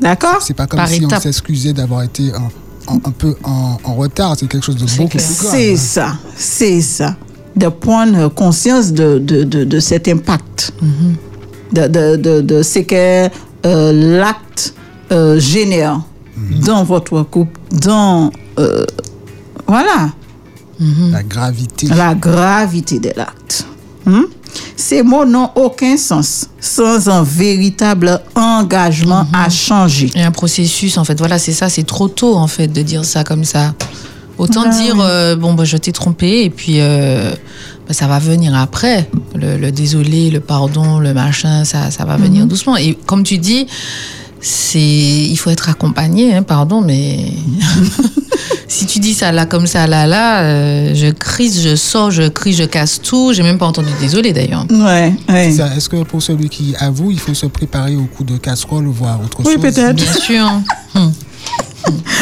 D'accord? 0.00 0.38
C'est 0.40 0.54
pas 0.54 0.66
comme 0.66 0.78
Par 0.78 0.88
si 0.88 0.96
étape. 0.96 1.18
on 1.18 1.20
s'excusait 1.20 1.72
d'avoir 1.72 2.02
été 2.02 2.32
un, 2.32 2.92
un- 2.94 3.00
un 3.04 3.10
peu 3.10 3.34
en, 3.44 3.76
en 3.84 3.94
retard. 3.94 4.34
C'est 4.38 4.46
quelque 4.48 4.64
chose 4.64 4.76
de 4.76 4.86
beaucoup 4.96 5.08
clair. 5.08 5.24
plus 5.26 5.38
grave. 5.42 5.52
C'est 5.56 5.76
ça, 5.76 6.12
c'est 6.36 6.80
ça. 6.80 7.16
De 7.56 7.68
prendre 7.68 8.28
conscience 8.28 8.92
de, 8.92 9.18
de, 9.18 9.42
de, 9.44 9.64
de 9.64 9.80
cet 9.80 10.08
impact, 10.08 10.72
de, 11.72 11.86
de, 11.88 12.16
de, 12.16 12.40
de 12.40 12.62
ce 12.62 12.78
que 12.78 13.28
euh, 13.66 14.18
l'acte 14.20 14.74
euh, 15.12 15.38
génère 15.40 16.00
dans 16.64 16.84
votre 16.84 17.22
couple, 17.22 17.58
dans. 17.72 18.30
euh, 18.58 18.84
voilà, 19.66 20.10
La 21.12 21.22
gravité. 21.22 21.86
la 21.86 22.14
gravité 22.14 22.98
de 22.98 23.10
l'acte. 23.16 23.66
Hmm? 24.06 24.22
Ces 24.76 25.02
mots 25.02 25.24
n'ont 25.26 25.50
aucun 25.54 25.96
sens 25.96 26.48
sans 26.58 27.08
un 27.08 27.22
véritable 27.22 28.20
engagement 28.34 29.26
à 29.32 29.48
changer. 29.48 30.10
Il 30.14 30.20
y 30.20 30.24
a 30.24 30.26
un 30.26 30.30
processus, 30.32 30.96
en 30.98 31.04
fait. 31.04 31.18
Voilà, 31.18 31.38
c'est 31.38 31.52
ça. 31.52 31.68
C'est 31.68 31.84
trop 31.86 32.08
tôt, 32.08 32.34
en 32.36 32.46
fait, 32.48 32.66
de 32.68 32.82
dire 32.82 33.04
ça 33.04 33.22
comme 33.22 33.44
ça. 33.44 33.74
Autant 34.38 34.64
Ah, 34.66 34.70
dire, 34.70 34.94
oui. 34.96 35.02
euh, 35.04 35.36
bon, 35.36 35.52
bah, 35.54 35.64
je 35.64 35.76
t'ai 35.76 35.92
trompé, 35.92 36.44
et 36.44 36.50
puis 36.50 36.76
euh, 36.80 37.30
bah, 37.86 37.92
ça 37.92 38.06
va 38.08 38.18
venir 38.18 38.56
après. 38.56 39.08
Le, 39.34 39.58
le 39.58 39.70
désolé, 39.70 40.30
le 40.30 40.40
pardon, 40.40 40.98
le 40.98 41.12
machin, 41.12 41.64
ça, 41.64 41.90
ça 41.90 42.04
va 42.06 42.16
Mhm. 42.16 42.22
venir 42.24 42.46
doucement. 42.46 42.76
Et 42.76 42.94
comme 43.06 43.22
tu 43.22 43.36
dis, 43.38 43.66
c'est, 44.40 44.78
il 44.80 45.36
faut 45.36 45.50
être 45.50 45.68
accompagné, 45.68 46.34
hein, 46.34 46.42
pardon, 46.42 46.80
mais 46.80 47.32
si 48.68 48.86
tu 48.86 48.98
dis 48.98 49.12
ça 49.14 49.32
là 49.32 49.44
comme 49.46 49.66
ça 49.66 49.86
là 49.86 50.06
là, 50.06 50.42
euh, 50.42 50.94
je 50.94 51.08
crie, 51.10 51.52
je 51.52 51.76
sors, 51.76 52.10
je 52.10 52.22
crie, 52.28 52.52
je 52.54 52.64
casse 52.64 53.00
tout. 53.02 53.32
J'ai 53.34 53.42
même 53.42 53.58
pas 53.58 53.66
entendu 53.66 53.88
désolé 54.00 54.32
d'ailleurs. 54.32 54.64
Ouais, 54.70 55.12
ouais. 55.28 55.50
Ça, 55.52 55.68
Est-ce 55.76 55.88
que 55.88 56.02
pour 56.04 56.22
celui 56.22 56.48
qui 56.48 56.74
avoue, 56.78 57.10
il 57.10 57.18
faut 57.18 57.34
se 57.34 57.46
préparer 57.46 57.96
au 57.96 58.04
coup 58.04 58.24
de 58.24 58.36
casserole 58.38 58.86
ou 58.86 58.92
voir 58.92 59.20
autre 59.22 59.38
Oui, 59.44 59.52
chose? 59.54 59.62
peut-être. 59.62 59.96
Bien 59.96 60.12
sûr. 60.14 60.46
Hum. 60.94 61.12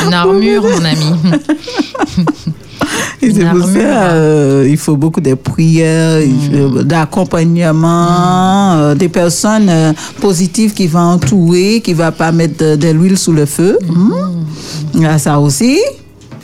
Une 0.06 0.14
armure, 0.14 0.62
mon 0.62 0.84
ami. 0.84 1.04
Et 3.28 3.34
c'est 3.34 3.40
Une 3.42 3.50
pour 3.50 3.60
armure. 3.62 3.82
ça, 3.82 4.02
euh, 4.12 4.66
il 4.68 4.76
faut 4.76 4.96
beaucoup 4.96 5.20
de 5.20 5.34
prières, 5.34 6.20
il 6.20 6.34
faut 6.50 6.82
d'accompagnement, 6.82 8.72
euh, 8.74 8.94
des 8.94 9.08
personnes 9.08 9.68
euh, 9.68 9.92
positives 10.20 10.72
qui 10.74 10.86
vont 10.86 11.00
entourer, 11.00 11.80
qui 11.82 11.92
ne 11.94 12.02
vont 12.02 12.12
pas 12.12 12.32
mettre 12.32 12.56
de, 12.64 12.76
de 12.76 12.88
l'huile 12.90 13.18
sous 13.18 13.32
le 13.32 13.46
feu. 13.46 13.78
Il 14.94 15.02
y 15.02 15.06
a 15.06 15.18
ça 15.18 15.38
aussi. 15.38 15.78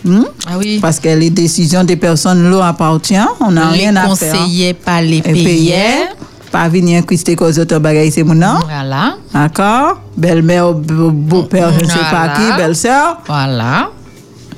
Hmm. 0.05 0.25
Ah 0.47 0.53
oui. 0.59 0.79
Parce 0.83 1.01
que 1.01 1.09
les 1.09 1.31
décisions 1.31 1.83
des 1.83 1.97
personnes 1.97 2.49
leur 2.51 2.63
appartiennent. 2.65 3.25
On 3.41 3.51
n'a 3.51 3.71
les 3.73 3.79
rien 3.79 3.97
à 3.97 4.15
faire. 4.15 4.33
conseillers, 4.35 4.75
pas 4.75 5.01
les 5.01 5.23
payés. 5.23 5.75
Pas 6.53 6.69
venir 6.69 7.05
quitter 7.07 7.35
cause 7.35 7.65
ton 7.67 7.81
bagage, 7.81 8.11
c'est 8.13 8.23
mon 8.23 8.35
nom. 8.35 8.59
Voilà. 8.69 9.17
D'accord? 9.33 10.01
Belle-mère, 10.17 10.73
beau- 10.75 11.11
beau-père, 11.11 11.73
je 11.77 11.85
ne 11.85 11.91
sais 11.91 11.99
pas 12.11 12.29
qui, 12.37 12.57
belle-sœur. 12.57 13.19
Voilà. 13.27 13.89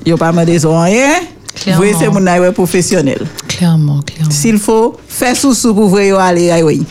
Ils 0.05 0.11
n'ont 0.13 0.19
pas 0.19 0.31
demandé 0.31 0.59
rien. 0.63 1.09
Clairement. 1.57 1.83
Oui, 1.83 1.93
c'est 1.99 2.09
mon 2.09 2.27
aïe 2.27 2.53
professionnel. 2.53 3.27
Clairement, 3.49 4.01
clairement. 4.03 4.31
S'il 4.31 4.59
faut, 4.59 4.97
faire 5.09 5.37
sous-sous 5.37 5.75
pour 5.75 5.89
voir 5.89 6.21
aller 6.21 6.51
aïe, 6.51 6.63
oui. 6.63 6.85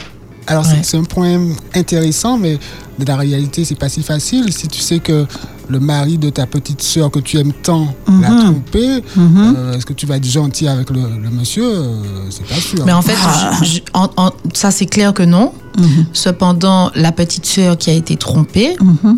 Alors, 0.47 0.63
c'est- 0.65 0.73
Ouais. 0.73 0.79
c'est 0.83 0.97
un 0.97 1.03
point 1.03 1.39
intéressant, 1.73 2.37
mais 2.37 2.59
de 2.99 3.05
la 3.05 3.15
réalité, 3.15 3.65
c'est 3.65 3.73
pas 3.79 3.89
si 3.89 4.03
facile. 4.03 4.51
Si 4.53 4.67
tu 4.67 4.79
sais 4.79 4.99
que 4.99 5.25
le 5.67 5.79
mari 5.79 6.19
de 6.19 6.29
ta 6.29 6.45
petite 6.45 6.83
sœur 6.83 7.09
que 7.09 7.17
tu 7.19 7.37
aimes 7.39 7.53
tant 7.63 7.87
l'a 8.07 8.29
Mhm. 8.29 8.39
trompé, 8.43 9.03
euh, 9.17 9.73
est-ce 9.73 9.85
que 9.87 9.93
tu 9.93 10.05
vas 10.05 10.17
être 10.17 10.27
gentil 10.27 10.67
avec 10.67 10.91
le, 10.91 10.99
le 11.01 11.29
monsieur? 11.31 11.65
Euh, 11.65 11.97
C'est 12.29 12.45
pas 12.45 12.55
sûr. 12.61 12.85
Mais 12.85 12.91
en 12.91 13.01
fait, 13.01 13.15
je- 13.61 13.65
je- 13.65 13.79
en- 13.95 14.09
en- 14.17 14.31
ça 14.53 14.69
c'est 14.69 14.85
clair 14.85 15.13
que 15.15 15.23
non. 15.23 15.51
Mhm. 15.79 16.05
Cependant, 16.13 16.91
la 16.93 17.11
petite 17.11 17.47
sœur 17.47 17.75
qui 17.77 17.89
a 17.89 17.93
été 17.93 18.15
trompée, 18.15 18.75
Mhm. 18.79 19.17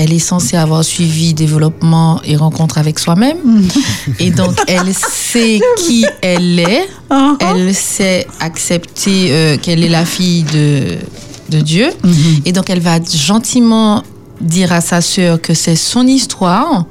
Elle 0.00 0.12
est 0.12 0.20
censée 0.20 0.56
avoir 0.56 0.84
suivi 0.84 1.34
développement 1.34 2.20
et 2.24 2.36
rencontre 2.36 2.78
avec 2.78 3.00
soi-même. 3.00 3.36
Mhm. 3.44 3.68
Et 4.20 4.30
donc, 4.30 4.54
elle 4.68 4.94
sait 4.94 5.58
qui 5.76 6.06
elle 6.22 6.60
est. 6.60 6.86
Ah, 7.10 7.36
Elle 7.40 7.74
sait 7.74 8.24
accepter 8.38 9.28
euh, 9.32 9.56
qu'elle 9.56 9.82
est 9.82 9.88
la 9.88 10.04
fille 10.04 10.44
de, 10.44 10.98
de 11.50 11.60
Dieu. 11.60 11.88
Mhm. 12.04 12.12
Et 12.44 12.52
donc, 12.52 12.70
elle 12.70 12.78
va 12.78 13.00
gentiment 13.02 14.04
dire 14.40 14.72
à 14.72 14.80
sa 14.80 15.00
sœur 15.00 15.42
que 15.42 15.52
c'est 15.52 15.74
son 15.74 16.06
histoire 16.06 16.84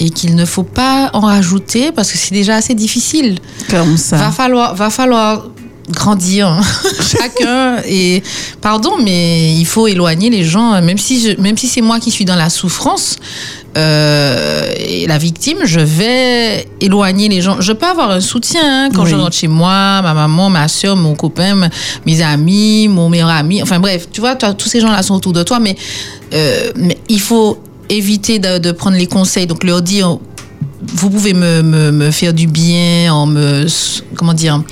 et 0.00 0.08
qu'il 0.08 0.34
ne 0.34 0.46
faut 0.46 0.62
pas 0.62 1.10
en 1.12 1.20
rajouter 1.20 1.92
parce 1.92 2.10
que 2.10 2.16
c'est 2.16 2.32
déjà 2.32 2.54
assez 2.56 2.74
difficile. 2.74 3.40
Comme 3.68 3.90
Va 3.96 3.96
ça. 3.98 4.30
falloir, 4.30 4.74
va 4.74 4.88
falloir 4.88 5.44
grandir 5.90 6.60
chacun. 7.00 7.76
Et 7.86 8.22
pardon 8.60 8.92
mais 9.02 9.54
il 9.54 9.64
faut 9.66 9.86
éloigner 9.86 10.30
les 10.30 10.44
gens 10.44 10.80
même 10.82 10.98
si 10.98 11.20
je, 11.20 11.40
même 11.40 11.56
si 11.56 11.66
c'est 11.68 11.80
moi 11.80 11.98
qui 12.00 12.10
suis 12.10 12.24
dans 12.24 12.36
la 12.36 12.50
souffrance 12.50 13.16
euh, 13.76 14.70
et 14.78 15.06
la 15.06 15.18
victime 15.18 15.58
je 15.64 15.80
vais 15.80 16.68
éloigner 16.80 17.28
les 17.28 17.40
gens. 17.42 17.60
Je 17.60 17.72
peux 17.72 17.86
avoir 17.86 18.10
un 18.10 18.20
soutien 18.20 18.60
hein, 18.64 18.88
quand 18.94 19.04
Oui. 19.04 19.10
je 19.10 19.16
rentre 19.16 19.36
chez 19.36 19.48
moi 19.48 20.02
ma 20.02 20.14
maman 20.14 20.50
ma 20.50 20.68
soeur 20.68 20.96
mon 20.96 21.14
copain 21.14 21.68
mes 22.06 22.22
amis 22.22 22.88
mon 22.88 23.08
meilleur 23.08 23.28
ami. 23.28 23.62
Enfin 23.62 23.78
bref 23.80 24.08
tu 24.10 24.20
vois 24.20 24.34
tous 24.36 24.68
ces 24.68 24.80
gens 24.80 24.90
là 24.90 25.02
sont 25.02 25.14
autour 25.14 25.32
de 25.32 25.42
toi 25.42 25.58
mais, 25.60 25.76
euh, 26.34 26.70
mais 26.76 26.98
il 27.08 27.20
faut 27.20 27.58
éviter 27.90 28.38
de, 28.38 28.58
de 28.58 28.72
prendre 28.72 28.96
les 28.96 29.06
conseils. 29.06 29.46
Donc 29.46 29.64
leur 29.64 29.80
dire 29.82 30.18
vous 30.80 31.10
pouvez 31.10 31.34
me, 31.34 31.62
me, 31.62 31.90
me 31.92 32.10
faire 32.10 32.32
du 32.32 32.46
bien 32.46 33.12
en 33.12 33.26
me 33.26 33.66
comment 34.16 34.34
dire 34.34 34.62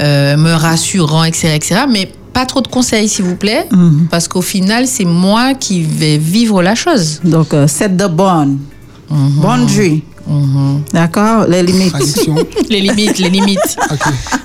euh, 0.00 0.36
me 0.36 0.52
rassurant 0.52 1.24
etc 1.24 1.52
etc 1.54 1.80
mais 1.90 2.12
pas 2.32 2.44
trop 2.46 2.60
de 2.60 2.68
conseils 2.68 3.08
s'il 3.08 3.24
vous 3.24 3.36
plaît 3.36 3.66
Mhm. 3.70 4.08
parce 4.10 4.26
qu'au 4.28 4.42
final 4.42 4.86
c'est 4.86 5.04
moi 5.04 5.54
qui 5.54 5.82
vais 5.82 6.18
vivre 6.18 6.62
la 6.62 6.74
chose 6.74 7.20
Donc, 7.24 7.54
euh, 7.54 7.66
set 7.66 7.96
the 7.96 8.08
bond. 8.08 8.56
Boundary. 10.26 10.82
D'accord? 10.92 11.44
Les 11.48 11.62
limites. 11.62 12.28
Les 12.70 12.80
limites 12.80 13.18
les 13.18 13.30
limites 13.30 13.76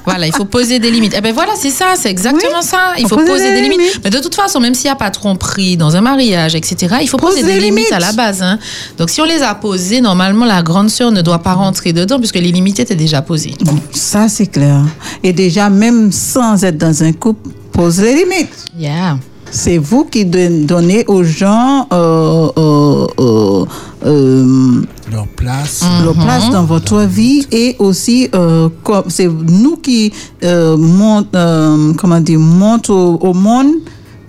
voilà 0.06 0.26
il 0.28 0.34
faut 0.34 0.46
poser 0.46 0.80
des 0.80 0.90
limites 0.92 1.14
et 1.14 1.22
ben 1.22 1.34
voilà 1.34 1.52
c'est 1.56 1.70
ça 1.70 1.94
c'est 1.96 2.10
exactement 2.10 2.60
Oui, 2.62 2.66
ça 2.68 2.94
il 2.98 3.08
faut 3.08 3.16
poser 3.16 3.32
poser 3.32 3.50
des 3.50 3.56
des 3.56 3.62
limites. 3.62 3.80
limites. 3.80 4.02
mais 4.04 4.10
de 4.10 4.20
toute 4.20 4.34
façon 4.36 4.60
même 4.60 4.74
s'il 4.74 4.86
n'y 4.86 4.92
a 4.92 4.96
pas 4.96 5.10
de 5.10 5.16
tromperie 5.16 5.78
dans 5.78 5.96
un 5.96 6.02
mariage 6.02 6.56
etc 6.56 6.96
il 7.02 7.08
faut 7.08 7.18
Pose 7.18 7.32
poser 7.36 7.44
des 7.44 7.54
des 7.54 7.60
limites 7.60 7.90
limites. 7.90 7.92
à 7.94 8.00
la 8.00 8.12
base 8.14 8.42
hein. 8.42 8.58
donc 8.98 9.10
si 9.12 9.22
on 9.22 9.26
les 9.26 9.42
a 9.44 9.54
posées 9.56 10.02
normalement 10.02 10.46
la 10.46 10.64
grande 10.64 10.90
sœur 10.90 11.12
ne 11.12 11.22
doit 11.22 11.40
pas 11.40 11.54
rentrer 11.54 11.94
dedans 11.94 12.18
puisque 12.18 12.36
les 12.36 12.52
limites 12.52 12.80
étaient 12.80 12.96
déjà 12.96 13.22
posées 13.22 13.54
Ça, 13.92 14.28
c'est 14.30 14.48
clair. 14.48 14.82
Et 15.24 15.34
déjà, 15.34 15.70
même 15.70 16.12
sans 16.12 16.64
être 16.64 16.78
dans 16.78 17.04
un 17.04 17.12
couple, 17.14 17.50
pose 17.72 18.00
les 18.02 18.16
limites. 18.16 18.66
yeah 18.78 19.18
C'est 19.52 19.78
vous 19.78 20.06
qui 20.06 20.26
don- 20.26 20.66
donnez 20.66 21.06
aux 21.08 21.24
gens 21.24 21.88
euh, 21.92 22.50
euh, 22.58 23.08
euh, 23.20 23.66
euh, 24.06 24.82
Leur 25.12 25.28
place. 25.36 25.84
leur 26.04 26.14
place 26.14 26.50
dans 26.52 26.66
votre 26.66 27.02
vie 27.02 27.46
et 27.52 27.76
aussi 27.80 28.30
euh, 28.36 28.70
c'est 29.08 29.28
nous 29.28 29.78
qui 29.78 30.12
euh, 30.44 30.78
montre, 30.78 31.30
euh, 31.36 31.94
comment 31.94 32.20
dire, 32.20 32.40
montre 32.40 32.92
au, 32.92 33.16
au 33.16 33.34
monde 33.34 33.74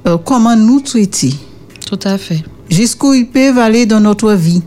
euh, 0.07 0.17
comment 0.25 0.57
nous 0.57 0.81
traiter, 0.81 1.35
tout 1.87 1.99
à 2.05 2.17
fait 2.17 2.43
jusqu'où 2.71 3.13
ils 3.13 3.27
peuvent 3.27 3.59
aller 3.59 3.85
dans 3.85 4.01
notre 4.01 4.33
vie. 4.33 4.63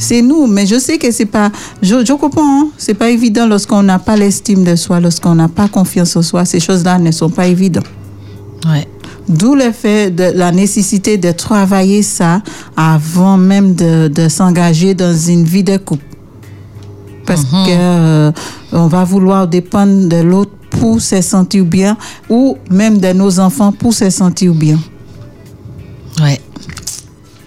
C'est 0.00 0.22
nous, 0.22 0.46
mais 0.46 0.64
je 0.64 0.78
sais 0.78 0.96
que 0.96 1.10
c'est 1.10 1.26
pas, 1.26 1.50
je, 1.82 2.04
je 2.04 2.12
comprends, 2.12 2.62
hein. 2.62 2.68
c'est 2.78 2.94
pas 2.94 3.10
évident 3.10 3.46
lorsqu'on 3.48 3.82
n'a 3.82 3.98
pas 3.98 4.16
l'estime 4.16 4.62
de 4.64 4.76
soi, 4.76 5.00
lorsqu'on 5.00 5.34
n'a 5.34 5.48
pas 5.48 5.66
confiance 5.68 6.14
en 6.16 6.22
soi, 6.22 6.44
ces 6.44 6.60
choses-là 6.60 6.98
ne 7.00 7.10
sont 7.10 7.28
pas 7.30 7.46
évidentes. 7.48 7.84
ouais 8.66 8.86
D'où 9.28 9.54
le 9.54 9.72
fait 9.72 10.10
de 10.10 10.24
la 10.34 10.52
nécessité 10.52 11.18
de 11.18 11.32
travailler 11.32 12.02
ça 12.02 12.42
avant 12.76 13.36
même 13.36 13.74
de, 13.74 14.08
de 14.08 14.28
s'engager 14.28 14.94
dans 14.94 15.16
une 15.16 15.44
vie 15.44 15.64
de 15.64 15.76
couple. 15.76 16.04
Parce 17.26 17.44
que 17.44 17.68
euh, 17.68 18.32
on 18.72 18.86
va 18.86 19.04
vouloir 19.04 19.46
dépendre 19.46 20.08
de 20.08 20.16
l'autre 20.16 20.52
pour 20.70 21.00
se 21.00 21.20
sentir 21.20 21.64
bien 21.64 21.96
ou 22.30 22.56
même 22.70 22.98
de 22.98 23.12
nos 23.12 23.38
enfants 23.38 23.72
pour 23.72 23.92
se 23.92 24.08
sentir 24.08 24.54
bien. 24.54 24.78
ouais 26.22 26.40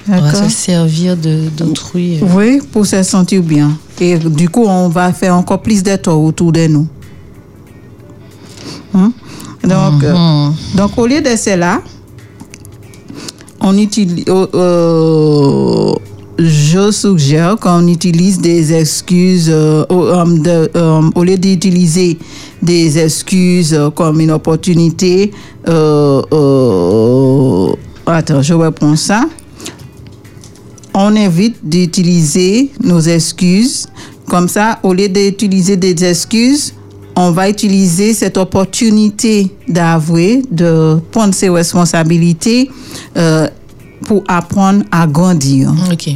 on 0.09 0.19
va 0.19 0.33
se 0.33 0.49
servir 0.49 1.15
d'autrui 1.15 2.19
euh. 2.21 2.25
Oui, 2.35 2.61
pour 2.71 2.85
se 2.85 3.03
sentir 3.03 3.41
bien. 3.41 3.77
Et 3.99 4.17
du 4.17 4.49
coup, 4.49 4.63
on 4.65 4.89
va 4.89 5.13
faire 5.13 5.35
encore 5.35 5.61
plus 5.61 5.83
de 5.83 5.95
tort 5.95 6.21
autour 6.21 6.51
de 6.51 6.67
nous. 6.67 6.87
Hein? 8.93 9.13
Donc, 9.63 10.03
euh, 10.03 10.13
Mhm. 10.13 10.53
Donc, 10.75 10.97
au 10.97 11.05
lieu 11.07 11.21
de 11.21 11.35
cela, 11.35 11.81
on 13.59 13.77
utilise, 13.77 14.25
euh, 14.27 14.47
euh, 14.55 15.93
je 16.39 16.91
suggère 16.91 17.57
qu'on 17.57 17.85
utilise 17.87 18.39
des 18.39 18.73
excuses 18.73 19.49
euh, 19.53 19.85
au, 19.89 20.05
de- 20.39 20.71
au 21.15 21.23
lieu 21.23 21.37
d'utiliser 21.37 22.17
des 22.61 22.97
excuses 22.97 23.77
comme 23.95 24.19
une 24.19 24.31
opportunité. 24.31 25.31
attends, 28.07 28.41
je 28.41 28.53
reprends 28.53 28.95
ça. 28.95 29.25
On 30.93 31.15
évite 31.15 31.57
d'utiliser 31.63 32.71
nos 32.83 32.99
excuses. 32.99 33.87
Comme 34.27 34.47
ça, 34.49 34.79
au 34.83 34.93
lieu 34.93 35.07
d'utiliser 35.07 35.77
des 35.77 36.03
excuses, 36.03 36.73
on 37.15 37.31
va 37.31 37.49
utiliser 37.49 38.13
cette 38.13 38.37
opportunité 38.37 39.51
d'avouer, 39.67 40.43
de 40.51 40.97
prendre 41.11 41.33
ses 41.33 41.49
responsabilités 41.49 42.69
euh, 43.17 43.47
pour 44.05 44.23
apprendre 44.27 44.83
à 44.91 45.05
grandir. 45.07 45.73
Ok. 45.91 46.09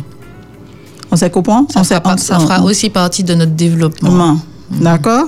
On 1.11 1.15
s'est 1.15 1.29
comprend? 1.29 1.65
Ça, 1.69 1.81
on 1.81 1.83
fera, 1.83 2.17
ça 2.17 2.39
fera 2.39 2.63
aussi 2.63 2.89
partie 2.89 3.23
de 3.23 3.33
notre 3.35 3.51
développement. 3.53 4.09
Non. 4.11 4.39
D'accord? 4.81 5.27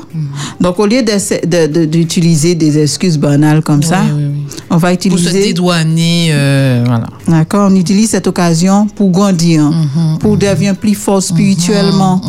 Donc, 0.60 0.80
au 0.80 0.88
lieu 0.88 1.04
d'essa- 1.04 1.40
de- 1.46 1.68
de- 1.68 1.86
d'utiliser 1.86 2.56
des 2.56 2.80
excuses 2.80 3.20
banales 3.20 3.62
comme 3.62 3.84
ça, 3.84 4.02
oui, 4.18 4.24
oui. 4.34 4.46
on 4.72 4.78
va 4.78 4.90
Pour 4.90 4.90
se 4.90 5.08
utiliser. 5.08 5.44
dédouaner, 5.50 6.30
euh, 6.32 6.84
voilà. 6.86 7.06
D'accord? 7.28 7.70
On 7.72 7.76
utilise 7.76 8.10
cette 8.10 8.26
occasion 8.26 8.88
pour 8.88 9.12
grandir, 9.12 9.72
pour 10.20 10.38
devenir 10.38 10.76
plus 10.76 10.96
fort 10.96 11.22
spirituellement, 11.22 12.20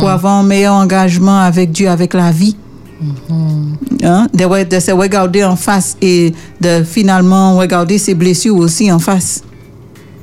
pour 0.00 0.08
avoir 0.08 0.38
un 0.38 0.42
meilleur 0.42 0.74
engagement 0.74 1.38
avec 1.40 1.70
Dieu, 1.70 1.88
avec 1.90 2.14
la 2.14 2.30
vie. 2.32 2.56
Hein? 4.02 4.26
De, 4.34 4.80
se 4.80 4.90
regarder 4.92 5.44
en 5.44 5.56
face 5.56 5.96
et 6.00 6.32
de 6.60 6.82
finalement 6.84 7.56
regarder 7.56 7.98
ses 7.98 8.14
blessures 8.14 8.56
aussi 8.56 8.90
en 8.92 8.98
face. 8.98 9.42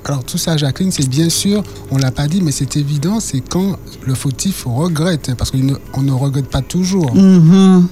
Alors 0.04 0.24
tout 0.24 0.38
ça, 0.38 0.58
Jacqueline, 0.58 0.92
c'est 0.92 1.08
bien 1.08 1.30
sûr, 1.30 1.64
on 1.92 1.98
l'a 1.98 2.10
pas 2.12 2.28
dit, 2.28 2.42
mais 2.42 2.52
c'est 2.52 2.76
évident, 2.76 3.20
c'est 3.20 3.42
quand 3.42 3.76
le 4.04 4.16
fautif 4.16 4.64
regrette, 4.66 5.30
hein, 5.30 5.36
parce 5.38 5.52
qu'on 5.52 5.60
ne, 5.60 5.76
on 5.94 6.02
ne 6.02 6.12
regrette 6.12 6.48
pas 6.48 6.62
toujours. 6.62 7.14
Mhm. 7.14 7.88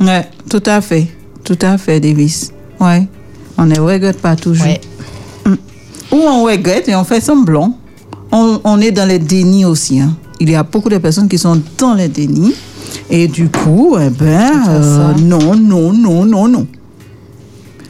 Ouais, 0.00 0.28
tout 0.50 0.62
à 0.66 0.80
fait. 0.80 1.08
Tout 1.44 1.58
à 1.62 1.78
fait, 1.78 2.00
Davis. 2.00 2.52
Ouais. 2.78 3.08
On 3.56 3.64
ne 3.64 3.78
regrette 3.80 4.20
pas 4.20 4.36
toujours. 4.36 4.66
Ouais. 4.66 4.80
Ou 6.12 6.16
on 6.16 6.44
regrette 6.44 6.88
et 6.88 6.94
on 6.94 7.04
fait 7.04 7.20
semblant. 7.20 7.76
On, 8.30 8.60
on 8.64 8.80
est 8.80 8.92
dans 8.92 9.08
les 9.08 9.18
dénis 9.18 9.64
aussi. 9.64 10.00
hein. 10.00 10.14
Il 10.40 10.50
y 10.50 10.54
a 10.54 10.62
beaucoup 10.62 10.88
de 10.90 10.98
personnes 10.98 11.28
qui 11.28 11.38
sont 11.38 11.60
dans 11.78 11.94
les 11.94 12.08
dénis. 12.08 12.54
Et 13.10 13.28
du 13.28 13.48
coup, 13.48 13.96
eh 14.00 14.10
ben, 14.10 14.50
euh, 14.68 15.14
non, 15.14 15.54
non, 15.56 15.92
non, 15.92 16.24
non, 16.24 16.48
non. 16.48 16.66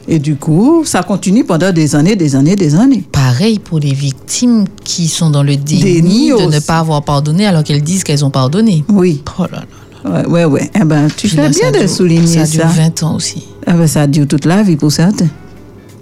Et 0.07 0.17
du 0.17 0.35
coup, 0.37 0.83
ça 0.85 1.03
continue 1.03 1.43
pendant 1.43 1.71
des 1.71 1.95
années, 1.95 2.15
des 2.15 2.35
années, 2.35 2.55
des 2.55 2.73
années. 2.75 3.03
Pareil 3.11 3.59
pour 3.59 3.79
les 3.79 3.93
victimes 3.93 4.65
qui 4.83 5.07
sont 5.07 5.29
dans 5.29 5.43
le 5.43 5.55
déni, 5.55 5.81
Déni 5.83 6.29
de 6.29 6.51
ne 6.51 6.59
pas 6.59 6.79
avoir 6.79 7.03
pardonné 7.03 7.45
alors 7.45 7.63
qu'elles 7.63 7.83
disent 7.83 8.03
qu'elles 8.03 8.25
ont 8.25 8.31
pardonné. 8.31 8.83
Oui. 8.89 9.21
Oh 9.37 9.43
là 9.43 9.59
là. 9.59 9.65
Ouais, 10.09 10.25
ouais, 10.25 10.45
ouais. 10.45 10.71
Eh 10.73 10.83
ben, 10.85 11.07
tu 11.09 11.27
Puis 11.27 11.35
fais 11.35 11.43
là, 11.43 11.49
bien 11.49 11.71
de 11.71 11.79
dure- 11.79 11.89
souligner 11.89 12.25
Ça 12.25 12.45
ça. 12.45 12.57
dure 12.63 12.67
20 12.67 13.03
ans 13.03 13.15
aussi. 13.17 13.43
Eh 13.67 13.73
ben, 13.73 13.85
ça 13.85 14.07
dure 14.07 14.25
toute 14.27 14.45
la 14.45 14.63
vie 14.63 14.77
pour 14.77 14.91
certains. 14.91 15.27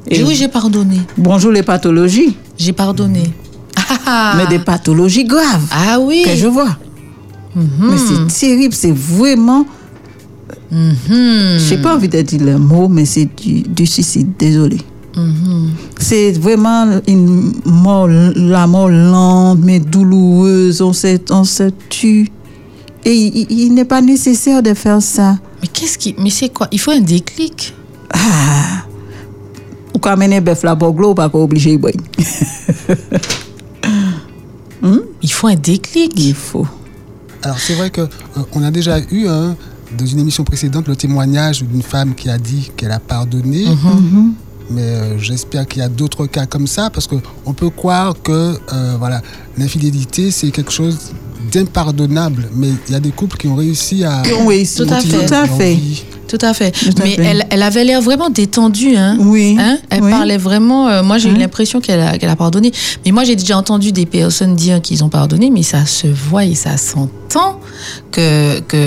Et 0.10 0.24
oui, 0.24 0.36
j'ai 0.36 0.48
pardonné. 0.48 1.02
Bonjour 1.18 1.52
les 1.52 1.64
pathologies, 1.64 2.38
J'ai 2.58 2.72
pardonné. 2.74 3.24
Ah. 4.06 4.36
mais 4.38 4.48
des 4.48 4.60
pathologies 4.64 5.26
graves 5.26 5.66
Ah 5.72 6.00
oui. 6.00 6.24
que 6.26 6.34
je 6.36 6.48
vois. 6.48 6.78
Mhm. 7.58 7.89
Mais 7.89 7.97
c'est 7.97 8.39
terrible, 8.39 8.74
c'est 8.74 8.91
vraiment. 8.93 9.66
Mhm. 10.72 11.58
J'ai 11.58 11.78
pas 11.78 11.95
envie 11.95 12.08
de 12.08 12.22
dire 12.22 12.41
le 12.41 12.58
mot, 12.60 12.88
mais 12.88 13.05
c'est 13.05 13.26
du, 13.36 13.62
du 13.64 13.86
suicide, 13.88 14.30
désolé. 14.38 14.78
Mhm. 15.16 15.72
C'est 15.99 16.34
vraiment 16.34 16.86
une 17.08 17.53
mort, 17.66 18.08
la 18.08 18.68
mort 18.68 18.89
lente, 18.89 19.60
mais 19.64 19.80
douloureuse. 19.80 20.82
On 20.82 20.93
se, 20.93 21.18
on 21.32 21.43
se 21.43 21.72
tue. 21.89 22.30
Et 23.03 23.16
il, 23.49 23.74
n'est 23.74 23.86
pas 23.86 24.01
nécessaire 24.01 24.62
de 24.62 24.74
faire 24.74 25.01
ça. 25.01 25.38
Mais 25.62 25.68
qu'est-ce 25.68 25.97
qui. 25.97 26.14
Mais 26.20 26.30
c'est 26.30 26.49
quoi? 26.49 26.68
Il 26.72 26.80
faut 26.80 26.91
un 26.91 26.99
déclic. 26.99 27.74
Ou 29.95 29.99
quand 29.99 30.16
mener 30.18 30.41
bœuf 30.41 30.64
la 30.64 30.76
boglo, 30.76 31.16
pas 31.16 31.30
obligé 31.34 31.72
de 31.72 31.78
boire. 31.78 31.93
Il 35.24 35.32
faut 35.32 35.47
un 35.47 35.55
déclic. 35.55 36.14
Il 36.18 36.36
faut. 36.36 36.68
Alors 37.48 37.60
c'est 37.60 37.76
vrai 37.76 37.89
que 37.89 38.02
euh, 38.02 38.08
on 38.52 38.62
a 38.62 38.72
déjà 38.72 39.00
eu 39.10 39.30
hein, 39.30 39.56
dans 39.98 40.06
une 40.06 40.20
émission 40.20 40.43
précédente 40.43 40.86
le 40.89 40.98
témoignage 40.98 41.64
d'une 41.64 41.82
femme 41.82 42.14
qui 42.14 42.30
a 42.30 42.38
dit 42.38 42.74
qu'elle 42.76 42.91
a 42.91 43.00
pardonné. 43.00 43.64
Mais 44.70 44.82
euh, 44.82 45.18
j'espère 45.18 45.66
qu'il 45.66 45.80
y 45.82 45.86
a 45.86 45.88
d'autres 45.88 46.26
cas 46.26 46.45
comme 46.45 46.68
ça 46.68 46.89
parce 46.89 47.08
que 47.08 47.16
on 47.45 47.54
peut 47.54 47.70
croire 47.70 48.22
que 48.22 48.60
euh, 48.74 48.95
voilà 49.00 49.22
l'infidélité 49.58 50.30
c'est 50.30 50.52
quelque 50.52 50.74
chose 50.74 51.14
d'impardonnable. 51.50 52.50
Mais 52.54 52.72
il 52.89 52.91
y 52.91 52.95
a 52.95 53.00
des 53.00 53.12
couples 53.12 53.38
qui 53.38 53.48
ont 53.48 53.56
réussi 53.56 54.04
à 54.04 54.24
Qui 54.24 54.34
ont 54.34 54.48
réussi. 54.48 54.86
Tout 54.86 54.93
à 54.93 55.00
fait. 55.00 55.26
Tout 55.26 55.34
à 55.34 55.45
leur 55.45 55.56
fait. 55.56 55.76
vie. 55.76 56.04
Tout 56.28 56.38
à 56.41 56.53
fait. 56.53 56.71
Tout 56.71 56.89
à 56.99 57.03
Mais 57.03 57.15
fait. 57.15 57.23
Elle, 57.23 57.45
elle 57.49 57.63
avait 57.63 57.84
l'air 57.84 58.01
vraiment 58.01 58.30
détendue. 58.30 58.95
Hein. 58.97 59.17
Oui. 59.19 59.55
Hein? 59.59 59.78
Elle 59.89 60.03
Oui. 60.03 60.11
parlait 60.11 60.38
vraiment. 60.38 60.88
euh, 60.89 61.03
moi, 61.03 61.17
j'ai 61.17 61.30
eu 61.30 61.36
l'impression 61.36 61.80
qu'elle 61.82 62.01
a, 62.01 62.17
qu'elle 62.17 62.30
a 62.30 62.36
pardonné. 62.36 62.71
Mais 63.05 63.11
moi, 63.11 63.23
j'ai 63.23 63.36
déjà 63.36 63.57
entendu 63.57 63.91
des 63.91 64.05
personnes 64.05 64.55
dire 64.55 64.82
qu'ils 64.82 65.03
ont 65.03 65.09
pardonné, 65.09 65.49
mais 65.49 65.63
ça 65.63 65.86
se 65.86 66.07
voit 66.07 66.45
et 66.45 66.55
ça 66.55 66.78
s'entend 66.78 67.59
que, 68.11 68.59
que 68.61 68.78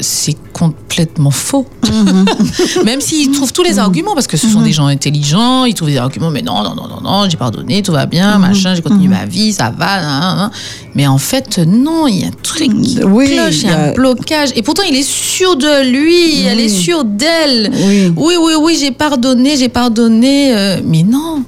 c'est 0.00 0.36
complètement 0.52 1.30
faux. 1.30 1.66
Même 2.84 3.00
s'ils 3.00 3.30
trouvent 3.32 3.52
tous 3.52 3.62
les 3.62 3.78
arguments, 3.78 4.14
parce 4.14 4.26
que 4.26 4.36
ce 4.36 4.48
sont 4.48 4.62
des 4.62 4.72
gens 4.72 4.86
intelligents, 4.86 5.64
ils 5.64 5.74
trouvent 5.74 5.88
des 5.90 5.96
arguments, 5.96 6.30
mais 6.30 6.42
non, 6.42 6.62
non, 6.62 6.74
non, 6.74 6.88
non, 6.88 7.00
non, 7.02 7.28
j'ai 7.28 7.36
pardonné, 7.36 7.82
tout 7.82 7.92
va 7.92 8.06
bien, 8.06 8.38
machin, 8.38 8.74
j'ai 8.74 8.82
continué 8.82 9.08
ma 9.08 9.24
vie, 9.26 9.52
ça 9.52 9.72
va. 9.76 10.00
nan, 10.00 10.20
nan, 10.20 10.36
nan. 10.36 10.50
Mais 10.94 11.06
en 11.06 11.18
fait, 11.18 11.58
non, 11.58 12.06
il 12.06 12.20
y 12.20 12.24
a 12.24 12.28
un 12.28 12.30
truc 12.42 12.70
qui 12.82 13.00
Oui, 13.04 13.32
cloche, 13.34 13.62
il 13.62 13.68
y 13.68 13.72
a- 13.72 13.90
un 13.90 13.92
blocage. 13.92 14.50
Et 14.54 14.62
pourtant, 14.62 14.82
il 14.88 14.94
est 14.96 15.06
sûr 15.08 15.56
de 15.56 15.88
lui, 15.90 16.42
elle 16.44 16.60
est 16.60 16.68
sûre 16.74 17.04
d'elle. 17.04 17.70
Oui. 17.72 18.12
Oui, 18.16 18.34
oui, 18.40 18.52
oui, 18.60 18.76
j'ai 18.80 18.90
pardonné, 18.90 19.56
j'ai 19.56 19.68
pardonné. 19.68 20.54
euh, 20.54 20.80
mais 20.84 21.02
non. 21.02 21.42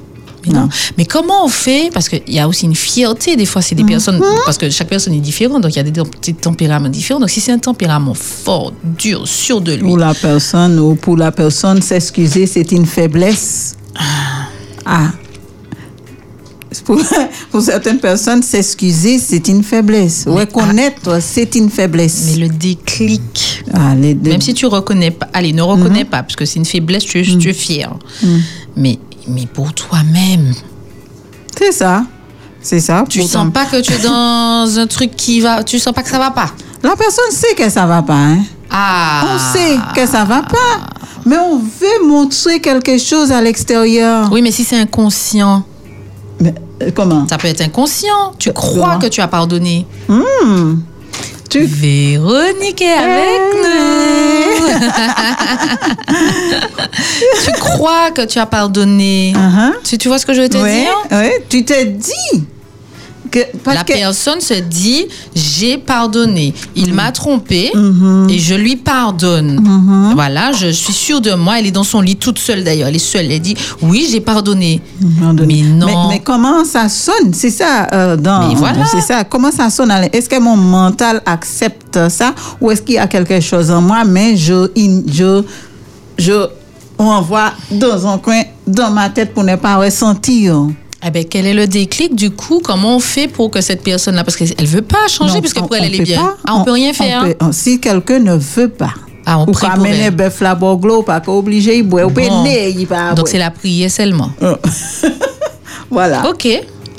Mais 0.47 0.53
non. 0.53 0.61
Non. 0.61 0.69
Mais 0.97 1.05
comment 1.05 1.45
on 1.45 1.49
fait? 1.49 1.91
Parce 1.93 2.09
qu'il 2.09 2.23
y 2.29 2.39
a 2.39 2.47
aussi 2.47 2.67
une 2.67 2.75
fierté. 2.77 3.35
Des 3.35 3.47
fois, 3.47 3.63
c'est 3.63 3.75
des 3.75 3.83
personnes. 3.85 4.23
Parce 4.45 4.57
que 4.59 4.71
chaque 4.71 4.89
personne 4.89 5.15
est 5.15 5.21
différente. 5.21 5.63
Donc, 5.63 5.73
il 5.73 5.77
y 5.77 5.81
a 5.81 5.83
des, 5.83 5.91
des 6.23 6.33
tempéraments 6.35 6.89
différents. 6.89 7.19
Donc, 7.19 7.31
si 7.31 7.41
c'est 7.41 7.51
un 7.53 7.59
tempérament 7.59 8.15
fort, 8.15 8.73
dur, 8.97 9.27
sûr 9.27 9.61
de 9.61 9.73
lui. 9.73 9.83
Pour 9.83 9.99
la 9.99 10.15
personne 10.15 10.79
ou 10.79 10.95
pour 10.95 11.17
la 11.17 11.33
personne, 11.33 11.83
s'excuser, 11.83 12.47
c'est 12.47 12.71
une 12.71 12.87
faiblesse. 12.87 13.75
Ah. 14.85 15.11
Pour, 16.85 17.01
pour 17.51 17.63
certaines 17.63 17.99
personnes, 17.99 18.43
s'excuser, 18.43 19.19
c'est 19.19 19.49
une 19.49 19.63
faiblesse. 19.65 20.25
Reconnaître, 20.27 21.19
c'est 21.21 21.55
une 21.57 21.71
faiblesse. 21.71 22.33
Mais 22.37 22.43
le 22.47 22.49
déclic. 22.51 23.56
Ah, 23.75 23.95
les 23.95 24.15
Même 24.15 24.41
si 24.41 24.55
tu 24.55 24.67
reconnais 24.67 25.11
pas. 25.11 25.27
Allez, 25.33 25.53
ne 25.53 25.63
reconnais 25.63 26.05
pas, 26.05 26.23
parce 26.23 26.37
que 26.37 26.45
c'est 26.45 26.59
une 26.59 26.65
faiblesse, 26.65 27.05
tu, 27.05 27.21
es- 27.21 27.39
tu 27.39 27.49
es 27.49 27.53
fier. 27.53 27.91
Mais, 28.77 28.99
mais 29.29 29.47
pour 29.47 29.73
toi-même, 29.73 30.53
C'est 31.59 31.73
ça. 31.73 32.05
C'est 32.61 32.81
ça. 32.81 33.05
tu 33.09 33.23
sens 33.23 33.53
pas 33.53 33.65
que 33.67 33.81
tu 33.81 33.93
es 33.93 33.99
dans 34.03 34.79
un 34.79 34.87
truc 34.87 35.15
qui 35.17 35.41
va. 35.41 35.63
Tu 35.65 35.79
sens 35.79 35.95
pas 35.95 36.03
que 36.03 36.09
ça 36.09 36.19
va 36.19 36.31
pas. 36.31 36.51
La 36.83 36.97
personne 36.97 37.31
sait 37.31 37.55
que 37.57 37.69
ça 37.71 37.87
va 37.87 38.03
pas. 38.03 38.15
Hein? 38.15 38.39
Ah 38.71 39.25
On 39.35 39.53
sait 39.57 39.77
que 39.95 40.07
ça 40.07 40.25
va 40.25 40.43
pas. 40.43 40.87
Mais 41.25 41.37
on 41.39 41.59
veut 41.59 42.07
montrer 42.07 42.61
quelque 42.61 42.99
chose 42.99 43.33
à 43.33 43.41
l'extérieur. 43.41 44.29
Oui, 44.33 44.43
mais 44.43 44.51
si 44.51 44.65
c'est 44.65 44.79
inconscient, 44.79 45.65
Mais, 46.41 46.55
euh, 46.83 46.91
comment? 46.95 47.27
Ça 47.29 47.39
peut 47.39 47.49
être 47.49 47.61
inconscient. 47.63 48.33
Tu 48.39 48.53
crois 48.53 48.87
comment? 48.89 48.99
que 48.99 49.07
tu 49.07 49.21
as 49.21 49.29
pardonné. 49.29 49.87
Hmm. 50.09 50.75
Tu- 51.49 51.65
Véronique 51.65 52.83
est 52.83 52.93
avec 52.93 53.41
nous. 53.55 54.67
tu 57.45 57.53
crois 57.61 58.11
que 58.11 58.23
tu 58.27 58.39
as 58.39 58.47
pardonné. 58.47 59.33
Uh-huh. 59.35 59.73
Tu, 59.85 59.99
tu 59.99 60.09
vois 60.09 60.19
ce 60.19 60.27
que 60.27 60.35
je 60.35 60.43
veux 60.43 60.49
te 60.49 60.57
Ouais, 60.57 60.81
dire? 60.81 61.19
ouais, 61.19 61.45
tu 61.49 61.65
te 61.65 61.85
dis 61.85 62.45
que 63.31 63.41
La 63.67 63.85
que 63.85 63.93
personne 63.93 64.41
se 64.41 64.55
dit 64.55 65.07
j'ai 65.35 65.79
pardonné. 65.79 66.55
Il 66.75 66.95
m'a 66.95 67.13
trompé 67.13 67.71
Mhm. 67.75 68.29
et 68.31 68.39
je 68.39 68.55
lui 68.55 68.77
pardonne. 68.77 69.61
Voilà, 70.15 70.53
je 70.53 70.69
suis 70.69 70.93
sûre 70.93 71.21
de 71.21 71.33
moi. 71.35 71.59
Elle 71.59 71.67
est 71.67 71.71
dans 71.71 71.85
son 71.85 72.01
lit 72.01 72.17
toute 72.17 72.39
seule 72.39 72.65
d'ailleurs. 72.65 72.89
Elle 72.89 72.97
est 72.97 72.99
seule. 72.99 73.31
Elle 73.31 73.41
dit 73.41 73.57
oui, 73.83 74.07
j'ai 74.11 74.21
pardonné. 74.21 74.81
Mais 75.01 75.63
non. 75.63 75.87
Mais, 75.87 76.15
mais 76.17 76.21
comment 76.21 76.65
ça 76.65 76.89
sonne? 76.89 77.33
C'est 77.33 77.51
ça 77.51 77.89
euh, 77.93 78.17
dans. 78.17 78.55
Voilà. 78.55 78.85
C'est 78.87 79.01
ça. 79.01 79.25
Comment 79.25 79.51
ça 79.53 79.71
sonne? 79.71 79.91
Est-ce 80.13 80.29
que 80.29 80.39
mon 80.41 80.57
mental 80.57 81.23
accepte 81.27 82.09
ça? 82.09 82.35
Ou 82.61 82.71
est-ce 82.71 82.83
qu'il 82.83 82.95
y 82.97 82.99
a 82.99 83.07
quelque 83.07 83.41
chose 83.41 83.71
en 83.71 83.81
moi? 83.81 84.05
Mais 84.05 84.37
je 84.37 84.71
je 85.07 85.43
je 86.19 86.47
envoie 86.99 87.53
dans 87.71 88.07
un 88.07 88.19
coin 88.19 88.43
dans 88.67 88.91
ma 88.91 89.11
tête 89.11 89.35
pour 89.35 89.45
ne 89.45 89.57
pas 89.57 89.77
ressentir. 89.77 90.67
Eh 91.05 91.11
ben, 91.11 91.25
quel 91.25 91.47
est 91.47 91.55
le 91.55 91.67
déclic 91.67 92.15
du 92.15 92.31
coup? 92.31 92.61
Comment 92.65 92.97
on 92.97 93.01
fait 93.01 93.29
pour 93.29 93.51
que 93.51 93.61
cette 93.61 93.83
personne-là, 93.83 94.25
parce 94.25 94.37
qu'elle 94.37 94.67
veut 94.67 94.83
pas 94.83 95.07
changer, 95.09 95.35
Non, 95.35 95.41
puisque 95.41 95.59
on- 95.63 95.67
pour 95.67 95.77
elle, 95.77 95.85
elle 95.85 95.95
est 96.01 96.05
bien. 96.05 96.21
pas. 96.21 96.37
ah, 96.47 96.55
on, 96.57 96.65
peut 96.65 96.73
rien 96.73 96.93
faire. 96.93 97.23
peut- 97.25 97.37
on- 97.41 97.53
si 97.53 97.79
quelqu'un 97.81 98.19
ne 98.19 98.35
veut 98.35 98.69
pas. 98.69 98.95
Ah, 99.27 99.39
on 99.41 99.43
ou 99.43 99.53
prie 99.53 99.67
pas 99.67 99.75
pour 99.75 99.87
elle. 99.87 100.11
bœuf 100.15 100.41
la 100.41 100.55
boglo, 100.55 101.03
pas 101.03 101.21
obligé, 101.27 101.79
il 101.79 101.83
boit, 101.83 102.03
il 102.03 102.87
va 102.87 103.13
Donc 103.15 103.29
c'est 103.29 103.39
la 103.39 103.51
prière 103.51 103.91
seulement. 103.91 104.31
Voilà. 105.91 106.29
Ok. 106.29 106.49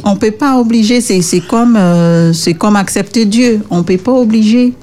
On 0.03 0.15
peut 0.15 0.31
pas 0.31 0.57
obliger. 0.57 1.01
C'est 1.01 1.39
comme 1.41 1.75
euh, 1.75 2.31
c'est 2.33 2.53
comme 2.53 2.75
accepter 2.75 3.25
Dieu. 3.25 3.61
On 3.69 3.83
peut 3.83 3.97
pas 3.97 4.13
obliger. 4.13 4.73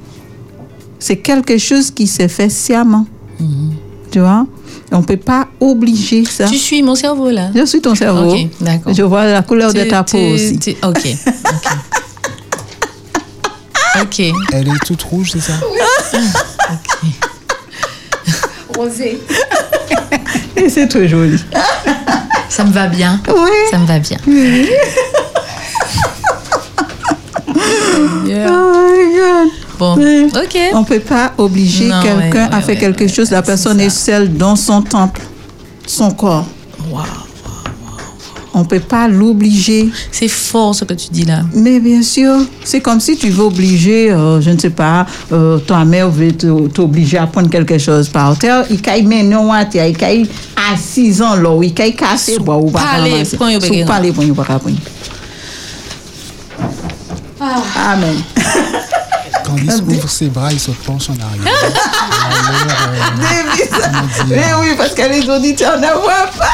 C'est 0.98 1.16
quelque 1.16 1.56
chose 1.58 1.90
qui 1.90 2.06
s'est 2.06 2.28
fait 2.28 2.50
sciemment. 2.50 3.06
Tu 4.10 4.20
vois? 4.20 4.46
On 4.96 5.02
peut 5.02 5.16
pas 5.16 5.48
obliger 5.60 6.24
ça. 6.24 6.46
Tu 6.46 6.56
suis 6.56 6.82
mon 6.82 6.94
cerveau 6.94 7.28
là 7.30 7.50
Je 7.54 7.64
suis 7.66 7.80
ton 7.80 7.94
cerveau. 7.96 8.34
D'accord. 8.60 8.94
Je 8.94 9.02
vois 9.02 9.24
la 9.26 9.42
couleur 9.42 9.72
de 9.74 9.82
Tu- 9.82 9.88
ta 9.88 10.04
peau 10.04 10.16
aussi. 10.18 10.56
tu- 10.58 10.76
Ok. 10.84 11.04
Ok. 11.04 11.68
Ok. 14.02 14.20
Elle 14.52 14.68
est 14.68 14.84
toute 14.86 15.02
rouge, 15.02 15.30
c'est 15.32 15.40
ça? 15.40 15.54
Rosé. 18.76 19.20
Et 20.56 20.68
c'est 20.68 20.86
très 20.88 21.08
joli. 21.08 21.38
Ça 22.48 22.64
me 22.64 22.72
va 22.72 22.86
bien. 22.86 23.20
Oui. 23.28 23.50
Ça 23.70 23.78
me 23.78 23.86
va 23.86 23.98
bien. 23.98 24.18
Yeah. 28.26 28.48
Oh 28.50 28.72
my 28.72 29.16
God. 29.16 29.48
Bon, 29.78 29.96
Oui. 29.96 30.26
ok. 30.34 30.58
On 30.74 30.84
peut 30.84 31.00
pas 31.00 31.32
obliger 31.38 31.90
quelqu'un 32.02 32.46
ouais, 32.48 32.52
à 32.52 32.56
ouais, 32.56 32.62
faire 32.62 32.66
ouais, 32.68 32.76
quelque 32.76 33.02
ouais, 33.04 33.08
chose. 33.08 33.30
La 33.30 33.42
personne 33.42 33.78
ça. 33.78 33.84
est 33.84 33.90
seule 33.90 34.32
dans 34.32 34.56
son 34.56 34.82
temple, 34.82 35.20
son 35.86 36.10
corps. 36.12 36.46
On 38.56 38.64
peut 38.64 38.78
pas 38.78 39.08
l'obliger. 39.08 39.90
C'est 40.12 40.28
fort 40.28 40.76
ce 40.76 40.84
que 40.84 40.94
tu 40.94 41.08
dis 41.10 41.24
là. 41.24 41.40
Mais 41.54 41.80
bien 41.80 42.02
sûr, 42.02 42.36
c'est 42.62 42.80
comme 42.80 43.00
si 43.00 43.16
tu 43.16 43.28
veux 43.30 43.42
obliger, 43.42 44.12
euh, 44.12 44.40
je 44.40 44.50
ne 44.50 44.58
sais 44.58 44.70
pas, 44.70 45.06
euh, 45.32 45.58
ta 45.58 45.84
mère 45.84 46.08
veut 46.08 46.30
te- 46.30 46.68
t'obliger 46.68 47.18
à 47.18 47.26
prendre 47.26 47.50
quelque 47.50 47.78
chose 47.78 48.08
par 48.08 48.38
terre. 48.38 48.64
Il 48.70 48.80
caille 48.80 49.02
maintenant 49.02 49.50
terre, 49.64 49.88
il 49.88 49.96
caille 49.96 50.28
à 50.56 50.76
6 50.76 51.20
ans 51.20 51.34
là, 51.34 51.60
il 51.64 51.74
caille 51.74 51.96
cassé, 51.96 52.34
Sous 52.34 52.44
parler, 52.44 53.24
point, 53.36 53.50
il 53.50 53.58
parler, 53.84 54.12
point, 54.12 54.24
il 54.24 54.34
pas 54.34 54.44
prendre. 54.60 54.76
Amen. 57.76 58.14
Il 59.58 59.70
ouvre 59.96 60.08
ses 60.08 60.26
bras, 60.26 60.52
il 60.52 60.60
se 60.60 60.70
penche 60.70 61.08
en 61.10 61.14
arrière. 61.14 61.54
Euh, 62.36 64.26
Mais 64.28 64.52
oui, 64.60 64.74
parce 64.76 64.90
que 64.94 65.02
les 65.02 65.28
auditeurs 65.28 65.78
ne 65.78 65.86
voient 65.88 66.28
pas. 66.38 66.50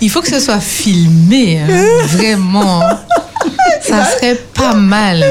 Il 0.00 0.10
faut 0.10 0.20
que 0.20 0.28
ce 0.28 0.40
soit 0.40 0.60
filmé, 0.60 1.60
hein, 1.60 1.86
vraiment. 2.06 2.82
Ça 3.82 4.04
serait 4.04 4.36
pas 4.54 4.74
mal. 4.74 5.24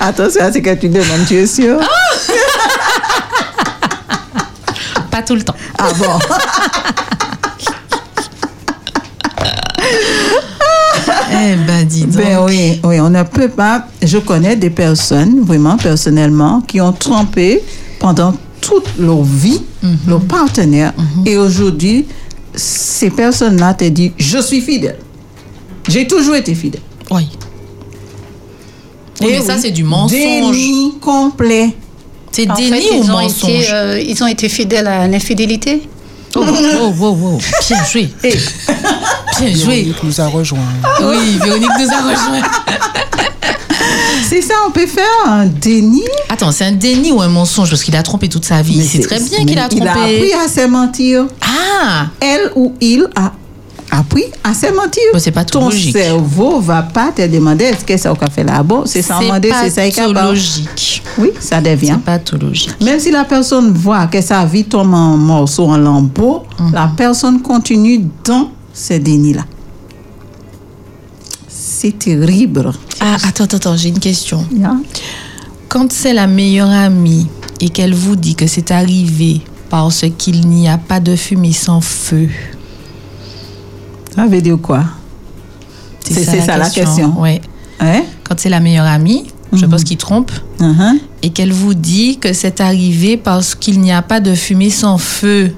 Attention 0.00 0.42
à 0.42 0.52
ce 0.52 0.58
que 0.58 0.74
tu 0.74 0.88
demandes, 0.88 1.26
tu 1.26 1.36
es 1.36 1.46
sûr? 1.46 1.78
Pas 5.10 5.22
tout 5.22 5.34
le 5.36 5.42
temps. 5.42 5.54
Ah 5.78 5.88
bon? 5.96 6.18
Eh 11.34 11.56
ben, 11.66 11.84
dis 11.84 12.04
donc. 12.04 12.12
Ben 12.16 12.38
oui, 12.44 12.80
oui, 12.84 13.00
on 13.00 13.10
ne 13.10 13.22
peut 13.22 13.48
pas. 13.48 13.86
Je 14.02 14.18
connais 14.18 14.56
des 14.56 14.70
personnes, 14.70 15.40
vraiment 15.42 15.76
personnellement, 15.76 16.60
qui 16.60 16.80
ont 16.80 16.92
trompé 16.92 17.62
pendant 17.98 18.34
toute 18.60 18.86
leur 18.98 19.22
vie 19.22 19.60
leur 20.06 20.20
partenaire. 20.20 20.92
Et 21.26 21.36
aujourd'hui, 21.36 22.06
ces 22.54 23.10
personnes-là 23.10 23.74
te 23.74 23.84
disent 23.84 24.12
Je 24.16 24.38
suis 24.38 24.60
fidèle. 24.60 24.98
J'ai 25.88 26.06
toujours 26.06 26.36
été 26.36 26.54
fidèle. 26.54 26.80
Oui. 27.10 27.28
Oui, 29.20 29.28
Eh 29.30 29.32
mais 29.38 29.40
ça, 29.42 29.58
c'est 29.58 29.70
du 29.70 29.84
mensonge. 29.84 30.10
Déni 30.18 30.94
complet. 31.00 31.70
C'est 32.32 32.46
déni 32.46 32.68
fait, 32.68 32.90
ou 32.90 33.02
ils 33.04 33.10
ont, 33.10 33.20
mensonge? 33.20 33.50
été, 33.50 33.72
euh, 33.72 34.00
ils 34.00 34.24
ont 34.24 34.26
été 34.26 34.48
fidèles 34.48 34.86
à 34.86 35.06
l'infidélité. 35.06 35.82
Oh, 36.36 36.40
oh, 36.44 36.92
oh, 37.00 37.18
oh. 37.22 37.38
Bien 37.68 37.84
joué. 37.84 38.08
Et 38.24 38.32
Bien 39.40 39.54
joué. 39.54 39.82
Véronique 39.82 40.02
nous 40.02 40.20
a 40.20 40.26
rejoint. 40.28 40.58
Oui, 41.02 41.38
Véronique 41.42 41.70
nous 41.78 41.90
a 41.92 42.02
rejoint. 42.02 42.48
c'est 44.28 44.42
ça, 44.42 44.54
on 44.66 44.70
peut 44.70 44.86
faire 44.86 45.04
un 45.26 45.46
déni. 45.46 46.02
Attends, 46.28 46.52
c'est 46.52 46.64
un 46.64 46.72
déni 46.72 47.12
ou 47.12 47.20
un 47.20 47.28
mensonge 47.28 47.70
parce 47.70 47.82
qu'il 47.84 47.94
a 47.96 48.02
trompé 48.02 48.28
toute 48.28 48.44
sa 48.44 48.62
vie? 48.62 48.76
Mais 48.78 48.84
C'est 48.84 49.00
très 49.00 49.20
bien 49.20 49.44
qu'il 49.44 49.58
a 49.58 49.68
Il 49.70 49.86
a 49.86 49.90
appris 49.92 50.30
trompé. 50.30 50.34
à 50.34 50.48
se 50.48 50.66
mentir. 50.66 51.24
Ah, 51.42 52.06
elle 52.20 52.50
ou 52.54 52.74
il 52.80 53.06
a 53.16 53.32
appris 53.90 54.24
à 54.42 54.54
se 54.54 54.66
mentir. 54.74 55.02
Bon, 55.12 55.18
c'est 55.18 55.30
pas 55.30 55.44
tout 55.44 55.58
Ton 55.58 55.66
logique. 55.68 55.96
cerveau 55.96 56.60
va 56.60 56.82
pas 56.82 57.12
te 57.14 57.26
demander 57.26 57.64
est-ce 57.66 57.84
que 57.84 57.96
ça 57.96 58.12
a 58.18 58.30
fait 58.30 58.42
là-bas. 58.44 58.82
C'est 58.86 59.02
sans 59.02 59.20
demander, 59.20 59.52
c'est 59.62 59.70
ça 59.70 59.88
capable. 59.90 60.28
logique. 60.30 61.02
Oui, 61.18 61.30
ça 61.38 61.60
devient. 61.60 61.94
C'est 61.96 62.04
pas 62.04 62.18
tout 62.18 62.36
logique. 62.38 62.74
Même 62.82 62.98
si 62.98 63.10
la 63.12 63.24
personne 63.24 63.72
voit 63.72 64.06
que 64.06 64.20
sa 64.20 64.44
vie 64.46 64.64
tombe 64.64 64.94
en 64.94 65.16
morceaux, 65.16 65.66
en 65.68 65.76
lambeaux, 65.76 66.42
Mhm. 66.58 66.72
la 66.72 66.90
personne 66.96 67.40
continue 67.42 68.04
dans 68.24 68.50
ce 68.74 68.94
déni-là. 68.94 69.44
C'est 71.48 71.98
terrible. 71.98 72.72
Ah, 73.00 73.16
attends, 73.26 73.44
attends, 73.44 73.76
j'ai 73.76 73.88
une 73.90 73.98
question. 73.98 74.44
Quand 75.68 75.92
c'est 75.92 76.12
la 76.12 76.26
meilleure 76.26 76.70
amie 76.70 77.26
et 77.60 77.68
qu'elle 77.68 77.94
vous 77.94 78.16
dit 78.16 78.34
que 78.34 78.46
c'est 78.46 78.70
arrivé 78.70 79.40
parce 79.70 80.04
qu'il 80.18 80.46
n'y 80.48 80.68
a 80.68 80.78
pas 80.78 81.00
de 81.00 81.16
fumée 81.16 81.52
sans 81.52 81.80
feu, 81.80 82.28
Ça 84.14 84.26
veut 84.26 84.40
dire 84.40 84.58
quoi? 84.62 84.84
C'est- 86.08 86.22
ça 86.42 86.56
la 86.56 86.70
question. 86.70 87.20
Ouais. 87.20 87.40
Quand 88.22 88.38
c'est 88.38 88.48
la 88.48 88.60
meilleure 88.60 88.86
amie, 88.86 89.24
je 89.52 89.66
pense 89.66 89.82
qu'il 89.84 89.96
trompe, 89.96 90.30
Mhm. 90.60 90.98
et 91.22 91.30
qu'elle 91.30 91.52
vous 91.52 91.74
dit 91.74 92.18
que 92.18 92.32
c'est 92.32 92.60
arrivé 92.60 93.16
parce 93.16 93.54
qu'il 93.56 93.80
n'y 93.80 93.90
a 93.92 94.02
pas 94.02 94.20
de 94.20 94.34
fumée 94.34 94.70
sans 94.70 94.98
feu. 94.98 95.52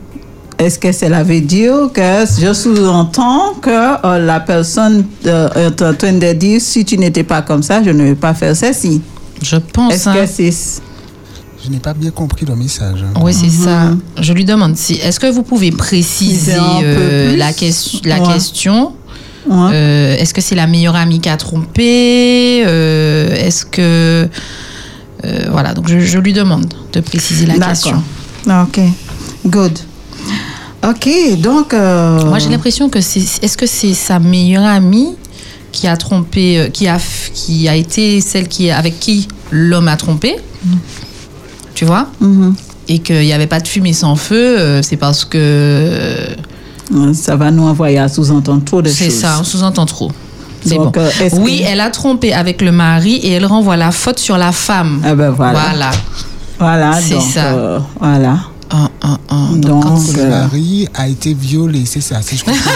Est-ce 0.58 0.78
que 0.78 0.90
cela 0.90 1.22
veut 1.22 1.40
dire 1.42 1.90
que 1.92 2.24
je 2.40 2.52
sous-entends 2.54 3.54
que 3.60 3.70
euh, 4.06 4.18
la 4.24 4.40
personne 4.40 5.04
euh, 5.26 5.48
est 5.68 5.82
en 5.82 5.92
train 5.94 6.14
de 6.14 6.32
dire 6.32 6.60
si 6.62 6.84
tu 6.84 6.96
n'étais 6.96 7.24
pas 7.24 7.42
comme 7.42 7.62
ça, 7.62 7.82
je 7.82 7.90
ne 7.90 8.04
vais 8.04 8.14
pas 8.14 8.32
faire 8.32 8.56
ceci? 8.56 9.02
Je 9.42 9.56
pense. 9.56 9.92
Est-ce 9.92 10.08
hein. 10.08 10.14
que 10.14 10.26
c'est. 10.26 10.80
Je 11.62 11.70
n'ai 11.70 11.78
pas 11.78 11.92
bien 11.92 12.10
compris 12.10 12.46
le 12.46 12.56
message. 12.56 13.04
Oui, 13.20 13.34
c'est 13.34 13.50
ça. 13.50 13.90
Je 14.18 14.32
lui 14.32 14.44
demande 14.46 14.76
si. 14.76 14.94
Est-ce 14.94 15.20
que 15.20 15.26
vous 15.30 15.42
pouvez 15.42 15.72
préciser 15.72 16.54
euh, 16.82 17.36
la, 17.36 17.50
la 18.04 18.22
Ouais. 18.22 18.32
question? 18.32 18.92
Ouais. 19.48 19.70
Euh, 19.74 20.16
Est-ce 20.16 20.32
que 20.32 20.40
c'est 20.40 20.54
la 20.54 20.66
meilleure 20.66 20.96
amie 20.96 21.20
qui 21.20 21.28
a 21.28 21.36
trompé? 21.36 22.64
Euh, 22.66 23.34
Est-ce 23.34 23.66
que. 23.66 24.26
euh, 25.24 25.38
voilà, 25.50 25.74
donc 25.74 25.86
je, 25.88 25.98
je 25.98 26.18
lui 26.18 26.32
demande 26.32 26.72
de 26.94 27.00
préciser 27.00 27.44
la 27.46 27.58
question. 27.58 28.02
D'accord. 28.46 28.68
Ok. 28.74 28.80
Good. 29.46 29.78
Ok, 30.88 31.08
donc. 31.38 31.74
euh, 31.74 32.24
Moi, 32.26 32.38
j'ai 32.38 32.48
l'impression 32.50 32.88
que 32.88 33.00
c'est. 33.00 33.20
Est-ce 33.42 33.56
que 33.56 33.66
c'est 33.66 33.94
sa 33.94 34.18
meilleure 34.18 34.64
amie 34.64 35.16
qui 35.72 35.86
a 35.88 35.96
trompé, 35.96 36.58
euh, 36.58 36.68
qui 36.68 36.86
a, 36.88 36.98
qui 37.34 37.68
a 37.68 37.74
été 37.74 38.20
celle 38.20 38.48
qui, 38.48 38.70
avec 38.70 39.00
qui 39.00 39.26
l'homme 39.50 39.88
a 39.88 39.96
trompé? 39.96 40.36
Tu 41.74 41.84
vois? 41.84 42.06
Mhm. 42.20 42.54
Et 42.88 43.00
qu'il 43.00 43.20
n'y 43.20 43.32
avait 43.32 43.48
pas 43.48 43.58
de 43.60 43.66
fumée 43.66 43.92
sans 43.92 44.14
feu, 44.16 44.58
euh, 44.58 44.82
c'est 44.82 44.96
parce 44.96 45.24
que. 45.24 46.28
Ça 47.14 47.34
va 47.34 47.50
nous 47.50 47.64
envoyer 47.64 47.98
à 47.98 48.08
sous-entendre 48.08 48.62
trop 48.64 48.80
de 48.80 48.88
choses. 48.88 48.96
C'est 48.96 49.10
ça, 49.10 49.38
on 49.40 49.44
sous-entend 49.44 49.86
trop. 49.86 50.12
Donc, 50.66 50.94
bon. 50.94 51.00
euh, 51.00 51.28
oui, 51.40 51.58
que- 51.60 51.64
elle 51.68 51.80
a 51.80 51.90
trompé 51.90 52.32
avec 52.32 52.60
le 52.62 52.70
mari 52.70 53.14
et 53.16 53.32
elle 53.32 53.46
renvoie 53.46 53.76
la 53.76 53.90
faute 53.90 54.18
sur 54.20 54.38
la 54.38 54.52
femme. 54.52 55.00
Ah 55.04 55.14
ben 55.16 55.30
voilà. 55.30 55.60
Voilà. 55.68 55.90
Voilà, 56.58 57.00
C'est 57.00 57.20
ça. 57.20 57.46
euh, 57.54 57.78
voilà. 58.00 58.38
Un, 59.06 59.18
un, 59.30 59.36
un. 59.36 59.56
Donc, 59.56 59.84
Le 60.14 60.20
euh, 60.20 60.30
mari 60.30 60.88
a 60.94 61.06
été 61.06 61.32
violé, 61.32 61.84
c'est 61.86 62.00
ça, 62.00 62.20
si 62.22 62.36
je 62.36 62.44
comprends 62.44 62.72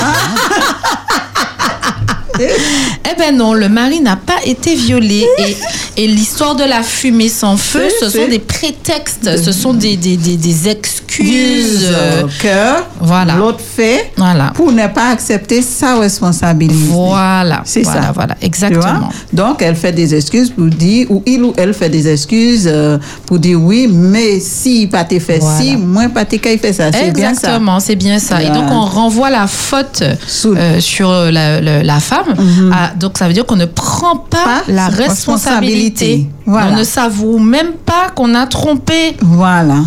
bien. 2.38 2.46
Eh 3.10 3.18
ben 3.18 3.36
non, 3.36 3.54
le 3.54 3.68
mari 3.68 4.00
n'a 4.00 4.16
pas 4.16 4.38
été 4.44 4.74
violé. 4.74 5.24
Et, 5.38 6.04
et 6.04 6.06
l'histoire 6.06 6.54
de 6.54 6.64
la 6.64 6.82
fumée 6.82 7.28
sans 7.28 7.56
feu, 7.56 7.88
ce 8.00 8.08
sont 8.08 8.28
des 8.28 8.38
prétextes, 8.38 9.36
ce 9.42 9.52
sont 9.52 9.74
des, 9.74 9.96
des, 9.96 10.16
des, 10.16 10.36
des 10.36 10.68
excuses. 10.68 11.88
euh, 11.90 12.22
que 12.40 12.82
voilà. 13.00 13.34
l'autre 13.34 13.60
fait 13.60 14.12
Voilà. 14.16 14.52
pour 14.54 14.72
ne 14.72 14.86
pas 14.88 15.10
accepter 15.10 15.62
sa 15.62 15.98
responsabilité. 15.98 16.74
Voilà. 16.88 17.62
C'est 17.64 17.82
voilà, 17.82 18.02
ça. 18.02 18.12
Voilà, 18.12 18.36
exactement. 18.40 19.08
Donc, 19.32 19.62
elle 19.62 19.76
fait 19.76 19.92
des 19.92 20.14
excuses 20.14 20.50
pour 20.50 20.66
dire, 20.66 21.06
ou 21.10 21.22
il 21.26 21.42
ou 21.42 21.52
elle 21.56 21.74
fait 21.74 21.88
des 21.88 22.06
excuses 22.08 22.68
euh, 22.70 22.98
pour 23.26 23.38
dire 23.38 23.60
oui, 23.60 23.88
mais 23.90 24.40
si 24.40 24.86
pas 24.86 25.04
t'es 25.04 25.20
fait 25.20 25.40
si, 25.58 25.76
moi 25.76 26.08
pas 26.08 26.24
t'es 26.24 26.38
fait 26.38 26.72
ça. 26.72 26.88
Exactement, 26.88 27.80
c'est 27.80 27.96
bien 27.96 28.18
ça. 28.18 28.42
Et 28.42 28.48
donc 28.50 28.70
on 28.70 28.82
renvoie 28.84 29.30
la 29.30 29.46
faute 29.46 30.02
euh, 30.02 30.80
sur 30.80 31.10
la, 31.10 31.60
la- 31.60 31.82
la 31.82 32.00
femme. 32.00 32.34
à- 32.72 32.92
donc 33.00 33.18
ça 33.18 33.26
veut 33.26 33.34
dire 33.34 33.44
qu'on 33.46 33.56
ne 33.56 33.64
prend 33.66 34.16
pas, 34.16 34.44
Pas 34.44 34.62
la 34.68 34.90
sa 34.90 34.96
responsabilité. 34.96 36.06
responsabilité. 36.06 36.26
Voilà. 36.46 36.72
On 36.72 36.76
ne 36.76 36.84
s'avoue 36.84 37.38
même 37.38 37.72
pas 37.84 38.10
qu'on 38.14 38.34
a 38.34 38.46
trompé. 38.46 39.16
Voilà. 39.20 39.78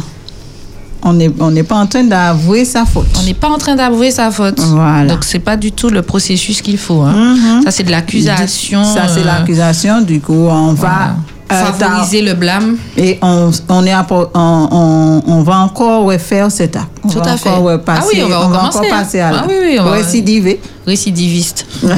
On 1.05 1.13
n'est 1.13 1.29
on 1.39 1.53
pas 1.65 1.75
en 1.75 1.85
train 1.85 2.03
d'avouer 2.05 2.63
sa 2.65 2.85
faute. 2.85 3.07
On 3.19 3.23
n'est 3.23 3.33
pas 3.33 3.49
en 3.49 3.57
train 3.57 3.75
d'avouer 3.75 4.09
sa 4.11 4.31
faute. 4.31 4.59
Voilà. 4.59 5.13
Donc 5.13 5.23
c'est 5.25 5.39
pas 5.39 5.57
du 5.57 5.71
tout 5.73 5.89
le 5.89 6.01
processus 6.01 6.61
qu'il 6.61 6.77
faut. 6.77 7.01
hein. 7.01 7.61
Ça 7.65 7.71
c'est 7.71 7.83
de 7.83 7.91
l'accusation. 7.91 8.83
Ça, 8.83 9.07
c'est 9.07 9.19
euh, 9.21 9.25
l'accusation. 9.25 10.01
Du 10.01 10.21
coup, 10.21 10.33
on 10.33 10.73
va 10.73 11.15
Favoriser 11.53 12.21
le 12.21 12.33
blâme. 12.33 12.77
Et 12.97 13.19
on, 13.21 13.51
on, 13.69 13.85
est 13.85 13.93
on, 13.95 14.27
on, 14.33 15.23
on 15.27 15.41
va 15.43 15.57
encore 15.59 16.05
refaire 16.05 16.51
cet 16.51 16.75
acte. 16.75 16.87
On 17.03 17.09
Tout 17.09 17.19
va 17.19 17.33
à 17.33 17.37
fait. 17.37 17.49
Ah 17.87 18.01
oui, 18.11 18.21
on 18.23 18.29
va 18.29 18.39
encore 18.45 18.81
hein. 18.83 18.89
passer 18.89 19.19
à 19.19 19.31
Ah 19.33 19.45
oui, 19.47 19.55
oui, 19.61 19.77
on 19.79 19.83
va- 19.83 19.91
récidiver. 19.91 20.59
Récidiviste. 20.85 21.65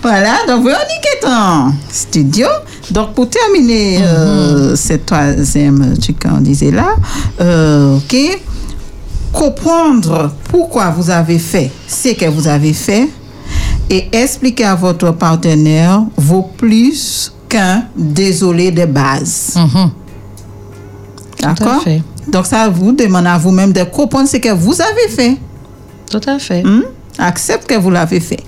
Voilà, 0.00 0.34
donc 0.46 0.64
Véronique 0.64 1.06
est 1.20 1.26
en 1.26 1.72
studio. 1.90 2.46
Donc 2.92 3.14
pour 3.14 3.28
terminer 3.28 3.98
euh, 4.00 4.76
cette 4.76 5.06
troisième 5.06 5.98
truc 5.98 6.22
qu'on 6.22 6.40
disait 6.40 6.70
là, 6.70 6.90
euh, 7.40 7.96
ok, 7.96 8.16
comprendre 9.32 10.30
pourquoi 10.50 10.90
vous 10.90 11.10
avez 11.10 11.38
fait 11.38 11.70
ce 11.86 12.10
que 12.14 12.26
vous 12.26 12.46
avez 12.46 12.72
fait 12.72 13.08
et 13.90 14.08
expliquer 14.12 14.66
à 14.66 14.74
votre 14.76 15.10
partenaire 15.12 16.02
vaut 16.16 16.48
plus 16.56 17.32
qu'un 17.48 17.84
désolé 17.96 18.70
de 18.70 18.84
base. 18.84 19.54
Mhm. 19.56 19.90
D'accord? 21.40 21.84
Donc 22.28 22.46
ça 22.46 22.68
vous 22.68 22.92
demande 22.92 23.26
à 23.26 23.38
vous-même 23.38 23.72
de 23.72 23.84
comprendre 23.84 24.28
ce 24.28 24.36
que 24.36 24.50
vous 24.52 24.80
avez 24.80 25.08
fait. 25.08 25.36
Tout 26.10 26.20
à 26.26 26.38
fait. 26.38 26.62
Hmm? 26.62 26.82
Accepte 27.18 27.66
que 27.66 27.74
vous 27.74 27.90
l'avez 27.90 28.20
fait. 28.20 28.40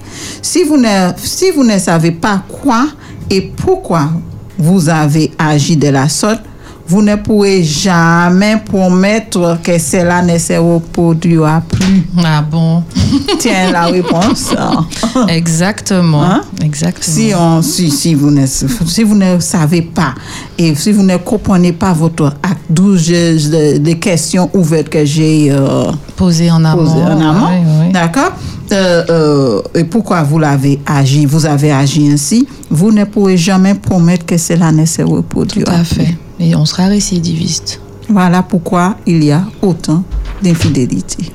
Si 0.42 0.64
vous, 0.64 0.76
ne, 0.76 1.12
si 1.16 1.51
vous 1.51 1.64
ne 1.64 1.78
savez 1.78 2.12
pas 2.12 2.42
quoi 2.62 2.86
et 3.28 3.40
pourquoi 3.40 4.11
vous 4.59 4.88
avez 4.88 5.32
agi 5.38 5.76
de 5.76 5.88
la 5.88 6.09
sorte, 6.09 6.42
vous 6.91 7.03
ne 7.03 7.14
pourrez 7.14 7.62
jamais 7.62 8.57
promettre 8.64 9.59
que 9.62 9.78
cela 9.78 10.22
ne 10.22 10.36
se 10.38 10.55
reproduira 10.55 11.62
plus. 11.70 12.03
Ah 12.18 12.43
bon? 12.43 12.82
Tiens 13.38 13.70
la 13.70 13.86
réponse. 13.86 14.53
Exactement. 15.28 16.24
Hein? 16.24 16.41
Exactement. 16.64 17.14
Si, 17.14 17.32
on, 17.38 17.62
si, 17.62 17.91
si, 17.93 18.14
vous 18.14 18.30
ne, 18.32 18.45
si 18.45 19.05
vous 19.05 19.14
ne 19.14 19.38
savez 19.38 19.82
pas 19.82 20.14
et 20.59 20.74
si 20.74 20.91
vous 20.91 21.05
ne 21.05 21.16
comprenez 21.18 21.72
pas 21.72 21.93
votre 21.93 22.26
acte, 22.43 22.59
d'où 22.68 22.97
je- 22.97 23.76
des 23.78 23.99
questions 23.99 24.51
ouvertes 24.53 24.88
que 24.88 25.05
j'ai 25.05 25.49
euh, 25.53 25.93
Poser 26.16 26.51
en 26.51 26.64
amont. 26.64 26.82
posé 26.84 26.97
en 27.03 27.20
amont. 27.20 27.47
Oui, 27.51 27.86
oui. 27.86 27.93
D'accord? 27.93 28.32
Euh, 28.72 29.05
euh, 29.11 29.62
Et 29.76 29.84
pourquoi 29.84 30.22
vous 30.24 30.38
l'avez 30.41 30.80
agi? 30.86 31.24
Vous 31.24 31.47
avez 31.47 31.70
agi 31.72 32.11
ainsi. 32.12 32.47
Vous 32.68 32.91
ne 32.91 33.05
pourrez 33.05 33.36
jamais 33.36 33.74
promettre 33.74 34.26
que 34.26 34.36
cela 34.36 34.72
ne 34.72 34.84
se 34.86 35.03
Tout 35.03 35.11
reproduira. 35.11 35.72
à 35.74 35.84
fait. 35.84 36.16
Et 36.41 36.55
on 36.57 36.64
sera 36.64 36.86
récidiviste. 36.86 37.80
Voilà 38.09 38.43
pourquoi 38.43 38.97
il 39.07 39.22
y 39.22 39.30
a 39.30 39.45
autant 39.62 40.03
d'infidélité. 40.43 41.30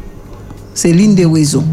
C'est 0.73 0.91
l'une 0.91 1.15
des 1.15 1.25
raisons. 1.25 1.63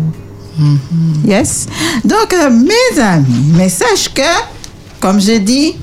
Mm-hmm. 0.60 1.26
Yes. 1.28 1.66
Donc, 2.04 2.32
euh, 2.34 2.50
mes 2.50 3.00
amis, 3.02 3.52
mais 3.56 3.68
sache 3.68 4.10
que, 4.14 4.20
comme 5.00 5.20
je 5.20 5.38
dis, 5.38 5.74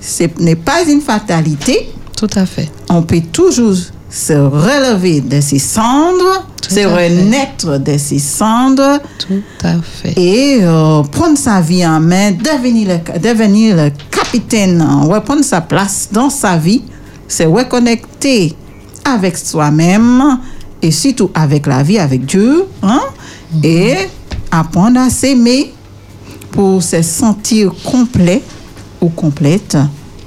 ce 0.00 0.24
n'est 0.38 0.56
pas 0.56 0.82
une 0.88 1.00
fatalité. 1.00 1.90
Tout 2.16 2.30
à 2.36 2.46
fait. 2.46 2.70
On 2.88 3.02
peut 3.02 3.20
toujours 3.32 3.74
se 4.08 4.32
relever 4.34 5.20
de 5.22 5.40
ses 5.40 5.58
cendres, 5.58 6.46
Tout 6.62 6.70
se 6.70 6.74
fait. 6.76 6.84
renaître 6.86 7.78
de 7.80 7.98
ses 7.98 8.18
cendres 8.18 9.00
Tout 9.18 9.42
à 9.64 9.74
fait. 9.82 10.12
et 10.16 10.58
euh, 10.62 11.02
prendre 11.02 11.36
sa 11.36 11.60
vie 11.60 11.84
en 11.86 11.98
main, 11.98 12.30
devenir 12.32 12.88
le, 12.88 13.18
devenir 13.18 13.74
le 13.76 13.90
capitaine, 14.10 14.80
euh, 14.82 15.06
reprendre 15.12 15.42
sa 15.42 15.62
place 15.62 16.08
dans 16.12 16.30
sa 16.30 16.56
vie, 16.58 16.82
se 17.32 17.44
reconnecter 17.44 18.54
avec 19.04 19.36
soi-même 19.36 20.38
et 20.80 20.90
surtout 20.90 21.30
avec 21.34 21.66
la 21.66 21.82
vie, 21.82 21.98
avec 21.98 22.26
Dieu, 22.26 22.64
hein, 22.82 23.00
et 23.62 23.94
apprendre 24.50 25.00
à 25.00 25.10
s'aimer 25.10 25.72
pour 26.50 26.82
se 26.82 27.00
sentir 27.02 27.72
complet 27.84 28.42
ou 29.00 29.08
complète, 29.08 29.76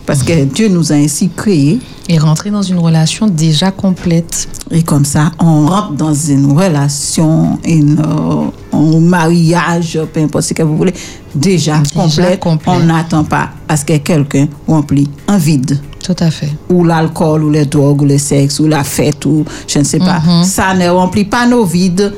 parce 0.06 0.24
que 0.24 0.43
Dieu 0.45 0.68
nous 0.70 0.91
a 0.91 0.95
ainsi 0.95 1.30
créés. 1.36 1.80
Et 2.10 2.18
rentrer 2.18 2.51
dans 2.51 2.62
une 2.62 2.78
relation 2.80 3.28
déjà 3.28 3.72
complète. 3.72 4.47
Et 4.72 4.84
comme 4.84 5.06
ça, 5.06 5.32
on 5.39 5.66
rentre 5.68 5.93
dans 5.93 6.14
une 6.14 6.51
relation, 6.58 7.60
une, 7.66 7.99
euh, 7.99 8.76
un 8.78 8.99
mariage, 8.99 9.99
peu 10.14 10.20
importe 10.22 10.45
ce 10.45 10.53
que 10.53 10.64
vous 10.64 10.78
voulez, 10.78 10.93
déjà, 11.34 11.80
Déjà 11.80 12.01
complète. 12.03 12.39
complet. 12.39 12.72
On 12.76 12.80
n'attend 12.80 13.24
pas 13.24 13.49
à 13.68 13.78
ce 13.78 13.86
que 13.86 13.97
quelqu'un 13.97 14.47
remplit 14.68 15.10
un 15.28 15.38
vide. 15.38 15.80
Tout 16.06 16.16
à 16.20 16.30
fait. 16.30 16.51
Ou 16.70 16.84
l'alcool, 16.84 17.43
ou 17.45 17.49
les 17.49 17.66
drogues, 17.66 18.03
ou 18.03 18.06
le 18.06 18.20
sexe, 18.20 18.60
ou 18.60 18.68
la 18.68 18.84
fête, 18.84 19.26
ou 19.26 19.43
je 19.68 19.80
ne 19.80 19.84
sais 19.84 19.97
pas. 19.97 20.20
Mhm. 20.20 20.43
Ça 20.43 20.76
ne 20.76 20.88
remplit 20.89 21.26
pas 21.26 21.47
nos 21.47 21.66
vides. 21.66 22.14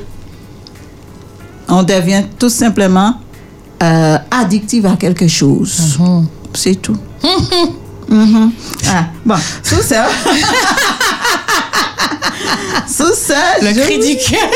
On 1.68 1.82
devient 1.82 2.24
tout 2.38 2.50
simplement 2.50 3.14
euh, 3.82 4.18
addictif 4.30 4.84
à 4.84 4.96
quelque 4.96 5.26
chose. 5.28 5.96
Mhm. 5.98 6.26
C'est 6.54 6.74
tout. 6.76 6.96
Mhm. 8.10 8.52
Ah, 8.88 9.04
bon, 9.22 9.34
sous 9.62 9.82
ça. 9.82 10.06
sous 12.88 13.12
ça, 13.14 13.34
Le 13.60 13.74
je- 13.74 13.80
cri 13.80 13.98
du 13.98 14.16
cœur. 14.16 14.48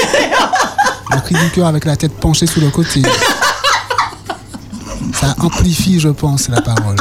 Le 1.10 1.20
cri 1.20 1.34
du 1.34 1.50
cœur 1.50 1.66
avec 1.66 1.84
la 1.84 1.94
tête 1.96 2.14
penchée 2.18 2.46
sur 2.46 2.62
le 2.62 2.70
côté. 2.70 3.02
Ça 5.12 5.34
amplifie, 5.40 6.00
je 6.00 6.08
pense, 6.08 6.48
la 6.48 6.62
parole. 6.62 6.96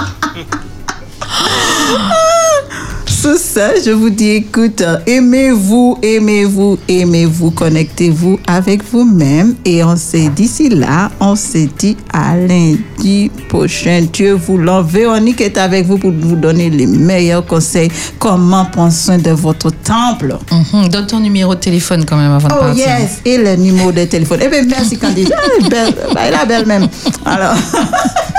Sous 3.05 3.37
ça, 3.37 3.73
je 3.85 3.91
vous 3.91 4.09
dis, 4.09 4.29
écoute, 4.31 4.81
aimez-vous, 5.05 5.97
aimez-vous, 6.01 6.79
aimez-vous, 6.87 7.51
connectez-vous 7.51 8.39
avec 8.47 8.83
vous-même. 8.91 9.53
Et 9.63 9.83
on 9.83 9.95
s'est 9.95 10.29
d'ici 10.35 10.69
là, 10.69 11.11
on 11.19 11.35
s'est 11.35 11.69
dit 11.77 11.95
à 12.11 12.35
lundi 12.35 13.29
prochain. 13.47 14.05
Dieu 14.11 14.33
voulant, 14.33 14.81
Véronique 14.81 15.39
est 15.41 15.57
avec 15.59 15.85
vous 15.85 15.99
pour 15.99 16.11
vous 16.11 16.35
donner 16.35 16.71
les 16.71 16.87
meilleurs 16.87 17.45
conseils. 17.45 17.91
Comment 18.17 18.65
prendre 18.65 18.93
soin 18.93 19.19
de 19.19 19.31
votre 19.31 19.69
temple? 19.69 20.37
Mhm. 20.73 20.87
Donne 20.89 21.05
ton 21.05 21.19
numéro 21.19 21.53
de 21.53 21.59
téléphone 21.59 22.05
quand 22.05 22.17
même 22.17 22.31
avant 22.31 22.47
de 22.47 22.53
Oh 22.57 22.61
partir. 22.63 22.87
yes, 22.87 23.21
et 23.23 23.37
le 23.37 23.55
numéro 23.55 23.91
de 23.91 24.03
téléphone. 24.05 24.39
Eh 24.43 24.47
bien, 24.47 24.63
merci 24.67 24.97
Candice. 24.97 25.29
Ah, 25.35 25.41
elle 25.59 25.65
est 25.65 25.69
belle, 25.69 25.93
Bah, 26.15 26.21
elle 26.25 26.33
est 26.33 26.47
belle 26.47 26.65
même. 26.65 26.87
Alors, 27.25 27.53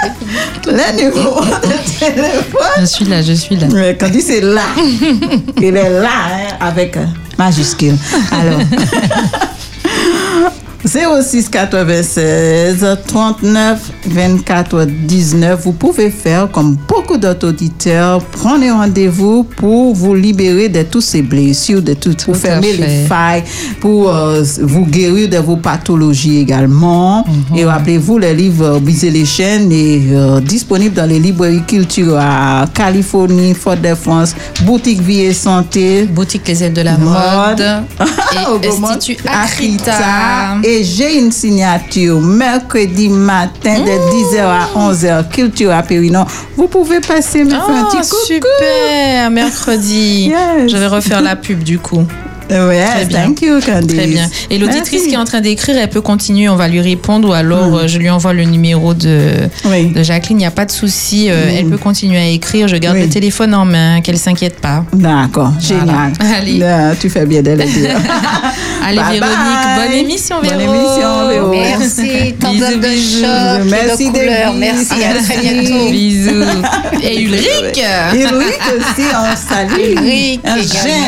le 0.67 0.97
numéro 0.97 1.41
de 1.41 1.99
téléphone. 1.99 2.81
Je 2.81 2.85
suis 2.85 3.05
là, 3.05 3.23
je 3.23 3.33
suis 3.33 3.57
là. 3.57 3.67
Mais 3.73 3.97
Candice 3.97 4.31
est 4.31 4.41
là. 4.41 4.63
Il 5.59 5.77
est 5.77 6.01
là, 6.01 6.09
hein, 6.31 6.57
avec 6.61 6.97
euh, 6.97 7.05
majuscule. 7.39 7.97
Alors, 8.33 8.61
06 10.85 11.49
96 11.49 12.85
39 13.07 13.93
24 14.07 14.85
19. 14.85 15.61
Vous 15.63 15.73
pouvez 15.73 16.11
faire 16.11 16.51
comme 16.51 16.77
beaucoup 16.89 17.17
d'autres 17.17 17.49
auditeurs. 17.49 18.21
Prenez 18.33 18.71
rendez-vous 18.71 19.45
pour 19.45 19.95
vous 19.95 20.15
libérer 20.15 20.69
de 20.69 20.83
toutes 20.83 21.03
ces 21.03 21.23
blessures, 21.23 21.83
de 21.83 21.95
tout, 21.95 22.15
pour 22.25 22.35
Tout 22.35 22.41
fermer 22.41 22.73
les 22.73 23.05
failles, 23.07 23.45
pour 23.81 24.13
euh, 24.13 24.43
vous 24.61 24.85
guérir 24.85 25.29
de 25.29 25.39
vos 25.39 25.57
pathologies 25.57 26.39
également. 26.39 27.25
Mhm. 27.27 27.59
Et 27.59 27.65
rappelez-vous, 27.65 28.19
le 28.19 28.33
livre 28.33 28.81
Briser 28.81 29.11
les 29.11 29.25
chaînes 29.25 29.71
est 29.71 30.13
euh, 30.13 30.41
disponible 30.41 30.97
dans 30.97 31.09
les 31.09 31.21
librairies 31.21 31.63
culture 31.63 32.17
à 32.19 32.65
Californie, 32.75 33.55
Fort-de-France, 33.55 34.35
Boutique 34.63 35.01
Vie 35.01 35.21
et 35.21 35.33
Santé. 35.33 36.05
Boutique 36.05 36.47
Les 36.49 36.65
Ailes 36.65 36.73
de 36.73 36.83
la 36.83 36.99
Mode. 36.99 37.13
Mode. 37.13 37.83
Et 38.63 38.67
Institut 38.69 39.17
Akrita. 39.27 39.93
Akrita. 39.93 40.57
Et 40.65 40.72
j'ai 40.83 41.19
une 41.19 41.31
signature 41.33 42.21
mercredi 42.21 43.09
matin 43.09 43.79
de 43.81 44.37
10h 44.37 44.41
à 44.41 44.69
11h, 44.77 45.29
Culture 45.29 45.73
à 45.73 45.83
Périnon. 45.83 46.25
Vous 46.57 46.69
pouvez 46.69 47.01
passer 47.01 47.45
me 47.45 47.51
faire 47.51 47.61
un 47.69 47.89
Oh, 47.93 47.97
petit 47.97 48.09
coucou. 48.09 48.23
super, 48.27 49.31
mercredi. 49.31 50.29
Yes. 50.31 50.71
Je 50.71 50.77
vais 50.77 50.87
refaire 50.87 51.21
la 51.21 51.37
pub 51.37 51.63
du 51.63 51.79
coup. 51.79 52.05
Bien. 52.49 53.07
thank 53.11 53.43
you, 53.43 53.61
Candice. 53.65 53.97
Très 53.97 54.07
bien. 54.07 54.29
Et 54.51 54.59
l'auditrice 54.59 55.05
qui 55.07 55.15
est 55.15 55.17
en 55.17 55.25
train 55.25 55.41
d'écrire, 55.41 55.77
elle 55.79 55.89
peut 55.89 56.01
continuer, 56.01 56.49
on 56.49 56.57
va 56.57 56.69
lui 56.69 56.81
répondre 56.81 57.29
ou 57.29 57.33
alors 57.33 57.77
euh, 57.77 57.87
je 57.87 57.99
lui 57.99 58.11
envoie 58.11 58.33
le 58.33 58.45
numéro 58.45 58.95
de, 58.95 59.31
Oui. 59.65 59.87
de 59.93 60.03
Jacqueline, 60.03 60.39
il 60.39 60.43
n'y 60.43 60.47
a 60.47 60.51
pas 60.51 60.65
de 60.65 60.71
souci, 60.71 61.29
euh, 61.31 61.51
elle 61.57 61.67
peut 61.67 61.79
continuer 61.79 62.19
à 62.19 62.27
écrire, 62.29 62.69
je 62.69 62.77
garde 62.77 62.97
Oui. 62.97 63.05
le 63.05 63.09
téléphone 63.09 63.55
en 63.55 63.65
main, 63.65 64.01
qu'elle 64.01 64.19
s'inquiète 64.19 64.61
pas. 64.61 64.85
D'accord, 64.93 65.53
génial. 65.61 66.13
Allez. 66.39 66.59
Là, 66.59 66.95
tu 67.01 67.09
fais 67.09 67.27
bien 67.27 67.43
de 67.43 67.51
le 67.51 67.65
dire. 67.65 67.97
Allez 68.85 68.97
Bye 68.99 69.21
Véronique, 69.21 69.65
bye. 69.65 69.89
bonne 69.89 69.97
émission 69.99 70.37
Bonne 70.43 70.59
Véro. 70.59 70.75
émission, 70.75 71.29
Véro. 71.29 71.51
Merci, 71.51 72.35
tant 72.41 72.53
Bisous, 72.53 72.67
de 72.67 72.77
bisous. 72.81 73.21
choc, 73.23 73.71
Merci, 73.71 74.11
de 74.11 74.19
couleurs. 74.19 74.53
Merci, 74.55 74.93
à 75.05 75.23
très 75.23 75.41
bientôt. 75.41 75.91
Bisous. 75.91 76.45
Et 77.03 77.21
Ulrich 77.23 77.49
Ulrich 78.15 78.61
aussi, 78.77 79.07
on 79.15 79.37
salue. 79.37 79.93
Ulrich 79.93 80.41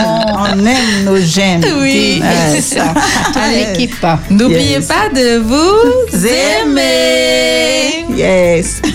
on 0.06 0.66
aime 0.66 1.04
nos 1.04 1.16
gènes. 1.34 1.64
Oui. 1.80 2.20
Ouais, 2.22 2.60
ça. 2.62 2.94
À 3.34 3.50
l'équipe. 3.50 3.94
N'oubliez 4.30 4.74
Yes. 4.78 4.86
pas 4.86 5.08
de 5.14 5.38
vous 5.38 6.26
aimer. 6.26 8.04
Yes. 8.16 8.80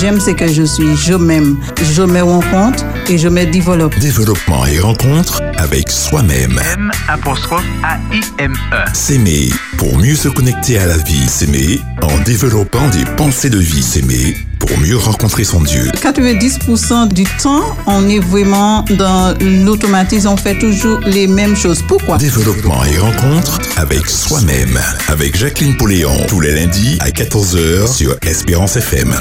J'aime 0.00 0.18
ce 0.20 0.30
que 0.30 0.46
je 0.48 0.62
suis, 0.62 0.96
je 0.96 1.12
m'aime, 1.14 1.58
je 1.94 2.02
me 2.02 2.22
rencontre 2.22 2.84
et 3.08 3.18
je 3.18 3.28
me 3.28 3.44
développe. 3.44 3.98
Développement 3.98 4.64
et 4.64 4.78
rencontre 4.78 5.42
avec 5.58 5.90
soi-même. 5.90 6.58
M 6.74 6.90
apostrophe 7.08 7.64
A-I-M-E. 7.82 8.76
S'aimer 8.94 9.50
pour 9.76 9.98
mieux 9.98 10.14
se 10.14 10.28
connecter 10.28 10.78
à 10.78 10.86
la 10.86 10.96
vie. 10.96 11.28
S'aimer 11.28 11.80
en 12.02 12.16
développant 12.24 12.88
des 12.88 13.04
pensées 13.16 13.50
de 13.50 13.58
vie. 13.58 13.82
S'aimer 13.82 14.36
pour 14.60 14.78
mieux 14.78 14.96
rencontrer 14.96 15.42
son 15.42 15.62
Dieu. 15.62 15.90
90% 15.94 17.08
du 17.08 17.24
temps, 17.42 17.74
on 17.86 18.08
est 18.08 18.20
vraiment 18.20 18.84
dans 18.90 19.34
l'automatisme, 19.40 20.28
on 20.28 20.36
fait 20.36 20.58
toujours 20.58 21.00
les 21.00 21.26
mêmes 21.26 21.56
choses. 21.56 21.82
Pourquoi? 21.88 22.18
Développement 22.18 22.84
et 22.84 22.98
rencontre 22.98 23.58
avec 23.76 24.08
soi-même. 24.08 24.78
Avec 25.08 25.36
Jacqueline 25.36 25.76
Poléon. 25.76 26.12
Tous 26.28 26.40
les 26.40 26.54
lundis 26.54 26.98
à 27.00 27.10
14h 27.10 27.92
sur 27.92 28.16
Espérance 28.22 28.76
FM. 28.76 29.16